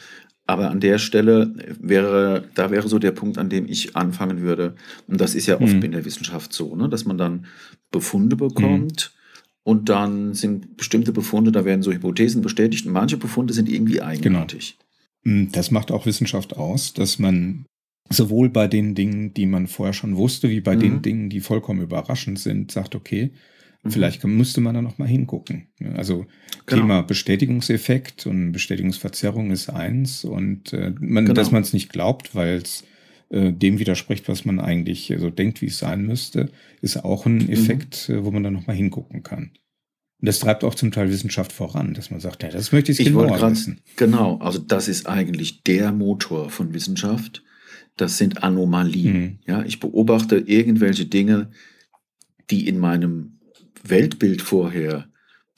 Aber 0.47 0.71
an 0.71 0.79
der 0.79 0.97
Stelle 0.97 1.53
wäre, 1.79 2.49
da 2.55 2.71
wäre 2.71 2.89
so 2.89 2.97
der 2.97 3.11
Punkt, 3.11 3.37
an 3.37 3.49
dem 3.49 3.67
ich 3.67 3.95
anfangen 3.95 4.41
würde. 4.41 4.75
Und 5.07 5.21
das 5.21 5.35
ist 5.35 5.45
ja 5.45 5.61
oft 5.61 5.75
mhm. 5.75 5.83
in 5.83 5.91
der 5.91 6.03
Wissenschaft 6.03 6.51
so, 6.51 6.75
ne? 6.75 6.89
dass 6.89 7.05
man 7.05 7.19
dann 7.19 7.45
Befunde 7.91 8.35
bekommt. 8.35 9.11
Mhm 9.13 9.20
und 9.63 9.89
dann 9.89 10.33
sind 10.33 10.77
bestimmte 10.77 11.11
Befunde, 11.11 11.51
da 11.51 11.65
werden 11.65 11.83
so 11.83 11.91
Hypothesen 11.91 12.41
bestätigt 12.41 12.85
und 12.85 12.93
manche 12.93 13.17
Befunde 13.17 13.53
sind 13.53 13.69
irgendwie 13.69 14.01
eigenartig. 14.01 14.77
Genau. 15.23 15.49
Das 15.51 15.69
macht 15.69 15.91
auch 15.91 16.05
Wissenschaft 16.05 16.57
aus, 16.57 16.93
dass 16.93 17.19
man 17.19 17.65
sowohl 18.09 18.49
bei 18.49 18.67
den 18.67 18.95
Dingen, 18.95 19.33
die 19.33 19.45
man 19.45 19.67
vorher 19.67 19.93
schon 19.93 20.17
wusste, 20.17 20.49
wie 20.49 20.61
bei 20.61 20.75
mhm. 20.75 20.79
den 20.79 21.01
Dingen, 21.01 21.29
die 21.29 21.39
vollkommen 21.41 21.81
überraschend 21.81 22.39
sind, 22.39 22.71
sagt, 22.71 22.95
okay, 22.95 23.31
mhm. 23.83 23.91
vielleicht 23.91 24.23
müsste 24.23 24.61
man 24.61 24.73
da 24.73 24.81
noch 24.81 24.97
mal 24.97 25.07
hingucken. 25.07 25.67
Also 25.95 26.25
genau. 26.65 26.81
Thema 26.81 27.01
Bestätigungseffekt 27.03 28.25
und 28.25 28.51
Bestätigungsverzerrung 28.51 29.51
ist 29.51 29.69
eins 29.69 30.25
und 30.25 30.73
äh, 30.73 30.93
man, 30.99 31.25
genau. 31.25 31.35
dass 31.35 31.51
man 31.51 31.61
es 31.61 31.71
nicht 31.73 31.89
glaubt, 31.89 32.35
weil 32.35 32.57
es 32.57 32.83
äh, 33.31 33.53
dem 33.53 33.79
widerspricht, 33.79 34.27
was 34.27 34.43
man 34.43 34.59
eigentlich 34.59 35.13
so 35.17 35.29
denkt, 35.29 35.61
wie 35.61 35.67
es 35.67 35.79
sein 35.79 36.05
müsste, 36.05 36.51
ist 36.81 36.97
auch 37.05 37.25
ein 37.25 37.37
mhm. 37.37 37.49
Effekt, 37.49 38.09
mhm. 38.09 38.25
wo 38.25 38.31
man 38.31 38.43
dann 38.43 38.51
nochmal 38.51 38.75
hingucken 38.75 39.23
kann. 39.23 39.51
Und 40.19 40.27
das 40.27 40.39
treibt 40.39 40.65
auch 40.65 40.75
zum 40.75 40.91
Teil 40.91 41.09
Wissenschaft 41.09 41.53
voran, 41.53 41.93
dass 41.93 42.11
man 42.11 42.19
sagt, 42.19 42.43
ja, 42.43 42.49
das 42.49 42.73
möchte 42.73 42.91
ich, 42.91 42.99
ich 42.99 43.05
genauer 43.05 43.37
grad, 43.37 43.51
wissen. 43.51 43.79
Genau, 43.95 44.37
also 44.39 44.59
das 44.59 44.89
ist 44.89 45.07
eigentlich 45.07 45.63
der 45.63 45.93
Motor 45.93 46.49
von 46.49 46.73
Wissenschaft. 46.73 47.41
Das 47.95 48.17
sind 48.17 48.43
Anomalien. 48.43 49.13
Mhm. 49.13 49.39
Ja, 49.47 49.63
ich 49.63 49.79
beobachte 49.79 50.37
irgendwelche 50.37 51.05
Dinge, 51.05 51.51
die 52.49 52.67
in 52.67 52.79
meinem 52.79 53.39
Weltbild 53.81 54.41
vorher 54.41 55.07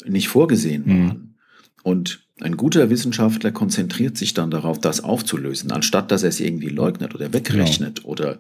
nicht 0.06 0.28
vorgesehen 0.28 0.84
mhm. 0.86 0.90
waren. 0.90 1.18
Mhm. 1.18 1.36
Und 1.82 2.23
ein 2.42 2.58
guter 2.58 2.90
Wissenschaftler 2.90 3.52
konzentriert 3.52 4.18
sich 4.18 4.34
dann 4.34 4.50
darauf, 4.50 4.80
das 4.80 5.04
aufzulösen, 5.04 5.72
anstatt 5.72 6.12
dass 6.12 6.24
er 6.24 6.30
es 6.30 6.40
irgendwie 6.40 6.70
leugnet 6.70 7.14
oder 7.14 7.32
wegrechnet 7.32 7.98
genau. 7.98 8.10
oder 8.10 8.40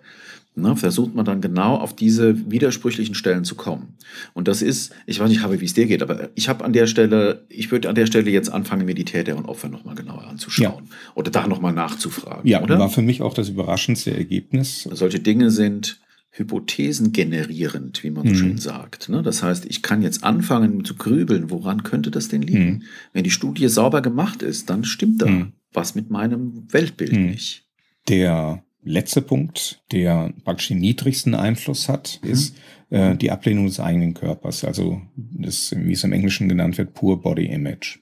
ne, 0.56 0.76
versucht 0.76 1.14
man 1.16 1.26
dann 1.26 1.42
genau 1.42 1.76
auf 1.76 1.96
diese 1.96 2.50
widersprüchlichen 2.50 3.16
Stellen 3.16 3.44
zu 3.44 3.56
kommen. 3.56 3.96
Und 4.34 4.48
das 4.48 4.62
ist, 4.62 4.94
ich 5.06 5.20
weiß 5.20 5.30
nicht, 5.30 5.42
habe, 5.42 5.62
wie 5.62 5.66
es 5.66 5.74
dir 5.74 5.86
geht, 5.86 6.02
aber 6.02 6.30
ich 6.36 6.50
habe 6.50 6.66
an 6.66 6.74
der 6.74 6.88
Stelle, 6.88 7.46
ich 7.50 7.72
würde 7.72 7.90
an 7.90 7.96
der 7.96 8.08
Stelle 8.08 8.30
jetzt 8.32 8.50
anfangen, 8.50 8.86
mir 8.86 8.96
die 8.96 9.06
Täter 9.06 9.38
und 9.38 9.46
Opfer 9.46 9.70
nochmal 9.70 9.96
genauer 9.96 10.28
anzuschauen 10.28 10.86
ja. 10.86 10.98
oder 11.16 11.32
da 11.32 11.48
nochmal 11.48 11.74
nachzufragen. 11.74 12.48
Ja, 12.48 12.62
oder? 12.62 12.80
war 12.80 12.90
für 12.90 13.02
mich 13.02 13.22
auch 13.22 13.34
das 13.34 13.50
überraschendste 13.50 14.16
Ergebnis. 14.16 14.88
Solche 14.92 15.20
Dinge 15.20 15.52
sind 15.52 16.00
Hypothesen 16.36 17.12
generierend, 17.12 18.04
wie 18.04 18.10
man 18.10 18.26
so 18.28 18.34
mhm. 18.34 18.38
schön 18.38 18.58
sagt. 18.58 19.08
Ne? 19.08 19.22
Das 19.22 19.44
heißt, 19.44 19.66
ich 19.66 19.84
kann 19.84 20.02
jetzt 20.02 20.24
anfangen 20.24 20.84
zu 20.84 20.96
grübeln, 20.96 21.52
woran 21.52 21.84
könnte 21.84 22.10
das 22.10 22.28
denn 22.28 22.42
liegen? 22.42 22.66
Mhm. 22.66 22.82
Wenn 23.14 23.24
die 23.24 23.30
Studie 23.30 23.68
sauber 23.68 24.02
gemacht 24.02 24.42
ist, 24.42 24.68
dann 24.72 24.84
stimmt 24.84 25.22
da 25.22 25.28
mhm. 25.28 25.54
was 25.74 25.94
mit 25.94 26.10
meinem 26.10 26.66
Weltbild 26.74 27.14
mhm. 27.14 27.28
nicht. 27.28 27.68
Der 28.10 28.64
letzte 28.82 29.22
Punkt, 29.22 29.84
der 29.92 30.34
praktisch 30.44 30.70
den 30.70 30.80
niedrigsten 30.80 31.36
Einfluss 31.36 31.88
hat, 31.88 32.20
mhm. 32.24 32.30
ist 32.32 32.56
äh, 32.90 33.16
die 33.16 33.30
Ablehnung 33.30 33.68
des 33.68 33.80
eigenen 33.80 34.16
Körpers. 34.16 34.64
Also 34.64 35.04
das, 35.16 35.72
wie 35.78 35.94
es 35.94 36.04
im 36.04 36.14
Englischen 36.14 36.50
genannt 36.50 36.80
wird, 36.80 36.96
Poor 36.96 37.22
Body 37.22 37.46
Image. 37.46 38.00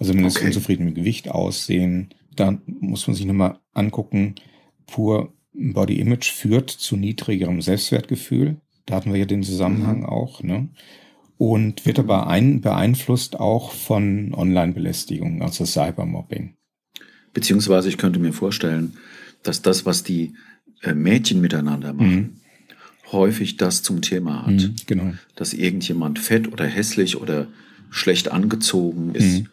Also 0.00 0.12
wenn 0.12 0.24
okay. 0.24 0.46
unzufrieden 0.46 0.86
mit 0.86 0.96
Gewicht 0.96 1.28
aussehen, 1.28 2.08
dann 2.34 2.60
muss 2.66 3.06
man 3.06 3.14
sich 3.14 3.24
nochmal 3.24 3.60
angucken, 3.72 4.34
Poor 4.86 5.32
Body 5.58 5.98
Image 6.00 6.30
führt 6.30 6.70
zu 6.70 6.96
niedrigerem 6.96 7.62
Selbstwertgefühl. 7.62 8.56
Da 8.84 8.96
hatten 8.96 9.12
wir 9.12 9.18
ja 9.18 9.26
den 9.26 9.42
Zusammenhang 9.42 10.00
mhm. 10.00 10.06
auch. 10.06 10.42
Ne? 10.42 10.68
Und 11.38 11.84
wird 11.86 11.98
aber 11.98 12.28
ein, 12.28 12.60
beeinflusst 12.60 13.38
auch 13.38 13.72
von 13.72 14.32
Online-Belästigung, 14.34 15.42
also 15.42 15.64
Cybermobbing. 15.64 16.54
Beziehungsweise 17.34 17.88
ich 17.88 17.98
könnte 17.98 18.18
mir 18.18 18.32
vorstellen, 18.32 18.96
dass 19.42 19.60
das, 19.62 19.84
was 19.84 20.02
die 20.02 20.34
äh, 20.82 20.94
Mädchen 20.94 21.40
miteinander 21.40 21.92
machen, 21.92 22.16
mhm. 22.16 23.12
häufig 23.12 23.56
das 23.56 23.82
zum 23.82 24.00
Thema 24.00 24.46
hat. 24.46 24.54
Mhm, 24.54 24.76
genau. 24.86 25.12
Dass 25.34 25.52
irgendjemand 25.52 26.18
fett 26.18 26.50
oder 26.52 26.64
hässlich 26.64 27.20
oder 27.20 27.48
schlecht 27.90 28.30
angezogen 28.30 29.14
ist. 29.14 29.40
Mhm. 29.40 29.48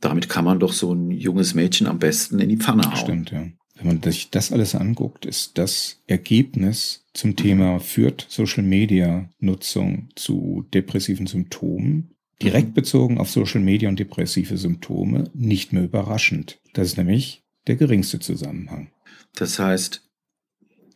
Damit 0.00 0.28
kann 0.28 0.44
man 0.44 0.60
doch 0.60 0.72
so 0.72 0.92
ein 0.92 1.10
junges 1.10 1.54
Mädchen 1.54 1.86
am 1.86 1.98
besten 1.98 2.38
in 2.38 2.48
die 2.48 2.56
Pfanne 2.56 2.90
hauen. 2.90 2.96
Stimmt, 2.96 3.30
ja. 3.30 3.46
Wenn 3.78 3.86
man 3.86 4.02
sich 4.02 4.30
das 4.30 4.50
alles 4.50 4.74
anguckt, 4.74 5.24
ist 5.24 5.56
das 5.56 6.02
Ergebnis 6.06 7.06
zum 7.14 7.36
Thema 7.36 7.78
führt 7.78 8.26
Social 8.28 8.64
Media 8.64 9.30
Nutzung 9.38 10.08
zu 10.16 10.66
depressiven 10.74 11.26
Symptomen 11.26 12.10
direkt 12.42 12.74
bezogen 12.74 13.18
auf 13.18 13.30
Social 13.30 13.60
Media 13.60 13.88
und 13.88 13.98
depressive 13.98 14.56
Symptome 14.56 15.30
nicht 15.34 15.72
mehr 15.72 15.84
überraschend. 15.84 16.60
Das 16.72 16.88
ist 16.88 16.96
nämlich 16.96 17.42
der 17.66 17.76
geringste 17.76 18.20
Zusammenhang. 18.20 18.90
Das 19.34 19.58
heißt, 19.58 20.02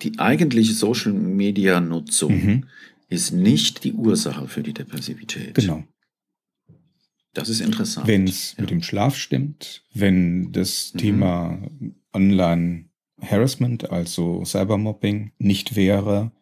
die 0.03 0.19
eigentliche 0.19 0.73
Social 0.73 1.13
Media 1.13 1.81
Nutzung 1.81 2.33
mhm. 2.33 2.65
ist 3.09 3.33
nicht 3.33 3.85
die 3.85 3.93
Ursache 3.93 4.49
für 4.49 4.63
die 4.63 4.73
Depressivität. 4.73 5.55
Genau. 5.55 5.85
Das 7.35 7.49
ist 7.49 7.61
interessant. 7.61 8.07
Wenn 8.07 8.25
es 8.25 8.55
ja. 8.57 8.63
mit 8.63 8.71
dem 8.71 8.83
Schlaf 8.83 9.17
stimmt, 9.17 9.85
wenn 9.95 10.53
das 10.53 10.93
mhm. 10.95 10.99
Thema 10.99 11.71
Online-Harassment, 12.13 13.91
also 13.91 14.45
Cybermobbing, 14.45 15.33
nicht 15.39 15.77
wäre, 15.77 16.33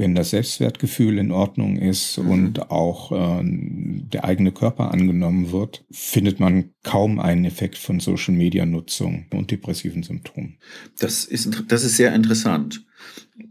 wenn 0.00 0.14
das 0.14 0.30
Selbstwertgefühl 0.30 1.18
in 1.18 1.30
Ordnung 1.30 1.76
ist 1.76 2.18
mhm. 2.18 2.30
und 2.30 2.70
auch 2.70 3.12
äh, 3.12 3.42
der 3.44 4.24
eigene 4.24 4.50
Körper 4.50 4.90
angenommen 4.92 5.52
wird, 5.52 5.84
findet 5.90 6.40
man 6.40 6.70
kaum 6.82 7.20
einen 7.20 7.44
Effekt 7.44 7.76
von 7.76 8.00
Social-Media-Nutzung 8.00 9.26
und 9.30 9.50
depressiven 9.50 10.02
Symptomen. 10.02 10.56
Das 10.98 11.24
ist, 11.26 11.64
das 11.68 11.84
ist 11.84 11.96
sehr 11.96 12.14
interessant, 12.14 12.82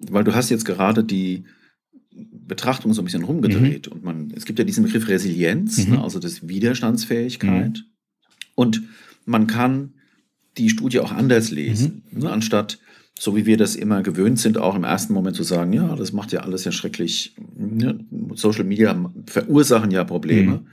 weil 0.09 0.23
du 0.23 0.34
hast 0.34 0.49
jetzt 0.49 0.65
gerade 0.65 1.03
die 1.03 1.43
Betrachtung 2.11 2.93
so 2.93 3.01
ein 3.01 3.05
bisschen 3.05 3.23
rumgedreht 3.23 3.88
mhm. 3.88 3.93
und 3.93 4.03
man, 4.03 4.34
es 4.36 4.45
gibt 4.45 4.57
ja 4.57 4.65
diesen 4.65 4.84
Begriff 4.84 5.07
Resilienz, 5.07 5.86
mhm. 5.86 5.93
ne, 5.93 6.03
also 6.03 6.17
das 6.19 6.47
Widerstandsfähigkeit 6.47 7.77
mhm. 7.77 7.86
und 8.55 8.82
man 9.25 9.45
kann 9.45 9.93
die 10.57 10.69
Studie 10.69 10.99
auch 10.99 11.11
anders 11.11 11.51
lesen, 11.51 12.03
mhm. 12.11 12.23
ne, 12.23 12.31
anstatt 12.31 12.79
so 13.19 13.35
wie 13.35 13.45
wir 13.45 13.57
das 13.57 13.75
immer 13.75 14.01
gewöhnt 14.01 14.39
sind, 14.39 14.57
auch 14.57 14.75
im 14.75 14.85
ersten 14.85 15.13
Moment 15.13 15.35
zu 15.35 15.43
sagen, 15.43 15.73
ja, 15.73 15.93
das 15.95 16.13
macht 16.13 16.31
ja 16.31 16.39
alles 16.39 16.63
ja 16.63 16.71
schrecklich, 16.71 17.35
ne? 17.57 17.99
Social 18.33 18.63
Media 18.63 19.11
verursachen 19.25 19.91
ja 19.91 20.05
Probleme. 20.05 20.51
Mhm. 20.51 20.67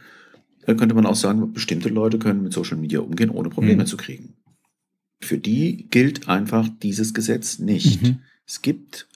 Dann 0.64 0.76
könnte 0.76 0.94
man 0.94 1.06
auch 1.06 1.16
sagen, 1.16 1.52
bestimmte 1.52 1.88
Leute 1.88 2.18
können 2.18 2.42
mit 2.42 2.52
Social 2.52 2.76
Media 2.76 3.00
umgehen, 3.00 3.30
ohne 3.30 3.48
Probleme 3.48 3.82
mhm. 3.82 3.86
zu 3.86 3.96
kriegen. 3.96 4.34
Für 5.20 5.38
die 5.38 5.88
gilt 5.90 6.28
einfach 6.28 6.68
dieses 6.82 7.14
Gesetz 7.14 7.58
nicht. 7.58 8.02
Mhm. 8.02 8.18
Es 8.46 8.62
gibt 8.62 9.08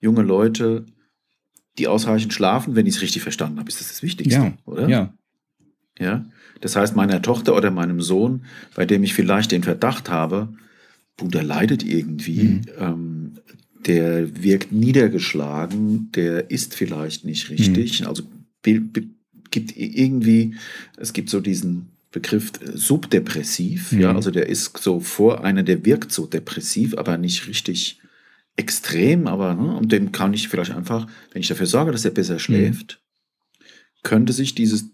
junge 0.00 0.22
Leute, 0.22 0.86
die 1.76 1.88
ausreichend 1.88 2.32
schlafen, 2.32 2.74
wenn 2.74 2.86
ich 2.86 2.96
es 2.96 3.02
richtig 3.02 3.22
verstanden 3.22 3.58
habe, 3.58 3.68
ist 3.68 3.80
das 3.80 3.88
das 3.88 4.02
Wichtigste, 4.02 4.40
ja. 4.40 4.58
oder? 4.64 4.88
Ja. 4.88 5.14
Ja. 5.98 6.24
Das 6.60 6.76
heißt, 6.76 6.96
meiner 6.96 7.22
Tochter 7.22 7.56
oder 7.56 7.70
meinem 7.70 8.00
Sohn, 8.00 8.44
bei 8.74 8.84
dem 8.84 9.02
ich 9.04 9.14
vielleicht 9.14 9.52
den 9.52 9.62
Verdacht 9.62 10.08
habe, 10.10 10.48
der 11.20 11.42
leidet 11.42 11.84
irgendwie, 11.84 12.42
mhm. 12.42 12.62
ähm, 12.78 13.32
der 13.86 14.42
wirkt 14.42 14.72
niedergeschlagen, 14.72 16.10
der 16.12 16.50
ist 16.50 16.74
vielleicht 16.74 17.24
nicht 17.24 17.50
richtig. 17.50 18.00
Mhm. 18.00 18.06
Also 18.06 18.22
gibt 19.50 19.76
irgendwie, 19.76 20.56
es 20.96 21.12
gibt 21.12 21.30
so 21.30 21.40
diesen 21.40 21.88
Begriff 22.10 22.52
äh, 22.60 22.76
subdepressiv, 22.76 23.92
mhm. 23.92 24.00
ja, 24.00 24.14
also 24.14 24.30
der 24.30 24.48
ist 24.48 24.76
so 24.78 25.00
vor 25.00 25.44
einer, 25.44 25.62
der 25.62 25.84
wirkt 25.84 26.12
so 26.12 26.26
depressiv, 26.26 26.96
aber 26.96 27.18
nicht 27.18 27.46
richtig 27.46 28.00
extrem, 28.56 29.26
aber 29.26 29.54
ne, 29.54 29.76
und 29.76 29.92
dem 29.92 30.10
kann 30.10 30.34
ich 30.34 30.48
vielleicht 30.48 30.72
einfach, 30.72 31.06
wenn 31.32 31.40
ich 31.40 31.48
dafür 31.48 31.66
sorge, 31.66 31.92
dass 31.92 32.04
er 32.04 32.10
besser 32.10 32.34
mhm. 32.34 32.40
schläft, 32.40 33.00
könnte 34.02 34.32
sich 34.32 34.54
dieses 34.54 34.86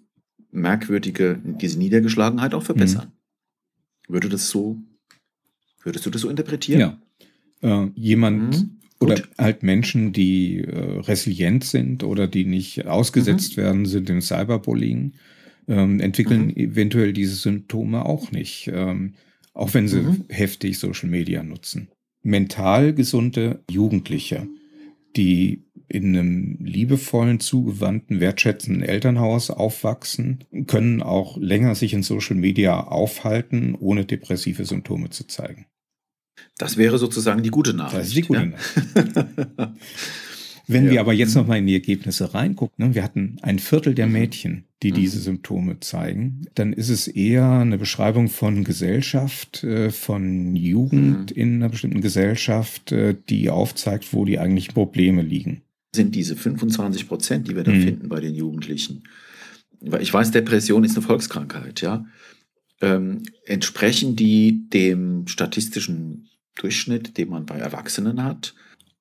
merkwürdige, 0.54 1.40
diese 1.44 1.78
Niedergeschlagenheit 1.78 2.54
auch 2.54 2.62
verbessern. 2.62 3.12
Mhm. 4.08 4.14
Würde 4.14 4.28
das 4.28 4.48
so 4.48 4.82
Würdest 5.84 6.06
du 6.06 6.10
das 6.10 6.22
so 6.22 6.30
interpretieren? 6.30 6.80
Ja. 6.80 7.84
Äh, 7.84 7.90
jemand 7.94 8.62
mhm. 8.62 8.70
oder 8.98 9.22
halt 9.38 9.62
Menschen, 9.62 10.12
die 10.12 10.60
äh, 10.60 11.00
resilient 11.00 11.62
sind 11.62 12.02
oder 12.02 12.26
die 12.26 12.46
nicht 12.46 12.86
ausgesetzt 12.86 13.56
mhm. 13.56 13.62
werden, 13.62 13.86
sind 13.86 14.10
im 14.10 14.20
Cyberbullying. 14.20 15.12
ähm, 15.68 16.00
entwickeln 16.00 16.46
mhm. 16.46 16.56
eventuell 16.56 17.12
diese 17.12 17.34
Symptome 17.36 18.04
auch 18.04 18.32
nicht, 18.32 18.70
ähm, 18.72 19.14
auch 19.52 19.72
wenn 19.74 19.88
sie 19.88 20.00
mhm. 20.00 20.24
heftig 20.28 20.78
Social 20.78 21.08
Media 21.08 21.42
nutzen. 21.42 21.88
Mental 22.22 22.94
gesunde 22.94 23.62
Jugendliche, 23.70 24.46
die 25.16 25.64
in 25.94 26.16
einem 26.16 26.58
liebevollen, 26.60 27.38
zugewandten, 27.38 28.18
wertschätzenden 28.18 28.82
Elternhaus 28.82 29.50
aufwachsen, 29.50 30.44
können 30.66 31.02
auch 31.02 31.36
länger 31.36 31.76
sich 31.76 31.94
in 31.94 32.02
Social 32.02 32.36
Media 32.36 32.80
aufhalten, 32.80 33.76
ohne 33.78 34.04
depressive 34.04 34.64
Symptome 34.64 35.10
zu 35.10 35.26
zeigen. 35.26 35.66
Das 36.58 36.76
wäre 36.76 36.98
sozusagen 36.98 37.42
die 37.42 37.50
gute 37.50 37.74
Nachricht. 37.74 38.00
Das 38.00 38.06
ist 38.08 38.16
die 38.16 38.22
gute 38.22 38.40
ja? 38.40 38.46
Nachricht. 38.46 39.74
Wenn 40.66 40.84
ja. 40.86 40.92
wir 40.92 41.00
aber 41.00 41.12
jetzt 41.12 41.34
nochmal 41.34 41.58
in 41.58 41.66
die 41.66 41.74
Ergebnisse 41.74 42.34
reingucken, 42.34 42.88
ne, 42.88 42.94
wir 42.94 43.04
hatten 43.04 43.36
ein 43.42 43.58
Viertel 43.60 43.94
der 43.94 44.06
mhm. 44.06 44.12
Mädchen, 44.12 44.64
die 44.82 44.90
mhm. 44.90 44.96
diese 44.96 45.20
Symptome 45.20 45.80
zeigen, 45.80 46.42
dann 46.54 46.72
ist 46.72 46.90
es 46.90 47.08
eher 47.08 47.48
eine 47.48 47.78
Beschreibung 47.78 48.28
von 48.28 48.64
Gesellschaft, 48.64 49.64
äh, 49.64 49.90
von 49.90 50.56
Jugend 50.56 51.30
mhm. 51.30 51.40
in 51.40 51.54
einer 51.56 51.68
bestimmten 51.68 52.00
Gesellschaft, 52.00 52.92
äh, 52.92 53.14
die 53.28 53.50
aufzeigt, 53.50 54.12
wo 54.12 54.24
die 54.24 54.38
eigentlichen 54.38 54.74
Probleme 54.74 55.22
liegen. 55.22 55.62
Sind 55.94 56.14
diese 56.14 56.36
25 56.36 57.08
Prozent, 57.08 57.48
die 57.48 57.56
wir 57.56 57.64
da 57.64 57.72
mhm. 57.72 57.82
finden 57.82 58.08
bei 58.08 58.20
den 58.20 58.34
Jugendlichen, 58.34 59.04
weil 59.80 60.02
ich 60.02 60.12
weiß, 60.12 60.30
Depression 60.30 60.84
ist 60.84 60.96
eine 60.96 61.06
Volkskrankheit, 61.06 61.80
ja, 61.80 62.04
ähm, 62.80 63.22
entsprechen 63.46 64.16
die 64.16 64.68
dem 64.68 65.26
statistischen 65.26 66.28
Durchschnitt, 66.56 67.16
den 67.16 67.28
man 67.28 67.46
bei 67.46 67.56
Erwachsenen 67.56 68.24
hat? 68.24 68.54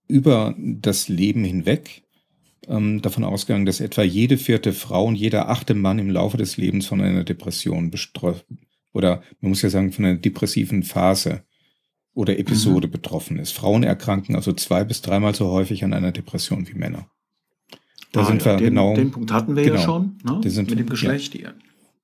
über 0.08 0.56
das 0.58 1.08
Leben 1.08 1.44
hinweg 1.44 2.04
ähm, 2.68 3.02
davon 3.02 3.24
ausgegangen, 3.24 3.66
dass 3.66 3.80
etwa 3.80 4.04
jede 4.04 4.38
vierte 4.38 4.74
Frau 4.74 5.06
und 5.06 5.16
jeder 5.16 5.50
achte 5.50 5.74
Mann 5.74 6.00
im 6.00 6.10
Laufe 6.10 6.38
des 6.38 6.58
Lebens 6.58 6.86
von 6.86 7.02
einer 7.02 7.24
Depression 7.24 7.92
bestreut 7.92 8.46
oder 8.94 9.24
man 9.42 9.50
muss 9.50 9.62
ja 9.62 9.70
sagen 9.70 9.92
von 9.92 10.06
einer 10.06 10.18
depressiven 10.18 10.84
Phase 10.84 11.44
oder 12.14 12.38
Episode 12.38 12.88
mhm. 12.88 12.92
betroffen 12.92 13.40
ist. 13.40 13.54
Frauen 13.54 13.84
erkranken 13.84 14.36
also 14.36 14.54
zwei 14.54 14.84
bis 14.84 15.02
dreimal 15.02 15.34
so 15.34 15.50
häufig 15.50 15.84
an 15.84 15.94
einer 15.94 16.12
Depression 16.12 16.68
wie 16.68 16.74
Männer. 16.74 17.08
Da 18.12 18.22
ah, 18.22 18.26
sind 18.26 18.44
ja, 18.46 18.54
wir 18.54 18.58
den, 18.58 18.66
genau. 18.70 18.96
Den 18.96 19.12
Punkt 19.12 19.32
hatten 19.32 19.56
wir 19.56 19.64
genau, 19.64 19.76
ja 19.76 19.82
schon 19.82 20.18
ne? 20.24 20.40
mit 20.44 20.80
dem 20.80 20.90
Geschlecht. 20.90 21.34
Ja. 21.36 21.54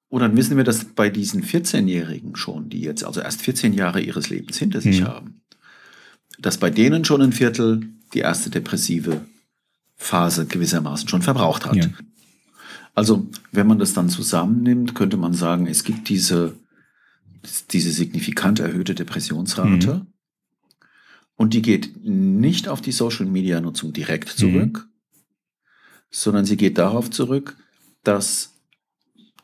Und 0.09 0.21
dann 0.21 0.35
wissen 0.35 0.57
wir 0.57 0.63
das 0.63 0.85
bei 0.85 1.09
diesen 1.09 1.43
14-Jährigen 1.43 2.35
schon, 2.35 2.69
die 2.69 2.81
jetzt 2.81 3.03
also 3.03 3.21
erst 3.21 3.41
14 3.41 3.73
Jahre 3.73 4.01
ihres 4.01 4.29
Lebens 4.29 4.57
hinter 4.57 4.81
sich 4.81 5.01
mhm. 5.01 5.05
haben 5.07 5.39
dass 6.41 6.57
bei 6.57 6.69
denen 6.69 7.05
schon 7.05 7.21
ein 7.21 7.33
Viertel 7.33 7.81
die 8.13 8.19
erste 8.19 8.49
depressive 8.49 9.21
Phase 9.95 10.45
gewissermaßen 10.45 11.07
schon 11.07 11.21
verbraucht 11.21 11.65
hat. 11.65 11.75
Ja. 11.75 11.85
Also, 12.95 13.27
wenn 13.51 13.67
man 13.67 13.79
das 13.79 13.93
dann 13.93 14.09
zusammennimmt, 14.09 14.95
könnte 14.95 15.17
man 15.17 15.33
sagen, 15.33 15.67
es 15.67 15.83
gibt 15.83 16.09
diese, 16.09 16.55
diese 17.71 17.91
signifikant 17.91 18.59
erhöhte 18.59 18.95
Depressionsrate. 18.95 19.93
Mhm. 19.95 20.07
Und 21.35 21.53
die 21.53 21.61
geht 21.61 22.03
nicht 22.03 22.67
auf 22.67 22.81
die 22.81 22.91
Social-Media-Nutzung 22.91 23.93
direkt 23.93 24.29
zurück, 24.29 24.87
mhm. 24.87 25.23
sondern 26.09 26.45
sie 26.45 26.57
geht 26.57 26.77
darauf 26.77 27.09
zurück, 27.09 27.55
dass 28.03 28.55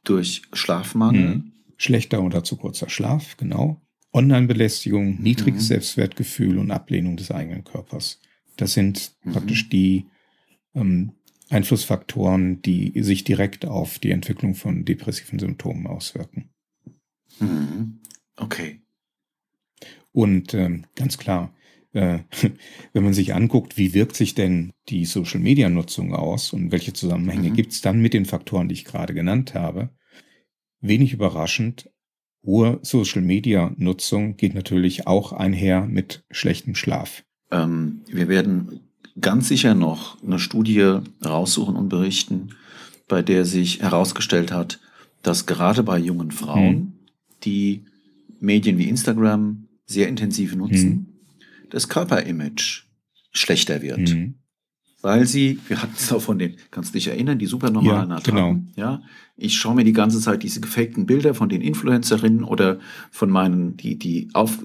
durch 0.04 0.44
Schlafmangel. 0.54 1.36
Mhm. 1.36 1.52
Schlechter 1.78 2.22
oder 2.24 2.44
zu 2.44 2.58
kurzer 2.58 2.90
Schlaf, 2.90 3.38
genau. 3.38 3.82
Online-Belästigung, 4.14 5.22
niedriges 5.22 5.64
mhm. 5.64 5.68
Selbstwertgefühl 5.68 6.58
und 6.58 6.72
Ablehnung 6.72 7.18
des 7.18 7.32
eigenen 7.32 7.64
Körpers. 7.64 8.22
Das 8.56 8.74
sind 8.74 9.12
mhm. 9.24 9.32
praktisch 9.34 9.70
die 9.70 10.06
ähm, 10.74 11.12
Einflussfaktoren, 11.50 12.62
die 12.62 12.94
sich 13.04 13.24
direkt 13.24 13.66
auf 13.66 14.00
die 14.00 14.12
Entwicklung 14.12 14.56
von 14.56 14.86
depressiven 14.86 15.40
Symptomen 15.40 15.88
auswirken. 15.88 16.50
Mhm. 17.40 18.00
Okay. 18.38 18.82
Und 20.12 20.54
ähm, 20.54 20.86
ganz 20.96 21.18
klar, 21.18 21.54
äh, 21.94 22.20
wenn 22.94 23.04
man 23.04 23.14
sich 23.14 23.34
anguckt, 23.34 23.78
wie 23.78 23.94
wirkt 23.94 24.16
sich 24.16 24.36
denn 24.36 24.74
die 24.90 25.06
Social-Media-Nutzung 25.06 26.14
aus 26.14 26.54
und 26.54 26.72
welche 26.72 26.94
Zusammenhänge 26.94 27.50
mhm. 27.50 27.54
gibt 27.54 27.72
es 27.72 27.82
dann 27.82 28.02
mit 28.02 28.14
den 28.14 28.26
Faktoren, 28.26 28.70
die 28.70 28.76
ich 28.76 28.86
gerade 28.86 29.14
genannt 29.14 29.54
habe, 29.54 29.90
wenig 30.82 31.14
überraschend, 31.14 31.90
Hohe 32.46 32.80
Social-Media-Nutzung 32.84 34.38
geht 34.38 34.54
natürlich 34.54 35.08
auch 35.08 35.34
einher 35.34 35.86
mit 35.86 36.24
schlechtem 36.30 36.76
Schlaf. 36.76 37.24
Ähm, 37.52 38.02
wir 38.08 38.28
werden 38.28 38.82
ganz 39.20 39.48
sicher 39.48 39.74
noch 39.74 40.22
eine 40.24 40.40
Studie 40.40 41.00
raussuchen 41.26 41.76
und 41.76 41.90
berichten, 41.90 42.50
bei 43.08 43.22
der 43.22 43.46
sich 43.46 43.82
herausgestellt 43.82 44.52
hat, 44.52 44.80
dass 45.24 45.46
gerade 45.46 45.82
bei 45.84 45.98
jungen 45.98 46.32
Frauen, 46.32 46.76
hm. 46.76 46.94
Die 47.46 47.86
Medien 48.40 48.78
wie 48.78 48.90
Instagram 48.90 49.68
sehr 49.86 50.08
intensiv 50.08 50.56
nutzen, 50.56 50.90
hm. 50.90 51.08
das 51.70 51.90
Körperimage 51.90 52.84
schlechter 53.32 53.82
wird. 53.82 54.10
Hm 54.10 54.36
weil 55.06 55.28
sie, 55.28 55.60
wir 55.68 55.84
hatten 55.84 55.94
es 55.96 56.12
auch 56.12 56.22
von 56.22 56.40
den, 56.40 56.56
kannst 56.72 56.90
du 56.90 56.94
dich 56.98 57.08
erinnern, 57.10 57.38
die 57.38 57.46
supernormalen 57.46 58.10
ja, 58.10 58.16
Attacken. 58.16 58.36
Genau. 58.36 58.60
Ja, 58.76 59.04
ich 59.38 59.56
schaue 59.56 59.76
mir 59.76 59.84
die 59.84 59.94
ganze 59.94 60.20
Zeit 60.20 60.42
diese 60.42 60.62
gefakten 60.62 61.06
Bilder 61.06 61.36
von 61.36 61.48
den 61.48 61.62
Influencerinnen 61.62 62.44
oder 62.44 62.80
von 63.12 63.30
meinen, 63.30 63.78
die, 63.78 64.00
die 64.00 64.30
auf, 64.34 64.58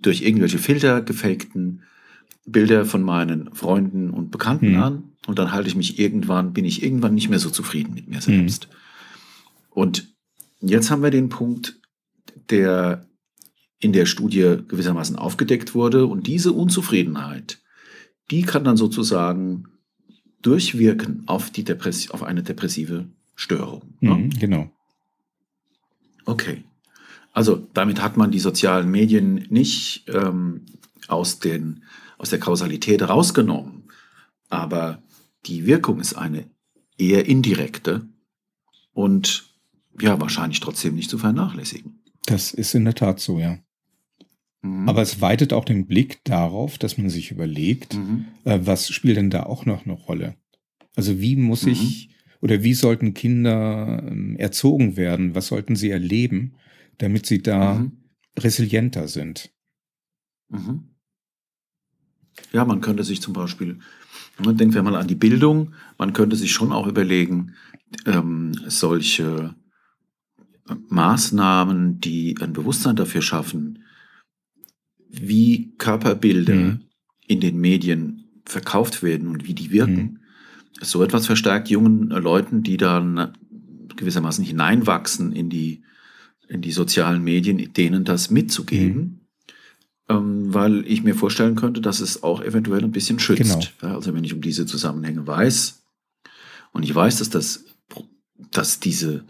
durch 0.00 0.22
irgendwelche 0.22 0.56
Filter 0.56 1.02
gefakten 1.02 1.82
Bilder 2.46 2.86
von 2.86 3.02
meinen 3.02 3.54
Freunden 3.54 4.08
und 4.08 4.30
Bekannten 4.30 4.76
hm. 4.76 4.82
an. 4.82 5.02
Und 5.26 5.38
dann 5.38 5.52
halte 5.52 5.68
ich 5.68 5.76
mich 5.76 5.98
irgendwann, 5.98 6.54
bin 6.54 6.64
ich 6.64 6.82
irgendwann 6.82 7.12
nicht 7.12 7.28
mehr 7.28 7.38
so 7.38 7.50
zufrieden 7.50 7.92
mit 7.92 8.08
mir 8.08 8.22
selbst. 8.22 8.64
Hm. 8.64 8.70
Und 9.68 10.14
jetzt 10.62 10.90
haben 10.90 11.02
wir 11.02 11.10
den 11.10 11.28
Punkt, 11.28 11.78
der 12.50 13.06
in 13.78 13.92
der 13.92 14.06
Studie 14.06 14.56
gewissermaßen 14.66 15.16
aufgedeckt 15.16 15.74
wurde. 15.74 16.06
Und 16.06 16.26
diese 16.26 16.52
Unzufriedenheit, 16.52 17.60
die 18.30 18.42
kann 18.42 18.64
dann 18.64 18.76
sozusagen 18.76 19.68
durchwirken 20.40 21.24
auf, 21.26 21.50
die 21.50 21.64
Depress 21.64 22.10
auf 22.10 22.22
eine 22.22 22.42
depressive 22.42 23.08
Störung. 23.34 23.94
Ne? 24.00 24.14
Mhm, 24.14 24.30
genau. 24.30 24.70
Okay. 26.24 26.64
Also 27.32 27.66
damit 27.74 28.00
hat 28.00 28.16
man 28.16 28.30
die 28.30 28.38
sozialen 28.38 28.90
Medien 28.90 29.46
nicht 29.50 30.04
ähm, 30.08 30.66
aus, 31.08 31.40
den, 31.40 31.82
aus 32.16 32.30
der 32.30 32.38
Kausalität 32.38 33.02
rausgenommen, 33.02 33.84
aber 34.48 35.02
die 35.46 35.66
Wirkung 35.66 36.00
ist 36.00 36.14
eine 36.14 36.48
eher 36.96 37.26
indirekte 37.26 38.06
und 38.92 39.46
ja, 40.00 40.20
wahrscheinlich 40.20 40.60
trotzdem 40.60 40.94
nicht 40.94 41.10
zu 41.10 41.18
vernachlässigen. 41.18 42.03
Das 42.26 42.52
ist 42.52 42.74
in 42.74 42.84
der 42.84 42.94
Tat 42.94 43.20
so, 43.20 43.38
ja. 43.38 43.58
Mhm. 44.62 44.88
Aber 44.88 45.02
es 45.02 45.20
weitet 45.20 45.52
auch 45.52 45.64
den 45.64 45.86
Blick 45.86 46.24
darauf, 46.24 46.78
dass 46.78 46.96
man 46.96 47.10
sich 47.10 47.30
überlegt, 47.30 47.94
mhm. 47.94 48.26
äh, 48.44 48.60
was 48.62 48.88
spielt 48.88 49.16
denn 49.16 49.30
da 49.30 49.44
auch 49.44 49.66
noch 49.66 49.84
eine 49.84 49.94
Rolle? 49.94 50.36
Also 50.96 51.20
wie 51.20 51.36
muss 51.36 51.64
mhm. 51.64 51.72
ich 51.72 52.10
oder 52.40 52.62
wie 52.62 52.74
sollten 52.74 53.14
Kinder 53.14 54.02
äh, 54.02 54.36
erzogen 54.36 54.96
werden? 54.96 55.34
Was 55.34 55.48
sollten 55.48 55.76
sie 55.76 55.90
erleben, 55.90 56.54
damit 56.98 57.26
sie 57.26 57.42
da 57.42 57.74
mhm. 57.74 57.92
resilienter 58.38 59.08
sind? 59.08 59.50
Mhm. 60.48 60.94
Ja, 62.52 62.64
man 62.64 62.80
könnte 62.80 63.04
sich 63.04 63.20
zum 63.20 63.32
Beispiel, 63.32 63.78
man 64.42 64.56
denkt 64.56 64.74
ja 64.74 64.82
mal 64.82 64.96
an 64.96 65.08
die 65.08 65.14
Bildung, 65.14 65.74
man 65.98 66.12
könnte 66.12 66.36
sich 66.36 66.52
schon 66.52 66.72
auch 66.72 66.86
überlegen, 66.86 67.54
ähm, 68.06 68.52
solche 68.66 69.54
Maßnahmen, 70.88 72.00
die 72.00 72.36
ein 72.40 72.52
Bewusstsein 72.52 72.96
dafür 72.96 73.22
schaffen, 73.22 73.80
wie 75.08 75.74
Körperbilder 75.78 76.54
mhm. 76.54 76.80
in 77.26 77.40
den 77.40 77.58
Medien 77.58 78.24
verkauft 78.44 79.02
werden 79.02 79.28
und 79.28 79.46
wie 79.46 79.54
die 79.54 79.70
wirken. 79.70 79.94
Mhm. 80.02 80.18
So 80.80 81.02
etwas 81.02 81.26
verstärkt 81.26 81.68
jungen 81.68 82.08
Leuten, 82.08 82.62
die 82.62 82.76
dann 82.76 83.32
gewissermaßen 83.96 84.44
hineinwachsen 84.44 85.32
in 85.32 85.50
die, 85.50 85.82
in 86.48 86.62
die 86.62 86.72
sozialen 86.72 87.22
Medien, 87.22 87.72
denen 87.72 88.04
das 88.04 88.30
mitzugeben. 88.30 89.00
Mhm. 89.00 89.20
Ähm, 90.06 90.52
weil 90.52 90.86
ich 90.86 91.02
mir 91.02 91.14
vorstellen 91.14 91.54
könnte, 91.54 91.80
dass 91.80 92.00
es 92.00 92.22
auch 92.22 92.42
eventuell 92.42 92.84
ein 92.84 92.92
bisschen 92.92 93.18
schützt. 93.18 93.72
Genau. 93.80 93.90
Ja, 93.92 93.96
also 93.96 94.12
wenn 94.12 94.24
ich 94.24 94.34
um 94.34 94.42
diese 94.42 94.66
Zusammenhänge 94.66 95.26
weiß 95.26 95.82
und 96.72 96.82
ich 96.82 96.94
weiß, 96.94 97.18
dass, 97.18 97.30
das, 97.30 97.64
dass 98.50 98.80
diese 98.80 99.24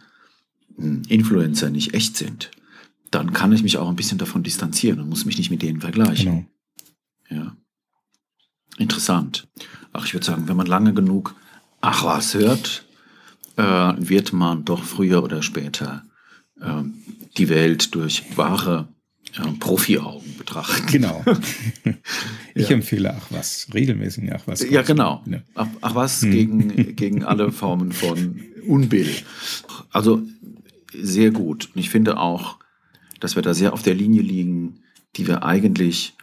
Influencer 0.76 1.70
nicht 1.70 1.94
echt 1.94 2.16
sind, 2.16 2.50
dann 3.10 3.32
kann 3.32 3.52
ich 3.52 3.62
mich 3.62 3.76
auch 3.76 3.88
ein 3.88 3.96
bisschen 3.96 4.18
davon 4.18 4.42
distanzieren 4.42 5.00
und 5.00 5.08
muss 5.08 5.24
mich 5.24 5.38
nicht 5.38 5.50
mit 5.50 5.62
denen 5.62 5.80
vergleichen. 5.80 6.48
Genau. 7.28 7.44
Ja. 7.44 7.56
Interessant. 8.78 9.46
Ach, 9.92 10.04
ich 10.04 10.14
würde 10.14 10.26
sagen, 10.26 10.48
wenn 10.48 10.56
man 10.56 10.66
lange 10.66 10.94
genug 10.94 11.34
Ach 11.80 12.04
was 12.04 12.34
hört, 12.34 12.86
äh, 13.56 13.62
wird 13.62 14.32
man 14.32 14.64
doch 14.64 14.82
früher 14.82 15.22
oder 15.22 15.42
später 15.42 16.02
äh, 16.60 16.82
die 17.36 17.48
Welt 17.48 17.94
durch 17.94 18.36
wahre 18.36 18.88
äh, 19.36 19.52
Profi-Augen 19.60 20.36
betrachten. 20.38 20.86
Genau. 20.86 21.24
Ich 22.56 22.68
ja. 22.68 22.76
empfehle 22.76 23.12
Ach 23.12 23.26
was, 23.30 23.66
regelmäßig 23.74 24.32
Ach 24.32 24.42
was. 24.46 24.62
Ja, 24.70 24.82
genau. 24.82 25.24
Ach, 25.56 25.66
ach 25.80 25.94
was 25.96 26.22
hm. 26.22 26.30
gegen, 26.30 26.94
gegen 26.94 27.24
alle 27.24 27.50
Formen 27.50 27.90
von 27.90 28.40
Unbill. 28.64 29.10
Also 29.90 30.22
sehr 31.00 31.30
gut. 31.30 31.70
Und 31.74 31.80
ich 31.80 31.90
finde 31.90 32.18
auch, 32.18 32.58
dass 33.20 33.36
wir 33.36 33.42
da 33.42 33.54
sehr 33.54 33.72
auf 33.72 33.82
der 33.82 33.94
Linie 33.94 34.22
liegen, 34.22 34.80
die 35.16 35.26
wir 35.26 35.44
eigentlich, 35.44 36.14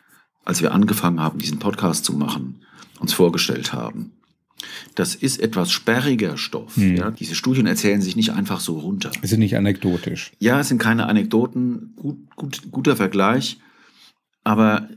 als 0.46 0.62
wir 0.62 0.74
angefangen 0.74 1.20
haben, 1.20 1.40
diesen 1.40 1.60
Podcast 1.60 2.06
zu 2.06 2.14
machen, 2.14 2.62
uns 3.00 3.14
vorgestellt 3.14 3.74
haben. 3.74 4.12
Das 4.96 5.16
ist 5.16 5.40
etwas 5.40 5.72
sperriger 5.72 6.38
Stoff. 6.38 6.76
Hm. 6.76 6.96
Ja? 6.96 7.12
Diese 7.12 7.36
Studien 7.36 7.66
erzählen 7.66 8.02
sich 8.02 8.16
nicht 8.16 8.32
einfach 8.32 8.60
so 8.60 8.80
runter. 8.80 9.12
Es 9.22 9.32
sind 9.32 9.40
nicht 9.40 9.58
anekdotisch. 9.58 10.32
Ja, 10.40 10.60
es 10.60 10.68
sind 10.68 10.78
keine 10.78 11.08
Anekdoten. 11.08 11.94
Gut, 11.96 12.36
gut, 12.36 12.62
guter 12.72 12.96
Vergleich. 12.96 13.58
Aber 14.44 14.90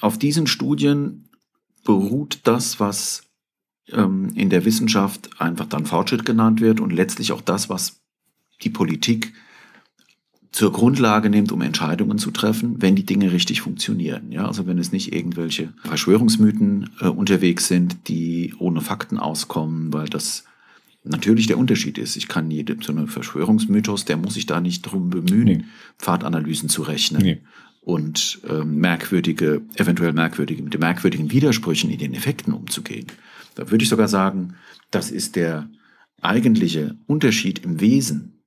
auf 0.00 0.18
diesen 0.18 0.46
Studien 0.46 1.28
beruht 1.84 2.40
das, 2.44 2.80
was 2.80 3.22
ähm, 3.88 4.30
in 4.34 4.50
der 4.50 4.64
Wissenschaft 4.64 5.40
einfach 5.40 5.66
dann 5.66 5.86
Fortschritt 5.86 6.24
genannt 6.24 6.60
wird 6.60 6.80
und 6.80 6.92
letztlich 6.92 7.32
auch 7.32 7.40
das, 7.40 7.68
was 7.68 7.99
die 8.62 8.70
Politik 8.70 9.32
zur 10.52 10.72
Grundlage 10.72 11.30
nimmt, 11.30 11.52
um 11.52 11.62
Entscheidungen 11.62 12.18
zu 12.18 12.30
treffen, 12.32 12.82
wenn 12.82 12.96
die 12.96 13.06
Dinge 13.06 13.32
richtig 13.32 13.60
funktionieren. 13.60 14.32
Ja, 14.32 14.46
also 14.46 14.66
wenn 14.66 14.78
es 14.78 14.90
nicht 14.90 15.12
irgendwelche 15.12 15.72
Verschwörungsmythen 15.84 16.90
äh, 17.00 17.06
unterwegs 17.06 17.68
sind, 17.68 18.08
die 18.08 18.54
ohne 18.58 18.80
Fakten 18.80 19.18
auskommen, 19.18 19.92
weil 19.92 20.08
das 20.08 20.44
natürlich 21.04 21.46
der 21.46 21.58
Unterschied 21.58 21.98
ist. 21.98 22.16
Ich 22.16 22.28
kann 22.28 22.50
jede, 22.50 22.76
so 22.82 22.92
einen 22.92 23.06
Verschwörungsmythos, 23.06 24.04
der 24.04 24.16
muss 24.16 24.34
sich 24.34 24.46
da 24.46 24.60
nicht 24.60 24.82
drum 24.82 25.08
bemühen, 25.08 25.44
nee. 25.44 25.64
Pfadanalysen 25.98 26.68
zu 26.68 26.82
rechnen. 26.82 27.22
Nee. 27.22 27.40
Und 27.80 28.40
äh, 28.46 28.64
merkwürdige, 28.64 29.62
eventuell 29.76 30.12
merkwürdige, 30.12 30.62
mit 30.62 30.74
den 30.74 30.80
merkwürdigen 30.80 31.30
Widersprüchen 31.30 31.90
in 31.90 31.98
den 31.98 32.12
Effekten 32.12 32.52
umzugehen. 32.52 33.06
Da 33.54 33.70
würde 33.70 33.82
ich 33.82 33.88
sogar 33.88 34.08
sagen, 34.08 34.54
das 34.90 35.10
ist 35.10 35.36
der 35.36 35.70
eigentliche 36.20 36.96
Unterschied 37.06 37.60
im 37.60 37.80
Wesen 37.80 38.39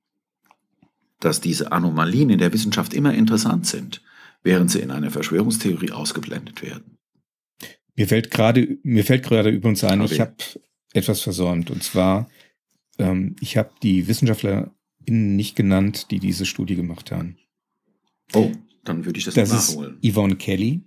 dass 1.20 1.40
diese 1.40 1.72
Anomalien 1.72 2.30
in 2.30 2.38
der 2.38 2.52
Wissenschaft 2.52 2.94
immer 2.94 3.14
interessant 3.14 3.66
sind, 3.66 4.02
während 4.42 4.70
sie 4.70 4.80
in 4.80 4.90
einer 4.90 5.10
Verschwörungstheorie 5.10 5.92
ausgeblendet 5.92 6.62
werden. 6.62 6.98
Mir 7.96 8.08
fällt 8.08 8.30
gerade, 8.30 8.78
mir 8.82 9.04
fällt 9.04 9.24
gerade 9.24 9.50
übrigens 9.50 9.84
ein, 9.84 10.00
okay. 10.00 10.14
ich 10.14 10.20
habe 10.20 10.34
etwas 10.92 11.20
versäumt. 11.20 11.70
Und 11.70 11.82
zwar, 11.82 12.28
ähm, 12.98 13.36
ich 13.40 13.56
habe 13.56 13.70
die 13.82 14.08
WissenschaftlerInnen 14.08 15.36
nicht 15.36 15.56
genannt, 15.56 16.10
die 16.10 16.18
diese 16.18 16.46
Studie 16.46 16.76
gemacht 16.76 17.12
haben. 17.12 17.36
Oh, 18.32 18.50
dann 18.84 19.04
würde 19.04 19.18
ich 19.18 19.24
das, 19.24 19.34
das 19.34 19.50
nachholen. 19.50 19.98
Ist 20.00 20.12
Yvonne 20.12 20.36
Kelly, 20.36 20.82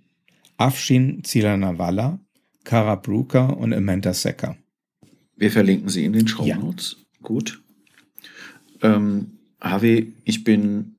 Afshin 0.56 1.22
Zilanawala, 1.24 2.18
Kara 2.64 2.96
Brooker 2.96 3.56
und 3.56 3.72
Amanda 3.72 4.12
Secker. 4.12 4.56
Wir 5.36 5.50
verlinken 5.50 5.88
sie 5.88 6.04
in 6.04 6.12
den 6.12 6.26
Show 6.26 6.44
Notes. 6.44 6.96
Ja. 6.98 7.18
Gut. 7.22 7.62
Ähm, 8.82 9.37
Harvey, 9.60 10.12
ich 10.24 10.44
bin 10.44 10.96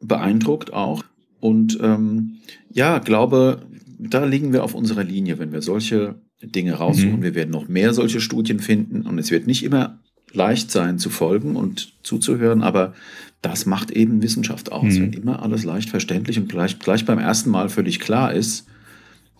beeindruckt 0.00 0.72
auch 0.72 1.04
und 1.40 1.78
ähm, 1.82 2.36
ja, 2.70 2.98
glaube, 2.98 3.66
da 3.98 4.24
liegen 4.24 4.52
wir 4.52 4.64
auf 4.64 4.74
unserer 4.74 5.04
Linie, 5.04 5.38
wenn 5.38 5.52
wir 5.52 5.62
solche 5.62 6.16
Dinge 6.42 6.74
raussuchen. 6.74 7.20
Mhm. 7.20 7.22
Wir 7.22 7.34
werden 7.34 7.50
noch 7.50 7.68
mehr 7.68 7.94
solche 7.94 8.20
Studien 8.20 8.60
finden 8.60 9.02
und 9.02 9.18
es 9.18 9.30
wird 9.30 9.46
nicht 9.46 9.64
immer 9.64 10.00
leicht 10.32 10.70
sein 10.70 10.98
zu 10.98 11.08
folgen 11.08 11.56
und 11.56 11.94
zuzuhören, 12.02 12.62
aber 12.62 12.94
das 13.42 13.64
macht 13.64 13.90
eben 13.90 14.22
Wissenschaft 14.22 14.72
aus. 14.72 14.94
Mhm. 14.94 15.00
Wenn 15.00 15.12
immer 15.14 15.42
alles 15.42 15.64
leicht 15.64 15.88
verständlich 15.88 16.38
und 16.38 16.48
gleich, 16.48 16.78
gleich 16.78 17.04
beim 17.04 17.18
ersten 17.18 17.50
Mal 17.50 17.68
völlig 17.68 18.00
klar 18.00 18.32
ist, 18.32 18.66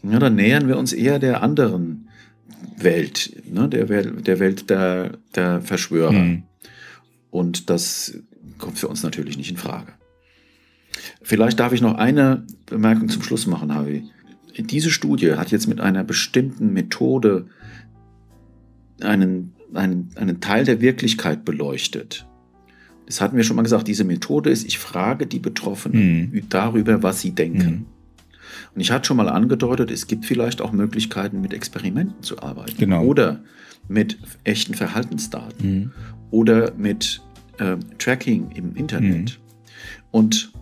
ja, 0.02 0.18
dann 0.18 0.36
nähern 0.36 0.68
wir 0.68 0.78
uns 0.78 0.92
eher 0.92 1.18
der 1.18 1.42
anderen 1.42 2.08
Welt, 2.78 3.42
ne, 3.50 3.68
der, 3.68 3.88
Welt 3.88 4.26
der 4.26 4.38
Welt 4.38 4.70
der, 4.70 5.18
der 5.34 5.60
Verschwörer. 5.60 6.12
Mhm. 6.12 6.42
Und 7.30 7.70
das 7.70 8.18
kommt 8.58 8.78
für 8.78 8.88
uns 8.88 9.02
natürlich 9.02 9.36
nicht 9.36 9.50
in 9.50 9.56
Frage. 9.56 9.92
Vielleicht 11.22 11.60
darf 11.60 11.72
ich 11.72 11.80
noch 11.80 11.94
eine 11.96 12.44
Bemerkung 12.66 13.08
zum 13.08 13.22
Schluss 13.22 13.46
machen, 13.46 13.74
Harvey. 13.74 14.04
Diese 14.58 14.90
Studie 14.90 15.34
hat 15.34 15.50
jetzt 15.50 15.66
mit 15.66 15.80
einer 15.80 16.04
bestimmten 16.04 16.72
Methode 16.72 17.46
einen, 19.00 19.52
einen, 19.74 20.10
einen 20.14 20.40
Teil 20.40 20.64
der 20.64 20.80
Wirklichkeit 20.80 21.44
beleuchtet. 21.44 22.26
Das 23.06 23.20
hatten 23.20 23.36
wir 23.36 23.44
schon 23.44 23.56
mal 23.56 23.62
gesagt. 23.62 23.86
Diese 23.86 24.04
Methode 24.04 24.50
ist, 24.50 24.64
ich 24.64 24.78
frage 24.78 25.26
die 25.26 25.38
Betroffenen 25.38 26.30
mhm. 26.32 26.48
darüber, 26.48 27.02
was 27.02 27.20
sie 27.20 27.32
denken. 27.32 27.70
Mhm. 27.70 27.86
Und 28.74 28.80
ich 28.80 28.90
hatte 28.90 29.06
schon 29.06 29.16
mal 29.16 29.28
angedeutet, 29.28 29.90
es 29.90 30.06
gibt 30.06 30.24
vielleicht 30.24 30.60
auch 30.60 30.72
Möglichkeiten, 30.72 31.40
mit 31.40 31.52
Experimenten 31.52 32.22
zu 32.22 32.40
arbeiten. 32.40 32.76
Genau. 32.78 33.04
Oder 33.04 33.42
mit 33.88 34.18
echten 34.44 34.74
Verhaltensdaten. 34.74 35.70
Mhm. 35.70 35.90
Oder 36.30 36.72
mit 36.74 37.22
äh, 37.58 37.76
Tracking 37.98 38.50
im 38.54 38.74
Internet. 38.74 39.38
Mhm. 39.38 39.46
Und 40.10 40.52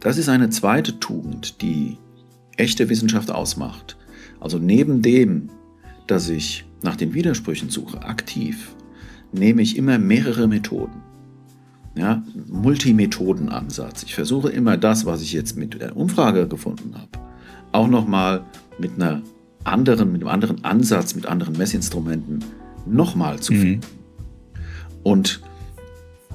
das 0.00 0.16
ist 0.16 0.28
eine 0.28 0.50
zweite 0.50 0.98
Tugend, 0.98 1.60
die 1.62 1.98
echte 2.56 2.88
Wissenschaft 2.88 3.30
ausmacht. 3.30 3.96
Also 4.40 4.58
neben 4.58 5.02
dem, 5.02 5.50
dass 6.06 6.28
ich 6.28 6.64
nach 6.82 6.96
den 6.96 7.14
Widersprüchen 7.14 7.70
suche, 7.70 8.02
aktiv, 8.02 8.74
nehme 9.32 9.62
ich 9.62 9.76
immer 9.76 9.98
mehrere 9.98 10.48
Methoden. 10.48 11.02
Ja, 11.96 12.22
Multimethodenansatz. 12.48 14.04
Ich 14.04 14.14
versuche 14.14 14.48
immer 14.48 14.76
das, 14.76 15.06
was 15.06 15.22
ich 15.22 15.32
jetzt 15.32 15.56
mit 15.56 15.80
der 15.80 15.96
Umfrage 15.96 16.46
gefunden 16.46 16.94
habe, 16.94 17.10
auch 17.72 17.88
nochmal 17.88 18.44
mit 18.78 18.92
einer 18.94 19.22
anderen, 19.64 20.12
mit 20.12 20.22
einem 20.22 20.30
anderen 20.30 20.64
Ansatz, 20.64 21.14
mit 21.14 21.26
anderen 21.26 21.58
Messinstrumenten 21.58 22.44
nochmal 22.86 23.40
zu 23.40 23.52
mhm. 23.52 23.58
finden. 23.58 23.80
Mhm. 23.80 23.99
Und 25.02 25.40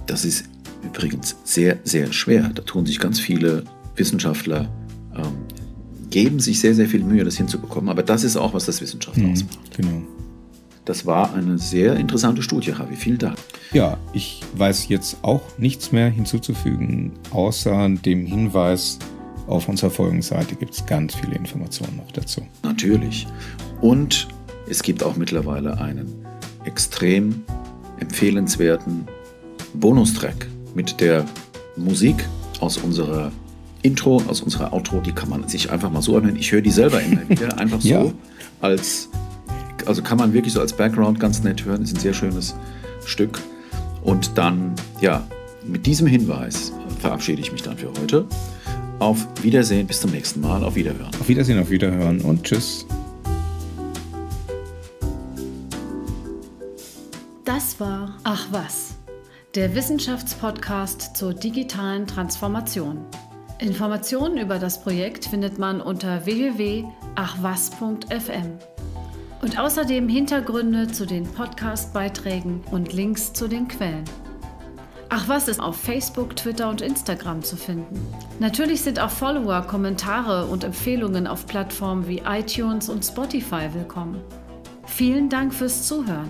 das 0.07 0.26
ist 0.26 0.45
übrigens 0.84 1.36
sehr, 1.43 1.80
sehr 1.84 2.11
schwer. 2.13 2.49
Da 2.53 2.61
tun 2.61 2.86
sich 2.86 2.99
ganz 2.99 3.20
viele 3.20 3.63
Wissenschaftler, 3.95 4.70
ähm, 5.16 5.38
geben 6.09 6.39
sich 6.39 6.59
sehr, 6.59 6.76
sehr 6.76 6.88
viel 6.88 7.03
Mühe, 7.03 7.24
das 7.24 7.38
hinzubekommen. 7.38 7.89
Aber 7.89 8.03
das 8.03 8.24
ist 8.24 8.38
auch, 8.38 8.53
was 8.53 8.66
das 8.66 8.82
Wissenschaft 8.82 9.18
mhm, 9.18 9.32
ausmacht. 9.32 9.78
Genau. 9.78 10.01
Das 10.86 11.05
war 11.05 11.34
eine 11.34 11.57
sehr 11.57 11.95
interessante 11.95 12.43
Studie, 12.43 12.70
Javi. 12.70 12.95
Vielen 12.95 13.18
Dank. 13.18 13.38
Ja, 13.74 13.97
ich 14.13 14.41
weiß 14.55 14.88
jetzt 14.88 15.18
auch 15.24 15.41
nichts 15.57 15.91
mehr 15.91 16.09
hinzuzufügen, 16.09 17.11
außer 17.32 17.89
dem 17.89 18.26
Hinweis, 18.26 18.99
auf 19.47 19.68
unserer 19.68 19.91
Folgenseite 19.91 20.55
gibt 20.55 20.74
es 20.74 20.86
ganz 20.86 21.16
viele 21.16 21.36
Informationen 21.36 21.97
noch 21.97 22.11
dazu. 22.11 22.41
Natürlich. 22.63 23.28
Und 23.82 24.28
es 24.70 24.82
gibt 24.82 25.03
auch 25.03 25.16
mittlerweile 25.18 25.80
einen 25.80 26.07
extrem 26.66 27.43
empfehlenswerten 27.99 29.07
Bonustrack 29.73 30.47
mit 30.73 30.99
der 30.99 31.25
Musik 31.75 32.15
aus 32.59 32.77
unserer 32.77 33.31
Intro, 33.81 34.21
aus 34.27 34.41
unserer 34.41 34.73
Outro, 34.73 34.99
die 34.99 35.11
kann 35.11 35.29
man 35.29 35.47
sich 35.47 35.69
einfach 35.69 35.91
mal 35.91 36.01
so 36.01 36.17
anhören. 36.17 36.35
Ich 36.37 36.51
höre 36.51 36.61
die 36.61 36.71
selber 36.71 37.01
immer 37.01 37.21
wieder, 37.29 37.57
einfach 37.57 37.81
so 37.81 37.87
ja. 37.87 38.05
als, 38.61 39.09
also 39.85 40.01
kann 40.01 40.17
man 40.17 40.33
wirklich 40.33 40.53
so 40.53 40.59
als 40.59 40.73
Background 40.73 41.19
ganz 41.19 41.43
nett 41.43 41.63
hören, 41.65 41.83
ist 41.83 41.95
ein 41.95 41.99
sehr 41.99 42.13
schönes 42.13 42.55
Stück. 43.05 43.39
Und 44.03 44.37
dann, 44.37 44.73
ja, 45.01 45.27
mit 45.63 45.85
diesem 45.85 46.07
Hinweis 46.07 46.73
verabschiede 46.99 47.41
ich 47.41 47.51
mich 47.51 47.61
dann 47.61 47.77
für 47.77 47.91
heute. 48.01 48.25
Auf 48.99 49.27
Wiedersehen, 49.43 49.87
bis 49.87 49.99
zum 49.99 50.11
nächsten 50.11 50.41
Mal, 50.41 50.63
auf 50.63 50.75
Wiederhören. 50.75 51.11
Auf 51.19 51.27
Wiedersehen, 51.27 51.59
auf 51.59 51.69
Wiederhören 51.69 52.21
und 52.21 52.43
tschüss. 52.43 52.85
Das 57.55 57.79
war 57.79 58.17
Ach 58.25 58.47
was 58.51 58.97
der 59.55 59.73
Wissenschaftspodcast 59.75 61.15
zur 61.15 61.33
digitalen 61.33 62.05
Transformation. 62.05 63.05
Informationen 63.59 64.37
über 64.37 64.59
das 64.59 64.83
Projekt 64.83 65.23
findet 65.23 65.57
man 65.57 65.79
unter 65.79 66.25
www.achwas.fm. 66.25 66.91
Und 69.41 69.57
außerdem 69.57 70.09
Hintergründe 70.09 70.87
zu 70.89 71.05
den 71.05 71.23
Podcast-Beiträgen 71.23 72.61
und 72.71 72.91
Links 72.91 73.31
zu 73.31 73.47
den 73.47 73.69
Quellen. 73.69 74.03
Ach 75.07 75.29
was 75.29 75.47
ist 75.47 75.61
auf 75.61 75.77
Facebook, 75.77 76.35
Twitter 76.35 76.69
und 76.69 76.81
Instagram 76.81 77.41
zu 77.41 77.55
finden. 77.55 78.05
Natürlich 78.39 78.81
sind 78.81 78.99
auch 78.99 79.11
Follower, 79.11 79.61
Kommentare 79.61 80.47
und 80.47 80.65
Empfehlungen 80.65 81.25
auf 81.25 81.45
Plattformen 81.45 82.05
wie 82.09 82.21
iTunes 82.25 82.89
und 82.89 83.05
Spotify 83.05 83.69
willkommen. 83.71 84.19
Vielen 84.85 85.29
Dank 85.29 85.53
fürs 85.53 85.87
Zuhören. 85.87 86.29